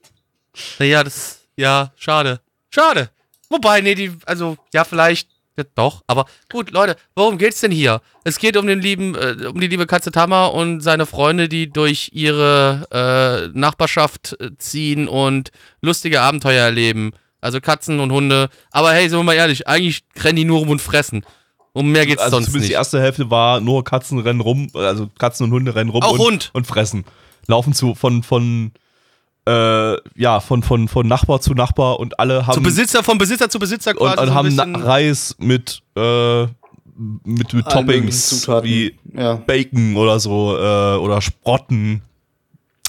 Naja, 0.77 1.05
das, 1.05 1.39
ja, 1.55 1.93
schade. 1.95 2.41
Schade. 2.69 3.11
Wobei, 3.49 3.79
nee, 3.79 3.95
die, 3.95 4.11
also, 4.25 4.57
ja, 4.73 4.83
vielleicht, 4.83 5.29
ja, 5.57 5.63
doch, 5.75 6.01
aber 6.07 6.25
gut, 6.51 6.71
Leute, 6.71 6.95
worum 7.15 7.37
geht's 7.37 7.61
denn 7.61 7.71
hier? 7.71 8.01
Es 8.23 8.39
geht 8.39 8.55
um 8.57 8.67
den 8.67 8.79
lieben, 8.79 9.15
äh, 9.15 9.47
um 9.47 9.59
die 9.59 9.67
liebe 9.67 9.85
Katze 9.85 10.11
Tama 10.11 10.45
und 10.47 10.81
seine 10.81 11.05
Freunde, 11.05 11.49
die 11.49 11.69
durch 11.69 12.09
ihre 12.13 13.51
äh, 13.53 13.57
Nachbarschaft 13.57 14.37
äh, 14.39 14.51
ziehen 14.57 15.07
und 15.07 15.51
lustige 15.81 16.21
Abenteuer 16.21 16.63
erleben. 16.63 17.11
Also 17.41 17.59
Katzen 17.59 17.99
und 17.99 18.11
Hunde. 18.11 18.49
Aber 18.71 18.93
hey, 18.93 19.09
sind 19.09 19.19
wir 19.19 19.23
mal 19.23 19.33
ehrlich, 19.33 19.67
eigentlich 19.67 20.03
rennen 20.19 20.35
die 20.37 20.45
nur 20.45 20.59
rum 20.59 20.69
und 20.69 20.81
fressen. 20.81 21.25
Um 21.73 21.91
mehr 21.91 22.05
geht's 22.05 22.21
Also 22.21 22.35
sonst 22.37 22.47
zumindest 22.47 22.63
nicht. 22.63 22.71
die 22.71 22.75
erste 22.75 23.01
Hälfte 23.01 23.29
war 23.31 23.61
nur 23.61 23.83
Katzen 23.83 24.19
rennen 24.19 24.41
rum, 24.41 24.69
also 24.73 25.09
Katzen 25.17 25.45
und 25.45 25.51
Hunde 25.51 25.73
rennen 25.73 25.89
rum 25.89 26.03
Auch 26.03 26.13
und, 26.13 26.19
Hund. 26.19 26.49
und 26.53 26.67
fressen. 26.67 27.05
Laufen 27.47 27.73
zu 27.73 27.95
von 27.95 28.23
von 28.23 28.71
äh, 29.47 29.95
ja 30.19 30.39
von 30.39 30.61
von 30.63 30.87
von 30.87 31.07
Nachbar 31.07 31.41
zu 31.41 31.53
Nachbar 31.53 31.99
und 31.99 32.19
alle 32.19 32.45
haben 32.45 32.53
Zu 32.53 32.61
Besitzer, 32.61 33.03
vom 33.03 33.17
Besitzer 33.17 33.49
zu 33.49 33.59
Besitzer 33.59 33.91
und, 33.91 33.97
quasi. 33.97 34.19
und 34.21 34.27
so 34.27 34.31
ein 34.31 34.35
haben 34.35 34.55
Na- 34.73 34.79
Reis 34.85 35.35
mit 35.39 35.81
äh, 35.95 36.43
mit, 37.23 37.51
mit 37.53 37.67
Toppings 37.67 38.47
wie 38.63 38.95
Ja. 39.15 39.35
Bacon 39.35 39.95
oder 39.95 40.19
so 40.19 40.55
äh, 40.57 40.95
oder 40.97 41.21
Sprotten 41.21 42.01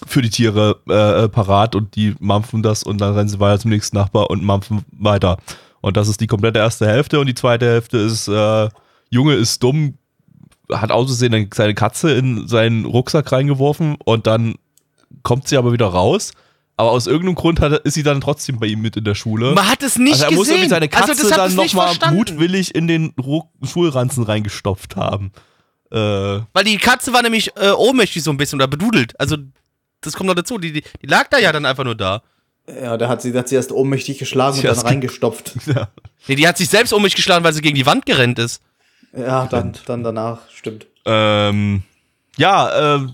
für 0.06 0.20
die 0.20 0.30
Tiere 0.30 0.76
äh, 0.88 1.24
äh, 1.24 1.28
parat 1.28 1.74
und 1.74 1.94
die 1.96 2.14
mampfen 2.18 2.62
das 2.62 2.82
und 2.82 3.00
dann 3.00 3.14
rennen 3.14 3.28
sie 3.28 3.40
weiter 3.40 3.60
zum 3.60 3.70
nächsten 3.70 3.96
Nachbar 3.96 4.28
und 4.30 4.42
mampfen 4.42 4.84
weiter. 4.92 5.38
Und 5.80 5.96
das 5.96 6.08
ist 6.08 6.20
die 6.20 6.26
komplette 6.26 6.58
erste 6.58 6.86
Hälfte 6.86 7.18
und 7.20 7.26
die 7.26 7.34
zweite 7.34 7.66
Hälfte 7.66 7.98
ist 7.98 8.28
äh, 8.28 8.68
Junge 9.10 9.34
ist 9.34 9.62
dumm, 9.62 9.94
hat 10.70 10.90
auszusehen 10.90 11.32
eine- 11.34 11.48
seine 11.54 11.74
Katze 11.74 12.12
in 12.12 12.46
seinen 12.48 12.84
Rucksack 12.84 13.30
reingeworfen 13.32 13.96
und 14.04 14.26
dann 14.26 14.56
kommt 15.22 15.48
sie 15.48 15.56
aber 15.56 15.72
wieder 15.72 15.86
raus. 15.86 16.32
Aber 16.76 16.90
aus 16.90 17.06
irgendeinem 17.06 17.34
Grund 17.34 17.60
hat, 17.60 17.72
er- 17.72 17.84
ist 17.84 17.94
sie 17.94 18.02
dann 18.02 18.20
trotzdem 18.20 18.58
bei 18.58 18.66
ihm 18.66 18.80
mit 18.80 18.96
in 18.96 19.04
der 19.04 19.14
Schule. 19.14 19.52
Man 19.52 19.68
hat 19.68 19.82
es 19.82 19.98
nicht 19.98 20.14
also 20.14 20.24
er 20.24 20.28
gesehen. 20.30 20.38
muss 20.38 20.48
irgendwie 20.48 20.68
seine 20.70 20.88
Katze 20.88 21.10
also 21.10 21.22
das 21.22 21.32
hab 21.32 21.46
dann 21.46 21.54
nochmal 21.54 21.86
verstanden. 21.88 22.16
mutwillig 22.16 22.74
in 22.74 22.86
den 22.86 23.14
Schulranzen 23.62 24.24
reingestopft 24.24 24.96
haben. 24.96 25.32
Äh, 25.90 25.96
Weil 25.96 26.64
die 26.64 26.78
Katze 26.78 27.12
war 27.12 27.22
nämlich 27.22 27.54
äh, 27.56 27.70
ohnmächtig 27.70 28.22
so 28.22 28.30
ein 28.30 28.38
bisschen 28.38 28.58
oder 28.58 28.66
bedudelt. 28.68 29.18
Also, 29.20 29.36
das 30.00 30.14
kommt 30.14 30.28
noch 30.28 30.34
dazu. 30.34 30.56
Die, 30.58 30.72
die, 30.72 30.82
die 31.02 31.06
lag 31.06 31.28
da 31.28 31.38
ja 31.38 31.52
dann 31.52 31.66
einfach 31.66 31.84
nur 31.84 31.94
da. 31.94 32.22
Ja, 32.66 32.96
da 32.96 33.08
hat 33.08 33.20
sie, 33.20 33.32
da 33.32 33.40
hat 33.40 33.48
sie 33.48 33.56
erst 33.56 33.72
ohnmächtig 33.72 34.18
geschlagen 34.18 34.56
Sie 34.56 34.66
und 34.66 34.76
dann 34.76 34.86
reingestopft. 34.86 35.52
ja. 35.66 35.88
Nee, 36.26 36.36
die 36.36 36.48
hat 36.48 36.56
sich 36.56 36.68
selbst 36.70 36.92
ohnmächtig 36.94 37.16
geschlagen, 37.16 37.44
weil 37.44 37.52
sie 37.52 37.60
gegen 37.60 37.74
die 37.76 37.86
Wand 37.86 38.06
gerennt 38.06 38.38
ist. 38.38 38.62
Ja, 39.14 39.46
dann, 39.46 39.74
dann 39.86 40.02
danach, 40.02 40.38
stimmt. 40.50 40.86
Ähm, 41.04 41.82
ja, 42.38 42.96
äh, 42.96 43.06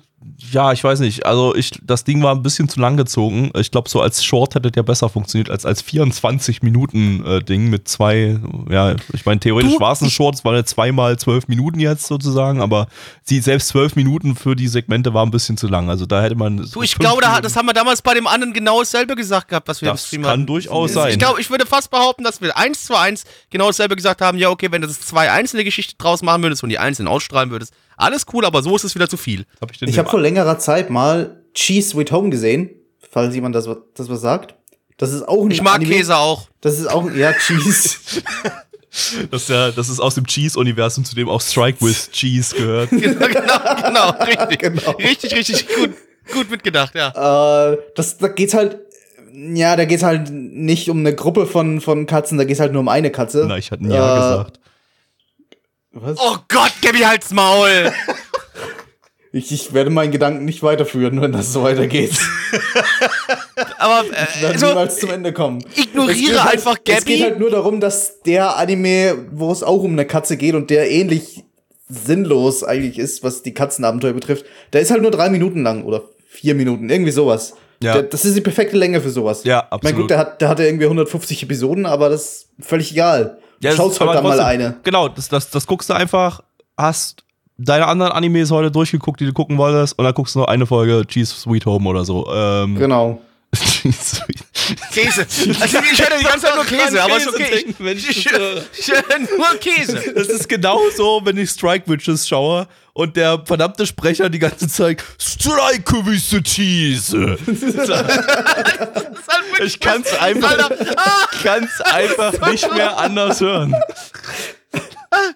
ja, 0.52 0.72
ich 0.72 0.82
weiß 0.82 1.00
nicht. 1.00 1.26
Also 1.26 1.54
ich, 1.54 1.70
das 1.82 2.02
Ding 2.02 2.22
war 2.22 2.34
ein 2.34 2.42
bisschen 2.42 2.68
zu 2.68 2.80
lang 2.80 2.96
gezogen. 2.96 3.52
Ich 3.56 3.70
glaube, 3.70 3.88
so 3.88 4.00
als 4.00 4.24
Short 4.24 4.56
hätte 4.56 4.70
der 4.72 4.82
besser 4.82 5.08
funktioniert 5.08 5.48
als 5.48 5.64
als 5.64 5.80
24 5.82 6.62
Minuten 6.62 7.24
äh, 7.24 7.42
Ding 7.42 7.70
mit 7.70 7.86
zwei. 7.88 8.38
Ja, 8.68 8.96
ich 9.12 9.26
meine 9.26 9.38
theoretisch 9.38 9.78
war 9.78 9.92
es 9.92 10.00
ein 10.00 10.10
Short, 10.10 10.34
es 10.34 10.44
waren 10.44 10.56
ja 10.56 10.64
zweimal 10.64 11.18
zwölf 11.18 11.46
Minuten 11.46 11.78
jetzt 11.78 12.06
sozusagen, 12.06 12.60
aber 12.60 12.88
sie 13.22 13.40
selbst 13.40 13.68
zwölf 13.68 13.94
Minuten 13.94 14.34
für 14.34 14.56
die 14.56 14.66
Segmente 14.66 15.14
war 15.14 15.24
ein 15.24 15.30
bisschen 15.30 15.56
zu 15.56 15.68
lang. 15.68 15.88
Also 15.88 16.04
da 16.04 16.20
hätte 16.22 16.34
man. 16.34 16.68
Du, 16.72 16.82
ich 16.82 16.96
glaube, 16.96 17.22
da, 17.22 17.40
das 17.40 17.54
haben 17.54 17.66
wir 17.66 17.74
damals 17.74 18.02
bei 18.02 18.14
dem 18.14 18.26
anderen 18.26 18.52
genau 18.52 18.80
dasselbe 18.80 19.14
gesagt 19.14 19.48
gehabt, 19.48 19.68
was 19.68 19.82
wir 19.82 19.90
im 19.90 19.94
das 19.94 20.06
Stream 20.06 20.22
kann 20.22 20.30
hatten. 20.30 20.46
durchaus 20.46 20.94
sein. 20.94 21.12
Ich 21.12 21.18
glaube, 21.18 21.40
ich 21.40 21.48
würde 21.50 21.64
fast 21.64 21.90
behaupten, 21.90 22.24
dass 22.24 22.40
wir 22.40 22.56
eins 22.56 22.84
zu 22.84 22.96
eins 22.96 23.24
genau 23.50 23.68
dasselbe 23.68 23.94
gesagt 23.94 24.20
haben. 24.20 24.36
Ja, 24.36 24.50
okay, 24.50 24.68
wenn 24.72 24.82
du 24.82 24.88
das 24.88 25.00
zwei 25.00 25.30
einzelne 25.30 25.62
Geschichten 25.62 25.96
draus 25.98 26.22
machen 26.22 26.42
würdest 26.42 26.64
und 26.64 26.70
die 26.70 26.78
einzelnen 26.78 27.08
ausstrahlen 27.08 27.50
würdest, 27.50 27.72
alles 27.98 28.24
cool, 28.32 28.44
aber 28.44 28.62
so 28.62 28.74
ist 28.76 28.84
es 28.84 28.94
wieder 28.94 29.08
zu 29.08 29.16
viel. 29.16 29.44
hab 29.60 29.70
ich 29.70 29.82
Ich 29.82 29.98
habe 29.98 30.08
vor 30.08 30.20
längerer 30.20 30.58
Zeit 30.58 30.88
mal 30.88 31.42
Cheese 31.52 31.90
Sweet 31.90 32.12
Home 32.12 32.30
gesehen, 32.30 32.70
falls 33.10 33.34
jemand 33.34 33.54
das, 33.54 33.68
das 33.94 34.08
was 34.08 34.20
sagt. 34.20 34.54
Das 34.96 35.12
ist 35.12 35.26
auch 35.26 35.44
ein 35.44 35.50
Ich 35.50 35.62
mag 35.62 35.76
Anime. 35.76 35.94
Käse 35.94 36.16
auch. 36.16 36.48
Das 36.60 36.78
ist 36.78 36.86
auch, 36.86 37.10
ja, 37.12 37.32
Cheese. 37.32 37.98
das, 39.30 39.42
ist 39.42 39.48
ja, 39.48 39.70
das 39.70 39.88
ist 39.88 40.00
aus 40.00 40.14
dem 40.14 40.26
Cheese-Universum, 40.26 41.04
zu 41.04 41.14
dem 41.14 41.28
auch 41.28 41.40
Strike 41.40 41.80
with 41.80 42.10
Cheese 42.10 42.54
gehört. 42.56 42.90
genau, 42.90 43.18
genau, 43.28 44.10
richtig. 44.24 44.58
Genau. 44.58 44.90
Richtig, 44.92 45.34
richtig 45.34 45.68
gut. 45.68 45.90
Gut 46.32 46.50
mitgedacht, 46.50 46.94
ja. 46.94 47.72
äh, 47.72 47.78
das, 47.94 48.18
da 48.18 48.28
geht's 48.28 48.52
halt, 48.52 48.78
ja, 49.32 49.76
da 49.76 49.86
geht's 49.86 50.02
halt 50.02 50.30
nicht 50.30 50.90
um 50.90 50.98
eine 50.98 51.14
Gruppe 51.14 51.46
von, 51.46 51.80
von 51.80 52.04
Katzen, 52.06 52.36
da 52.36 52.44
geht's 52.44 52.60
halt 52.60 52.72
nur 52.72 52.80
um 52.80 52.88
eine 52.88 53.10
Katze. 53.10 53.46
Na, 53.48 53.56
ich 53.56 53.70
hatte 53.70 53.84
ein 53.84 53.90
Ja 53.90 54.14
Äh, 54.14 54.20
gesagt. 54.20 54.60
Was? 55.92 56.18
Oh 56.20 56.36
Gott, 56.48 56.72
Gabby, 56.82 56.98
halt's 57.00 57.30
Maul! 57.32 57.92
Ich, 59.30 59.52
ich 59.52 59.74
werde 59.74 59.90
meinen 59.90 60.10
Gedanken 60.10 60.46
nicht 60.46 60.62
weiterführen, 60.62 61.20
wenn 61.20 61.32
das 61.32 61.52
so 61.52 61.62
weitergeht. 61.62 62.12
Aber, 63.78 64.06
äh, 64.08 64.10
werden 64.10 64.52
also, 64.52 64.66
niemals 64.68 64.96
zum 64.98 65.10
Ende 65.10 65.34
kommen. 65.34 65.62
ignoriere 65.76 66.36
Es 66.36 66.42
halt, 66.44 66.54
einfach 66.54 66.76
Es 66.82 66.94
Gabby. 66.94 67.04
geht 67.16 67.22
halt 67.22 67.38
nur 67.38 67.50
darum, 67.50 67.78
dass 67.78 68.22
der 68.22 68.56
Anime, 68.56 69.26
wo 69.30 69.52
es 69.52 69.62
auch 69.62 69.82
um 69.82 69.92
eine 69.92 70.06
Katze 70.06 70.38
geht 70.38 70.54
und 70.54 70.70
der 70.70 70.90
ähnlich 70.90 71.44
sinnlos 71.90 72.64
eigentlich 72.64 72.98
ist, 72.98 73.22
was 73.22 73.42
die 73.42 73.52
Katzenabenteuer 73.52 74.14
betrifft, 74.14 74.46
der 74.72 74.80
ist 74.80 74.90
halt 74.90 75.02
nur 75.02 75.10
drei 75.10 75.28
Minuten 75.28 75.62
lang 75.62 75.84
oder 75.84 76.04
vier 76.26 76.54
Minuten, 76.54 76.88
irgendwie 76.88 77.12
sowas. 77.12 77.52
Ja. 77.82 77.92
Der, 77.92 78.04
das 78.04 78.24
ist 78.24 78.34
die 78.34 78.40
perfekte 78.40 78.78
Länge 78.78 79.02
für 79.02 79.10
sowas. 79.10 79.44
Ja, 79.44 79.56
Mein 79.56 79.72
absolut. 79.72 79.96
gut, 80.00 80.10
der, 80.10 80.18
hat, 80.18 80.40
der 80.40 80.48
hatte 80.48 80.64
irgendwie 80.64 80.86
150 80.86 81.42
Episoden, 81.42 81.84
aber 81.84 82.08
das 82.08 82.22
ist 82.22 82.48
völlig 82.60 82.92
egal. 82.92 83.38
Ja, 83.60 83.72
schaust 83.72 84.00
halt 84.00 84.10
aber 84.10 84.20
dann 84.20 84.24
mal 84.24 84.40
eine. 84.40 84.76
Genau, 84.84 85.08
das, 85.08 85.28
das, 85.28 85.50
das 85.50 85.66
guckst 85.66 85.90
du 85.90 85.94
einfach, 85.94 86.40
hast 86.76 87.24
deine 87.56 87.86
anderen 87.86 88.12
Animes 88.12 88.50
heute 88.50 88.70
durchgeguckt, 88.70 89.20
die 89.20 89.26
du 89.26 89.32
gucken 89.32 89.58
wolltest, 89.58 89.98
und 89.98 90.04
dann 90.04 90.14
guckst 90.14 90.34
du 90.34 90.40
noch 90.40 90.46
eine 90.46 90.64
Folge 90.66 91.04
Cheese 91.06 91.34
Sweet 91.34 91.66
Home 91.66 91.88
oder 91.88 92.04
so. 92.04 92.26
Ähm, 92.32 92.76
Genau. 92.76 93.20
Cheese 93.54 94.16
Sweet. 94.16 94.44
Käse. 94.92 95.26
Also 95.60 95.78
ich 95.90 96.00
höre 96.00 96.18
die 96.18 96.24
ganze 96.24 96.46
Zeit 96.46 96.54
nur 96.54 96.64
Käse, 96.64 97.02
aber 97.02 97.16
ist 97.16 97.28
okay. 97.28 97.50
denken, 97.50 97.84
wenn 97.84 97.98
ich 97.98 98.08
Ich, 98.08 98.26
ich, 98.26 98.88
höre 98.88 99.18
nur 99.18 99.56
Käse. 99.60 100.12
Das 100.14 100.28
ist 100.28 100.48
genau 100.48 100.80
so, 100.96 101.20
wenn 101.24 101.36
ich 101.36 101.50
Strike 101.50 101.90
Witches 101.90 102.28
schaue 102.28 102.68
und 102.92 103.16
der 103.16 103.42
verdammte 103.44 103.86
Sprecher 103.86 104.28
die 104.28 104.38
ganze 104.38 104.68
Zeit 104.68 105.02
Strike 105.18 105.84
the 106.18 106.42
cheese. 106.42 107.38
Ich 109.60 109.80
kann 109.80 110.02
es 110.02 110.12
einfach, 110.18 110.70
kann's 111.42 111.80
einfach 111.80 112.48
nicht 112.50 112.72
mehr 112.72 112.96
anders 112.96 113.40
hören. 113.40 113.74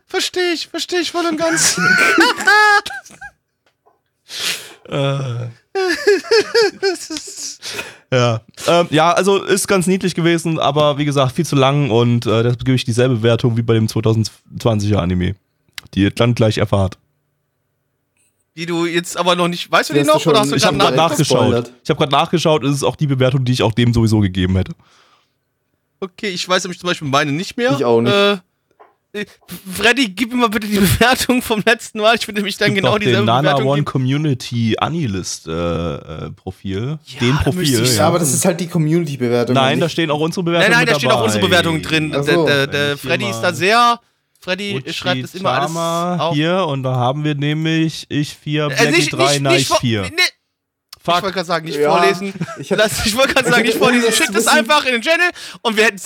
Verstehe 0.06 0.52
ich, 0.52 0.68
verstehe 0.68 1.00
ich 1.00 1.10
voll 1.10 1.26
und 1.26 1.36
ganz. 1.36 1.80
Ja. 8.12 8.42
Ähm, 8.66 8.88
ja, 8.90 9.12
also 9.12 9.42
ist 9.42 9.66
ganz 9.66 9.86
niedlich 9.86 10.14
gewesen, 10.14 10.58
aber 10.58 10.98
wie 10.98 11.06
gesagt, 11.06 11.34
viel 11.34 11.46
zu 11.46 11.56
lang 11.56 11.90
und 11.90 12.26
äh, 12.26 12.42
das 12.42 12.58
gebe 12.58 12.74
ich 12.74 12.84
dieselbe 12.84 13.22
Wertung 13.22 13.56
wie 13.56 13.62
bei 13.62 13.72
dem 13.72 13.86
2020er 13.86 14.96
Anime. 14.96 15.34
Die 15.94 16.02
ihr 16.02 16.10
dann 16.10 16.34
gleich 16.34 16.58
erfahrt. 16.58 16.98
Die 18.54 18.66
du 18.66 18.84
jetzt 18.84 19.16
aber 19.16 19.34
noch 19.34 19.48
nicht, 19.48 19.70
weißt 19.72 19.90
du 19.90 19.94
die 19.94 20.04
noch? 20.04 20.20
schon- 20.20 20.32
oder 20.32 20.40
hast 20.40 20.52
du 20.52 20.56
Ich 20.56 20.62
gerade 20.62 20.94
nachgeschaut. 20.94 21.72
Ich 21.82 21.88
habe 21.88 21.98
gerade 21.98 22.12
nachgeschaut, 22.12 22.64
es 22.64 22.76
ist 22.76 22.84
auch 22.84 22.96
die 22.96 23.06
Bewertung, 23.06 23.46
die 23.46 23.52
ich 23.52 23.62
auch 23.62 23.72
dem 23.72 23.94
sowieso 23.94 24.20
gegeben 24.20 24.56
hätte. 24.56 24.72
Okay, 26.00 26.28
ich 26.28 26.46
weiß 26.46 26.64
nämlich 26.64 26.80
zum 26.80 26.88
Beispiel 26.88 27.08
meine 27.08 27.32
nicht 27.32 27.56
mehr. 27.56 27.72
Ich 27.72 27.84
auch 27.84 28.02
nicht. 28.02 28.12
Äh, 28.12 28.32
äh, 28.32 28.38
Freddy, 29.74 30.08
gib 30.08 30.30
mir 30.30 30.36
mal 30.38 30.48
bitte 30.48 30.66
die 30.66 30.78
Bewertung 30.78 31.42
vom 31.42 31.62
letzten 31.66 31.98
Mal. 32.00 32.14
Ich 32.16 32.24
finde 32.24 32.40
nämlich 32.40 32.56
dann 32.56 32.74
genau 32.74 32.96
dieselbe 32.96 33.18
den 33.20 33.24
Nana 33.26 33.40
Bewertung. 33.52 33.66
One 33.68 33.76
geben. 33.80 33.84
Community 33.84 34.76
Anilist 34.78 35.46
äh, 35.46 35.52
äh, 35.52 36.30
Profil. 36.30 36.98
Ja, 37.04 37.20
den 37.20 37.36
da 37.36 37.42
Profil. 37.42 37.84
Ja, 37.84 37.92
ja. 37.92 38.06
aber 38.08 38.18
das 38.18 38.32
ist 38.32 38.44
halt 38.44 38.58
die 38.60 38.68
Community-Bewertung. 38.68 39.54
Nein, 39.54 39.80
da 39.80 39.86
nicht- 39.86 39.92
stehen 39.92 40.10
auch 40.10 40.20
unsere 40.20 40.42
Nein, 40.44 40.52
Bewertungen 40.54 40.76
nein, 40.78 40.86
da 40.86 40.92
mit 40.92 41.00
steht 41.00 41.10
auch 41.12 41.24
unsere 41.24 41.44
Bewertung 41.46 41.82
drin. 41.82 42.14
Ach 42.16 42.24
Der, 42.24 42.66
der, 42.66 42.96
Freddy 42.98 43.28
ist 43.28 43.40
da 43.40 43.52
sehr. 43.52 44.00
Freddy 44.40 44.76
Uchi 44.78 44.92
schreibt 44.92 45.22
das 45.24 45.34
immer 45.34 45.50
alles 45.50 46.20
auf. 46.20 46.34
hier 46.34 46.64
und 46.66 46.82
da 46.82 46.94
haben 46.96 47.22
wir 47.22 47.34
nämlich 47.36 48.06
ich 48.08 48.34
4, 48.34 48.64
Äh, 48.64 48.68
Blackie 48.68 49.08
3, 49.10 49.38
Nice 49.40 49.66
vor- 49.68 49.78
4. 49.80 50.02
Nee, 50.02 50.08
ich 51.00 51.06
wollte 51.06 51.20
Fuck. 51.26 51.32
gerade 51.34 51.46
sagen, 51.46 51.66
nicht 51.66 51.78
Ja, 51.78 51.90
vorlesen. 51.96 52.32
ich 52.58 52.70
ich 52.70 53.16
wollte 53.16 53.34
gerade 53.34 53.50
sagen, 53.50 53.62
nicht 53.62 53.76
vorlesen. 53.78 54.02
ohne 54.04 54.06
das 54.06 54.16
Schick 54.16 54.26
zu 54.26 54.32
das 54.32 54.46
wissen- 54.46 54.58
einfach 54.58 54.84
in 54.86 54.92
den 54.92 55.02
Channel 55.02 55.30
und 55.62 55.76
wir 55.76 55.84
hätten 55.84 56.00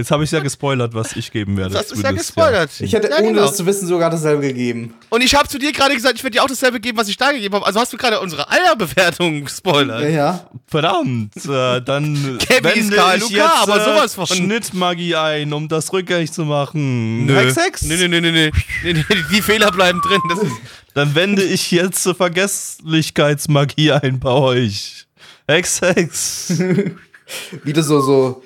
Jetzt 0.00 0.10
habe 0.10 0.24
ich 0.24 0.30
ja 0.30 0.40
gespoilert, 0.40 0.94
was 0.94 1.14
ich 1.14 1.30
geben 1.30 1.58
werde. 1.58 1.74
Das 1.74 1.92
ist 1.92 2.02
ja 2.02 2.10
gespoilert. 2.10 2.70
Ich 2.80 2.94
hätte 2.94 3.10
ja, 3.10 3.18
ohne 3.18 3.28
genau. 3.28 3.42
das 3.42 3.56
zu 3.58 3.66
wissen 3.66 3.86
sogar 3.86 4.08
dasselbe 4.08 4.40
gegeben. 4.46 4.94
Und 5.10 5.22
ich 5.22 5.34
habe 5.34 5.46
zu 5.46 5.58
dir 5.58 5.72
gerade 5.72 5.94
gesagt, 5.94 6.14
ich 6.14 6.24
werde 6.24 6.38
dir 6.38 6.42
auch 6.42 6.48
dasselbe 6.48 6.80
geben, 6.80 6.96
was 6.96 7.08
ich 7.08 7.18
da 7.18 7.32
gegeben 7.32 7.56
habe. 7.56 7.66
Also 7.66 7.80
hast 7.80 7.92
du 7.92 7.98
gerade 7.98 8.18
unsere 8.18 8.48
Eierbewertung 8.50 9.44
gespoilert. 9.44 10.04
Ja, 10.04 10.08
ja. 10.08 10.50
Verdammt, 10.66 11.36
äh, 11.36 11.82
dann 11.82 12.38
Kevin 12.38 12.70
ist 12.70 12.90
wende 12.90 12.96
KLUK, 12.96 13.30
ich 13.30 13.36
jetzt, 13.36 13.50
aber 13.58 13.76
äh, 13.76 13.84
sowas 13.84 14.14
von. 14.14 14.26
Schnittmagie 14.26 15.16
ein, 15.16 15.52
um 15.52 15.68
das 15.68 15.92
rückgängig 15.92 16.32
zu 16.32 16.46
machen. 16.46 17.26
Nö. 17.26 17.36
Hex, 17.36 17.56
Hex. 17.56 17.82
Nee, 17.82 17.96
nee, 17.98 18.08
nee, 18.08 18.22
nee, 18.22 18.30
nee. 18.30 18.50
nee, 18.82 18.92
nee. 18.94 19.04
Die 19.30 19.42
Fehler 19.42 19.70
bleiben 19.70 20.00
drin. 20.00 20.22
Das 20.30 20.38
ist, 20.38 20.52
Dann 20.94 21.14
wende 21.14 21.42
ich 21.42 21.70
jetzt 21.72 22.02
zur 22.02 22.14
Vergesslichkeitsmagie 22.14 23.92
ein 23.92 24.18
bei 24.18 24.30
euch. 24.30 25.06
Hex, 25.46 25.82
Hex. 25.82 26.54
Wieder 27.64 27.82
so, 27.82 28.00
so, 28.00 28.42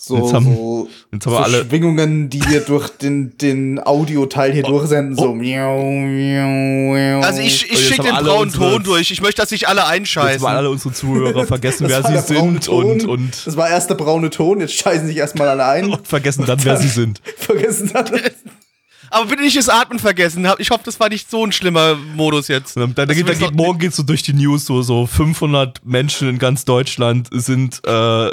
so, 0.00 0.16
Jetzt 0.16 0.32
haben- 0.32 0.44
so, 0.54 0.88
jetzt 1.12 1.26
haben 1.26 1.32
so 1.32 1.38
wir 1.38 1.44
alle- 1.44 1.64
Schwingungen, 1.66 2.30
die 2.30 2.40
wir 2.48 2.60
durch 2.60 2.88
den, 2.90 3.36
den 3.36 3.80
Audioteil 3.84 4.52
hier 4.52 4.62
durchsenden. 4.62 5.16
So, 5.16 5.34
miau, 5.34 5.82
miau, 5.82 6.94
miau. 6.94 7.20
Also 7.20 7.40
ich, 7.40 7.64
Und 7.64 7.72
ich 7.72 7.78
jetzt 7.80 7.88
schicke 7.88 8.02
den 8.04 8.14
braunen 8.14 8.42
unsere- 8.42 8.70
Ton 8.74 8.82
durch. 8.84 9.10
Ich 9.10 9.20
möchte, 9.20 9.42
dass 9.42 9.48
sich 9.50 9.66
alle 9.66 9.80
Jetzt 9.80 9.90
einscheißen. 9.90 10.42
mal 10.42 10.56
alle 10.56 10.70
unsere 10.70 10.94
Zuhörer 10.94 11.46
vergessen, 11.48 11.86
wer 11.88 12.00
Das 12.02 12.12
war 12.14 12.22
sie 12.22 12.34
sind 12.36 12.68
und, 12.68 13.04
und, 13.06 13.46
Das 13.46 13.56
war 13.56 13.68
erst 13.68 13.90
der 13.90 13.96
braune 13.96 14.30
Ton, 14.30 14.60
jetzt 14.60 14.74
scheißen 14.74 15.06
sich 15.08 15.16
erstmal 15.16 15.48
alle 15.48 15.64
ein. 15.66 15.86
und 15.92 16.06
vergessen 16.06 16.44
dann, 16.46 16.64
wer 16.64 16.76
sie 16.76 16.88
sind. 16.88 17.20
Vergessen 17.36 17.90
dann. 17.92 18.06
Aber 19.10 19.24
bitte 19.26 19.42
nicht 19.42 19.56
das 19.56 19.68
Atmen 19.70 19.98
vergessen. 19.98 20.46
Ich 20.58 20.70
hoffe, 20.70 20.82
das 20.84 21.00
war 21.00 21.08
nicht 21.08 21.30
so 21.30 21.42
ein 21.44 21.50
schlimmer 21.50 21.96
Modus 22.14 22.46
jetzt. 22.48 22.76
Da, 22.76 22.86
da, 22.86 23.06
Das 23.06 23.16
geht, 23.16 23.26
da 23.26 23.32
ist 23.32 23.38
geht, 23.40 23.54
morgen 23.54 23.78
geht 23.78 23.94
so 23.94 24.02
durch 24.02 24.22
die 24.22 24.34
News 24.34 24.66
so, 24.66 24.82
so 24.82 25.06
500 25.06 25.80
Menschen 25.84 26.28
in 26.28 26.38
ganz 26.38 26.66
Deutschland 26.66 27.26
sind 27.32 27.80
äh, 27.86 28.30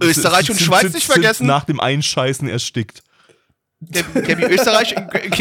Österreich 0.00 0.50
und 0.50 0.60
Schweiz 0.60 0.92
nicht 0.92 1.06
vergessen. 1.06 1.46
nach 1.46 1.64
dem 1.64 1.80
Einscheißen 1.80 2.48
erstickt. 2.48 3.02
Gabby, 3.90 4.22
Gabby 4.22 4.44
Österreich, 4.54 4.94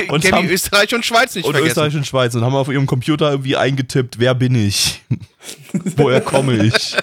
Und 0.10 0.30
haben- 0.32 0.50
Österreich 0.50 0.94
und 0.94 1.06
Schweiz 1.06 1.34
nicht 1.36 1.46
und 1.46 1.54
vergessen. 1.54 1.70
Österreich 1.72 1.96
und 1.96 2.06
Schweiz 2.08 2.36
und 2.36 2.44
haben 2.44 2.56
auf 2.56 2.68
ihrem 2.68 2.86
Computer 2.88 3.32
irgendwie 3.32 3.56
eingetippt, 3.56 4.20
wer 4.20 4.36
bin 4.36 4.54
ich? 4.56 5.02
Woher 5.96 6.20
komme 6.20 6.66
ich? 6.66 6.96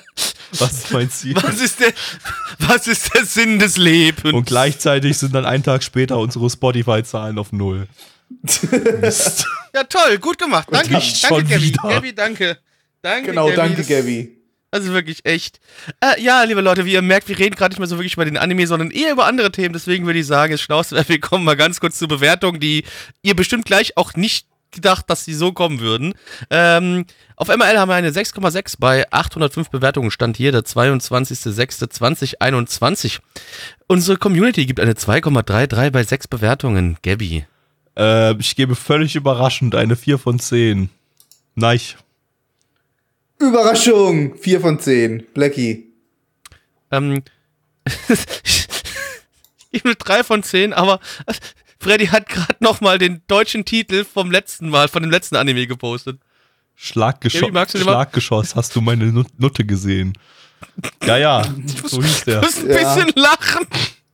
Was 0.58 0.72
ist 0.72 0.90
mein 0.90 1.08
Ziel? 1.10 1.36
Was 1.36 1.60
ist 1.60 1.80
der, 1.80 1.92
was 2.58 2.86
ist 2.88 3.14
der 3.14 3.24
Sinn 3.24 3.58
des 3.58 3.76
Lebens? 3.78 4.34
Und 4.34 4.44
gleichzeitig 4.46 5.16
sind 5.16 5.34
dann 5.34 5.46
einen 5.46 5.62
Tag 5.62 5.82
später 5.82 6.18
unsere 6.18 6.50
Spotify-Zahlen 6.50 7.38
auf 7.38 7.52
Null. 7.52 7.86
Mist. 9.00 9.46
ja, 9.74 9.84
toll, 9.84 10.18
gut 10.18 10.38
gemacht. 10.38 10.68
Danke, 10.70 10.90
danke, 10.90 11.06
schon 11.06 11.48
Gabby. 11.48 12.12
danke. 12.14 12.58
Danke, 13.02 13.30
Genau, 13.30 13.46
Gabby. 13.46 13.56
danke, 13.56 13.84
Gabby. 13.84 14.39
Also 14.72 14.92
wirklich 14.92 15.24
echt. 15.24 15.60
Äh, 16.00 16.22
ja, 16.22 16.44
liebe 16.44 16.60
Leute, 16.60 16.84
wie 16.84 16.92
ihr 16.92 17.02
merkt, 17.02 17.28
wir 17.28 17.38
reden 17.38 17.56
gerade 17.56 17.72
nicht 17.72 17.80
mehr 17.80 17.88
so 17.88 17.98
wirklich 17.98 18.14
über 18.14 18.24
den 18.24 18.36
Anime, 18.36 18.66
sondern 18.66 18.90
eher 18.90 19.12
über 19.12 19.26
andere 19.26 19.50
Themen. 19.50 19.72
Deswegen 19.72 20.06
würde 20.06 20.20
ich 20.20 20.26
sagen, 20.26 20.52
es 20.52 20.60
schlauste 20.60 20.94
wäre, 20.94 21.08
wir 21.08 21.20
kommen 21.20 21.44
mal 21.44 21.56
ganz 21.56 21.80
kurz 21.80 21.98
zur 21.98 22.08
Bewertung, 22.08 22.60
die 22.60 22.84
ihr 23.22 23.34
bestimmt 23.34 23.64
gleich 23.64 23.96
auch 23.96 24.14
nicht 24.14 24.46
gedacht, 24.70 25.10
dass 25.10 25.24
sie 25.24 25.34
so 25.34 25.52
kommen 25.52 25.80
würden. 25.80 26.14
Ähm, 26.50 27.04
auf 27.36 27.48
MRL 27.48 27.78
haben 27.78 27.88
wir 27.88 27.96
eine 27.96 28.10
6,6 28.10 28.76
bei 28.78 29.10
805 29.10 29.70
Bewertungen. 29.70 30.12
Stand 30.12 30.36
hier 30.36 30.52
der 30.52 30.62
22.06.2021. 30.62 33.18
Unsere 33.88 34.18
Community 34.18 34.66
gibt 34.66 34.78
eine 34.78 34.92
2,33 34.92 35.90
bei 35.90 36.04
6 36.04 36.28
Bewertungen. 36.28 36.96
Gabby. 37.02 37.44
Äh, 37.96 38.36
ich 38.36 38.54
gebe 38.54 38.76
völlig 38.76 39.16
überraschend 39.16 39.74
eine 39.74 39.96
4 39.96 40.18
von 40.18 40.38
10. 40.38 40.90
Nein. 41.56 41.80
Überraschung! 43.40 44.36
4 44.36 44.60
von 44.60 44.78
10. 44.78 45.26
Blackie. 45.34 45.92
Ähm, 46.90 47.22
ich 49.70 49.82
gebe 49.82 49.94
3 49.96 50.24
von 50.24 50.42
10, 50.42 50.72
aber 50.72 51.00
äh, 51.26 51.32
Freddy 51.78 52.06
hat 52.08 52.28
gerade 52.28 52.56
nochmal 52.60 52.98
den 52.98 53.22
deutschen 53.26 53.64
Titel 53.64 54.04
vom 54.04 54.30
letzten 54.30 54.68
Mal, 54.68 54.88
von 54.88 55.02
dem 55.02 55.10
letzten 55.10 55.36
Anime 55.36 55.66
gepostet. 55.66 56.20
Schlaggeschoss, 56.74 57.50
Schlaggeschoss, 57.72 58.56
hast 58.56 58.74
du 58.76 58.80
meine 58.80 59.06
Nut- 59.06 59.38
Nutte 59.38 59.64
gesehen? 59.64 60.14
Ja, 61.04 61.16
ja, 61.18 61.44
so 61.86 62.02
hieß 62.02 62.24
Du 62.24 62.30
der. 62.32 62.40
musst 62.42 62.58
ein 62.64 62.70
Ja. 62.70 62.94
bisschen 62.94 63.12
lachen. 63.16 63.66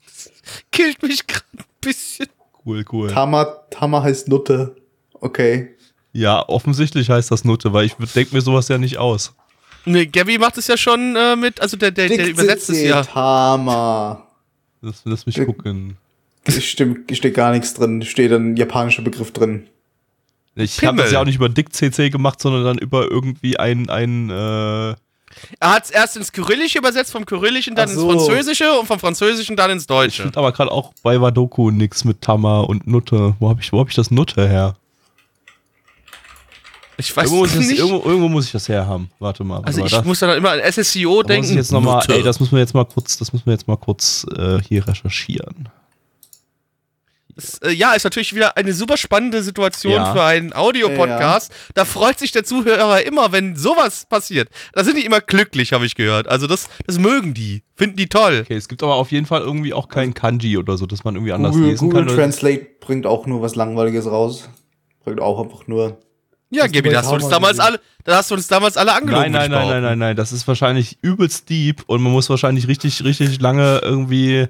Das 0.05 0.31
killt 0.73 1.03
mich 1.03 1.27
gerade 1.27 1.45
ein 1.59 1.65
bisschen. 1.81 2.27
Cool, 2.65 2.85
cool. 2.93 3.11
Tama, 3.11 3.45
Tama 3.71 4.03
heißt 4.03 4.29
Nutte. 4.29 4.77
Okay. 5.15 5.76
Ja, 6.17 6.49
offensichtlich 6.49 7.11
heißt 7.11 7.31
das 7.31 7.45
Nutte, 7.45 7.75
weil 7.75 7.85
ich 7.85 7.95
denke 8.15 8.35
mir 8.35 8.41
sowas 8.41 8.69
ja 8.69 8.79
nicht 8.79 8.97
aus. 8.97 9.35
Nee, 9.85 10.07
Gabby 10.07 10.39
macht 10.39 10.57
es 10.57 10.67
ja 10.67 10.79
schon 10.79 11.15
äh, 11.15 11.37
mit, 11.37 11.61
also 11.61 11.77
der, 11.77 11.91
der, 11.91 12.09
der 12.09 12.29
übersetzt 12.29 12.71
es 12.71 12.81
ja. 12.81 13.03
Tama. 13.05 14.27
Lass, 14.81 15.03
lass 15.05 15.27
mich 15.27 15.37
gucken. 15.45 15.99
Stimmt, 16.49 17.15
steht 17.15 17.35
gar 17.35 17.53
nichts 17.53 17.75
drin. 17.75 18.01
Steht 18.03 18.33
ein 18.33 18.57
japanischer 18.57 19.03
Begriff 19.03 19.31
drin. 19.33 19.67
Ich 20.55 20.83
habe 20.83 20.97
das 20.97 21.13
ja 21.13 21.21
auch 21.21 21.27
nicht 21.27 21.37
über 21.37 21.51
Dick 21.51 21.75
CC 21.75 22.09
gemacht, 22.09 22.41
sondern 22.41 22.65
dann 22.65 22.79
über 22.79 23.11
irgendwie 23.11 23.59
ein, 23.59 23.91
ein 23.91 24.31
äh, 24.31 24.33
Er 24.33 24.97
hat 25.61 25.85
es 25.85 25.91
erst 25.91 26.17
ins 26.17 26.33
Kyrillische 26.33 26.79
übersetzt, 26.79 27.13
vom 27.13 27.27
Kyrillischen 27.27 27.75
dann 27.75 27.91
so. 27.91 28.11
ins 28.11 28.25
Französische 28.25 28.73
und 28.73 28.87
vom 28.87 28.99
Französischen 28.99 29.55
dann 29.55 29.71
ins 29.71 29.87
Deutsche. 29.87 30.23
Stimmt 30.23 30.39
aber 30.39 30.53
gerade 30.53 30.73
auch 30.73 30.95
bei 31.03 31.21
Wadoku 31.21 31.71
nix 31.71 32.05
mit 32.05 32.23
Tama 32.23 32.61
und 32.61 32.87
Nutte. 32.87 33.35
Wo 33.39 33.51
habe 33.51 33.61
ich, 33.61 33.71
wo 33.71 33.81
hab 33.81 33.91
ich 33.91 33.95
das 33.95 34.11
Nutte 34.11 34.49
her? 34.49 34.77
Ich 36.99 37.15
weiß 37.15 37.25
Irgendwo 37.25 37.43
muss, 37.43 37.51
ich 37.53 37.59
das, 37.59 37.67
nicht. 37.67 37.79
irgendwo, 37.79 38.09
irgendwo 38.09 38.29
muss 38.29 38.47
ich 38.47 38.53
das 38.53 38.69
herhaben. 38.69 39.11
Warte 39.19 39.45
mal. 39.45 39.61
also 39.63 39.81
warte 39.83 39.95
ich 39.95 40.01
mal, 40.01 40.07
muss 40.07 40.19
dann 40.21 40.37
immer 40.37 40.51
an 40.53 40.61
muss 40.65 41.27
denken. 41.27 41.49
ich 41.51 41.55
jetzt 41.55 41.73
noch 41.73 41.83
mal, 41.83 42.03
ey, 42.09 42.23
das 42.23 42.41
müssen 42.41 42.53
wir 42.53 42.61
jetzt 42.61 42.75
mal 42.75 42.85
kurz, 42.85 43.19
das 43.19 43.33
müssen 43.33 43.47
wir 43.47 43.53
jetzt 43.53 43.69
mal 43.69 43.77
kurz 43.77 44.27
äh, 44.37 44.59
hier 44.63 44.87
recherchieren. 44.89 45.69
Das, 47.37 47.59
äh, 47.59 47.71
ja, 47.71 47.93
ist 47.93 48.05
natürlich 48.05 48.35
wieder 48.35 48.57
eine 48.57 48.73
super 48.73 48.97
spannende 48.97 49.43
Situation 49.43 49.93
Ja. 49.93 50.15
für 50.15 50.23
einen 50.23 50.55
Audiopodcast. 50.55 51.53
Da 51.75 51.85
freut 51.85 52.19
sich 52.19 52.33
der 52.33 52.45
Zuhörer 52.45 53.03
immer, 53.05 53.31
wenn 53.31 53.57
sowas 53.57 54.07
passiert. 54.09 54.49
Da 54.73 54.83
sind 54.83 54.97
die 54.97 55.05
immer 55.05 55.21
glücklich, 55.21 55.75
habe 55.75 55.85
ich 55.85 55.97
gehört. 55.97 56.29
Also 56.29 56.47
das, 56.47 56.69
das 56.87 56.99
mögen 56.99 57.35
die, 57.35 57.63
finden 57.75 57.97
die 57.97 58.09
toll. 58.09 58.41
Okay, 58.45 58.55
es 58.57 58.69
gibt 58.69 58.83
aber 58.83 58.95
auf 58.95 59.13
jeden 59.13 59.27
Fall 59.27 59.43
irgendwie 59.43 59.75
auch 59.75 59.89
kein 59.89 60.15
Kanji 60.15 60.57
oder 60.57 60.79
so, 60.79 60.87
dass 60.87 61.05
man 61.05 61.15
irgendwie 61.15 61.35
anders 61.35 61.53
Google, 61.53 61.69
lesen 61.71 61.91
Google 61.91 62.07
kann. 62.07 62.17
Translate 62.17 62.67
bringt 62.81 63.07
auch 63.07 63.27
nur 63.27 63.43
was 63.43 63.55
Langweiliges 63.55 64.07
raus. 64.07 64.49
Bringt 65.05 65.21
auch 65.21 65.39
einfach 65.45 65.67
nur. 65.67 65.99
Ja, 66.51 66.67
Gaby, 66.69 66.91
da 66.91 66.99
hast 66.99 67.11
du 67.11 67.15
uns 67.17 67.29
damals 67.29 67.59
alle, 67.59 67.81
da 68.05 68.17
hast 68.19 68.31
du 68.31 68.35
uns 68.37 68.47
damals 68.47 68.77
alle 68.77 68.93
angelogen. 68.93 69.33
Nein, 69.33 69.51
nein, 69.51 69.51
nein, 69.51 69.69
nein, 69.69 69.83
nein, 69.83 69.99
nein, 69.99 70.17
das 70.17 70.33
ist 70.33 70.47
wahrscheinlich 70.47 70.99
übelst 71.03 71.49
deep 71.51 71.83
und 71.87 72.03
man 72.03 72.13
muss 72.13 72.31
wahrscheinlich 72.31 72.69
richtig, 72.69 73.03
richtig 73.05 73.41
lange 73.41 73.81
irgendwie. 73.83 74.49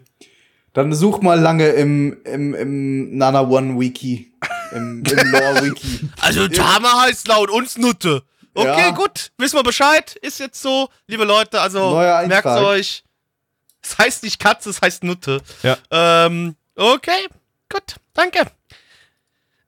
Dann 0.75 0.93
such 0.93 1.23
mal 1.23 1.41
lange 1.41 1.69
im, 1.71 2.19
im, 2.25 2.55
im 2.55 3.17
Nana 3.17 3.41
One 3.49 3.81
Wiki. 3.81 4.31
Im, 4.73 5.03
im 5.05 5.05
Lore 5.33 5.65
Wiki. 5.65 6.07
Also 6.21 6.49
Tama 6.49 7.01
heißt 7.03 7.29
laut 7.29 7.49
uns 7.51 7.79
Nutte. 7.79 8.23
Okay, 8.53 8.89
Ja. 8.89 8.91
gut, 8.91 9.33
wissen 9.39 9.57
wir 9.59 9.63
Bescheid. 9.63 10.17
Ist 10.17 10.39
jetzt 10.39 10.61
so, 10.61 10.89
liebe 11.07 11.25
Leute, 11.25 11.61
also 11.61 11.95
merkt 12.27 12.47
euch. 12.47 13.05
Es 13.83 13.97
heißt 13.97 14.23
nicht 14.23 14.39
Katze, 14.39 14.69
es 14.71 14.83
heißt 14.83 15.03
Nutte. 15.05 15.41
Ja. 15.63 15.79
Ähm, 15.91 16.57
okay, 16.75 17.29
gut, 17.73 17.97
danke. 18.13 18.41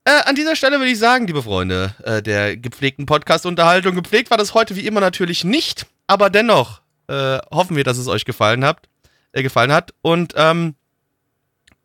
Äh, 0.09 0.23
an 0.25 0.37
dieser 0.37 0.57
Stelle 0.57 0.79
würde 0.79 0.91
ich 0.91 0.99
sagen, 0.99 1.27
liebe 1.27 1.43
Freunde 1.43 1.95
äh, 2.03 2.23
der 2.23 2.57
gepflegten 2.57 3.05
Podcast-Unterhaltung, 3.05 3.95
gepflegt 3.95 4.31
war 4.31 4.39
das 4.39 4.55
heute 4.55 4.75
wie 4.75 4.87
immer 4.87 5.01
natürlich 5.01 5.45
nicht, 5.45 5.85
aber 6.07 6.31
dennoch 6.31 6.81
äh, 7.09 7.37
hoffen 7.51 7.77
wir, 7.77 7.85
dass 7.85 7.99
es 7.99 8.09
euch 8.09 8.25
gefallen 8.25 8.65
hat, 8.65 8.89
äh, 9.33 9.43
gefallen 9.43 9.71
hat. 9.71 9.93
Und 10.01 10.33
ähm, 10.35 10.77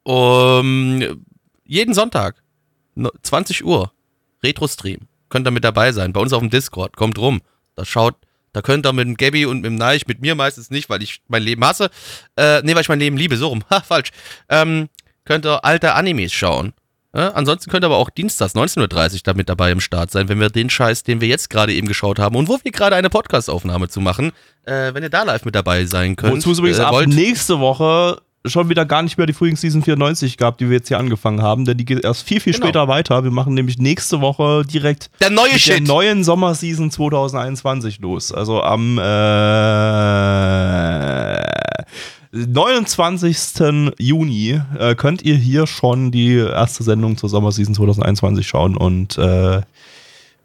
um, 0.03 1.21
jeden 1.65 1.93
Sonntag, 1.93 2.41
no- 2.95 3.11
20 3.23 3.65
Uhr, 3.65 3.91
Retro-Stream. 4.41 4.99
Könnt 5.27 5.45
ihr 5.45 5.51
mit 5.51 5.65
dabei 5.65 5.91
sein, 5.91 6.13
bei 6.13 6.21
uns 6.21 6.31
auf 6.31 6.39
dem 6.39 6.49
Discord. 6.49 6.95
Kommt 6.95 7.17
rum. 7.17 7.41
Da 7.75 7.83
schaut, 7.83 8.15
da 8.53 8.61
könnt 8.61 8.85
ihr 8.85 8.93
mit 8.93 9.05
dem 9.05 9.17
Gabby 9.17 9.45
und 9.45 9.57
mit 9.57 9.65
dem 9.65 9.75
Neich, 9.75 10.07
mit 10.07 10.21
mir 10.21 10.35
meistens 10.35 10.69
nicht, 10.69 10.89
weil 10.89 11.03
ich 11.03 11.21
mein 11.27 11.43
Leben 11.43 11.65
hasse. 11.65 11.89
Äh, 12.37 12.61
nee, 12.61 12.73
weil 12.73 12.83
ich 12.83 12.89
mein 12.89 12.99
Leben 12.99 13.17
liebe, 13.17 13.35
so 13.35 13.49
rum. 13.49 13.65
Ha, 13.69 13.81
falsch. 13.85 14.11
Ähm, 14.47 14.87
könnt 15.25 15.45
ihr 15.45 15.65
alte 15.65 15.95
Animes 15.95 16.31
schauen. 16.31 16.71
Ja, 17.15 17.29
ansonsten 17.33 17.69
könnt 17.69 17.83
ihr 17.83 17.87
aber 17.87 17.97
auch 17.97 18.09
dienstags 18.09 18.55
19.30 18.55 19.13
Uhr 19.13 19.19
da 19.23 19.33
mit 19.35 19.47
dabei 19.47 19.71
im 19.71 19.79
Start 19.79 20.09
sein, 20.09 20.29
wenn 20.29 20.39
wir 20.39 20.49
den 20.49 20.69
Scheiß, 20.71 21.03
den 21.03 21.21
wir 21.21 21.27
jetzt 21.27 21.49
gerade 21.51 21.71
eben 21.73 21.87
geschaut 21.87 22.17
haben 22.17 22.35
und 22.35 22.47
wo 22.47 22.57
wir 22.63 22.71
gerade 22.71 22.95
eine 22.95 23.09
Podcast-Aufnahme 23.11 23.87
zu 23.87 24.01
machen, 24.01 24.31
äh, 24.65 24.93
wenn 24.95 25.03
ihr 25.03 25.09
da 25.09 25.21
live 25.23 25.45
mit 25.45 25.53
dabei 25.53 25.85
sein 25.85 26.15
könnt. 26.15 26.33
Wozu 26.33 26.51
es 26.53 26.57
übrigens 26.59 26.79
äh, 26.79 26.83
ab 26.83 27.05
nächste 27.05 27.59
Woche 27.59 28.19
schon 28.45 28.67
wieder 28.67 28.85
gar 28.85 29.03
nicht 29.03 29.17
mehr 29.17 29.25
die 29.27 29.31
Frühlingsseason 29.33 29.83
94 29.83 30.37
gab, 30.37 30.57
die 30.57 30.67
wir 30.69 30.77
jetzt 30.77 30.87
hier 30.89 30.97
angefangen 30.99 31.41
haben, 31.41 31.63
denn 31.65 31.77
die 31.77 31.85
geht 31.85 32.03
erst 32.03 32.27
viel, 32.27 32.39
viel 32.41 32.51
Genau. 32.53 32.65
später 32.65 32.87
weiter. 32.89 33.23
Wir 33.23 33.31
machen 33.31 33.53
nämlich 33.53 33.77
nächste 33.77 34.19
Woche 34.19 34.63
direkt 34.65 35.09
Der 35.21 35.29
neue 35.29 35.45
mit 35.53 35.53
der 35.53 35.59
Shit. 35.59 35.87
neuen 35.87 36.23
Sommerseason 36.25 36.91
2021 36.91 37.99
los. 37.99 38.33
Also 38.33 38.61
am 38.63 38.97
äh, 38.97 39.03
29. 42.33 43.93
Juni 43.99 44.59
äh, 44.79 44.95
könnt 44.95 45.21
ihr 45.21 45.35
hier 45.35 45.67
schon 45.67 46.11
die 46.11 46.35
erste 46.35 46.83
Sendung 46.83 47.15
zur 47.15 47.29
Sommerseason 47.29 47.75
2021 47.75 48.47
schauen 48.47 48.75
und 48.75 49.17
äh, 49.19 49.61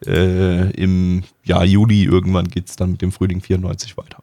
äh, 0.06 0.70
im 0.72 1.24
ja, 1.44 1.64
Juli 1.64 2.04
irgendwann 2.04 2.48
geht 2.48 2.68
es 2.68 2.76
dann 2.76 2.92
mit 2.92 3.02
dem 3.02 3.10
Frühling 3.10 3.40
94 3.40 3.96
weiter. 3.96 4.18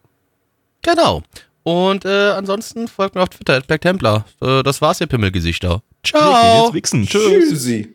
Genau. 0.84 1.24
Und 1.63 2.05
äh, 2.05 2.30
ansonsten 2.32 2.88
folgt 2.88 3.16
mir 3.16 3.24
auf 3.24 3.30
Twitter, 3.30 3.55
at 3.55 3.66
Black 3.66 3.82
Templar. 3.82 4.26
Äh, 4.41 4.61
das 4.61 4.82
war's, 4.82 5.01
ihr 5.01 5.07
Pimmelgesichter. 5.07 5.82
Ciao. 6.03 6.66
jetzt 6.66 6.76
wichsen. 6.76 7.07
Tschüss. 7.07 7.49
Tschüssi. 7.49 7.95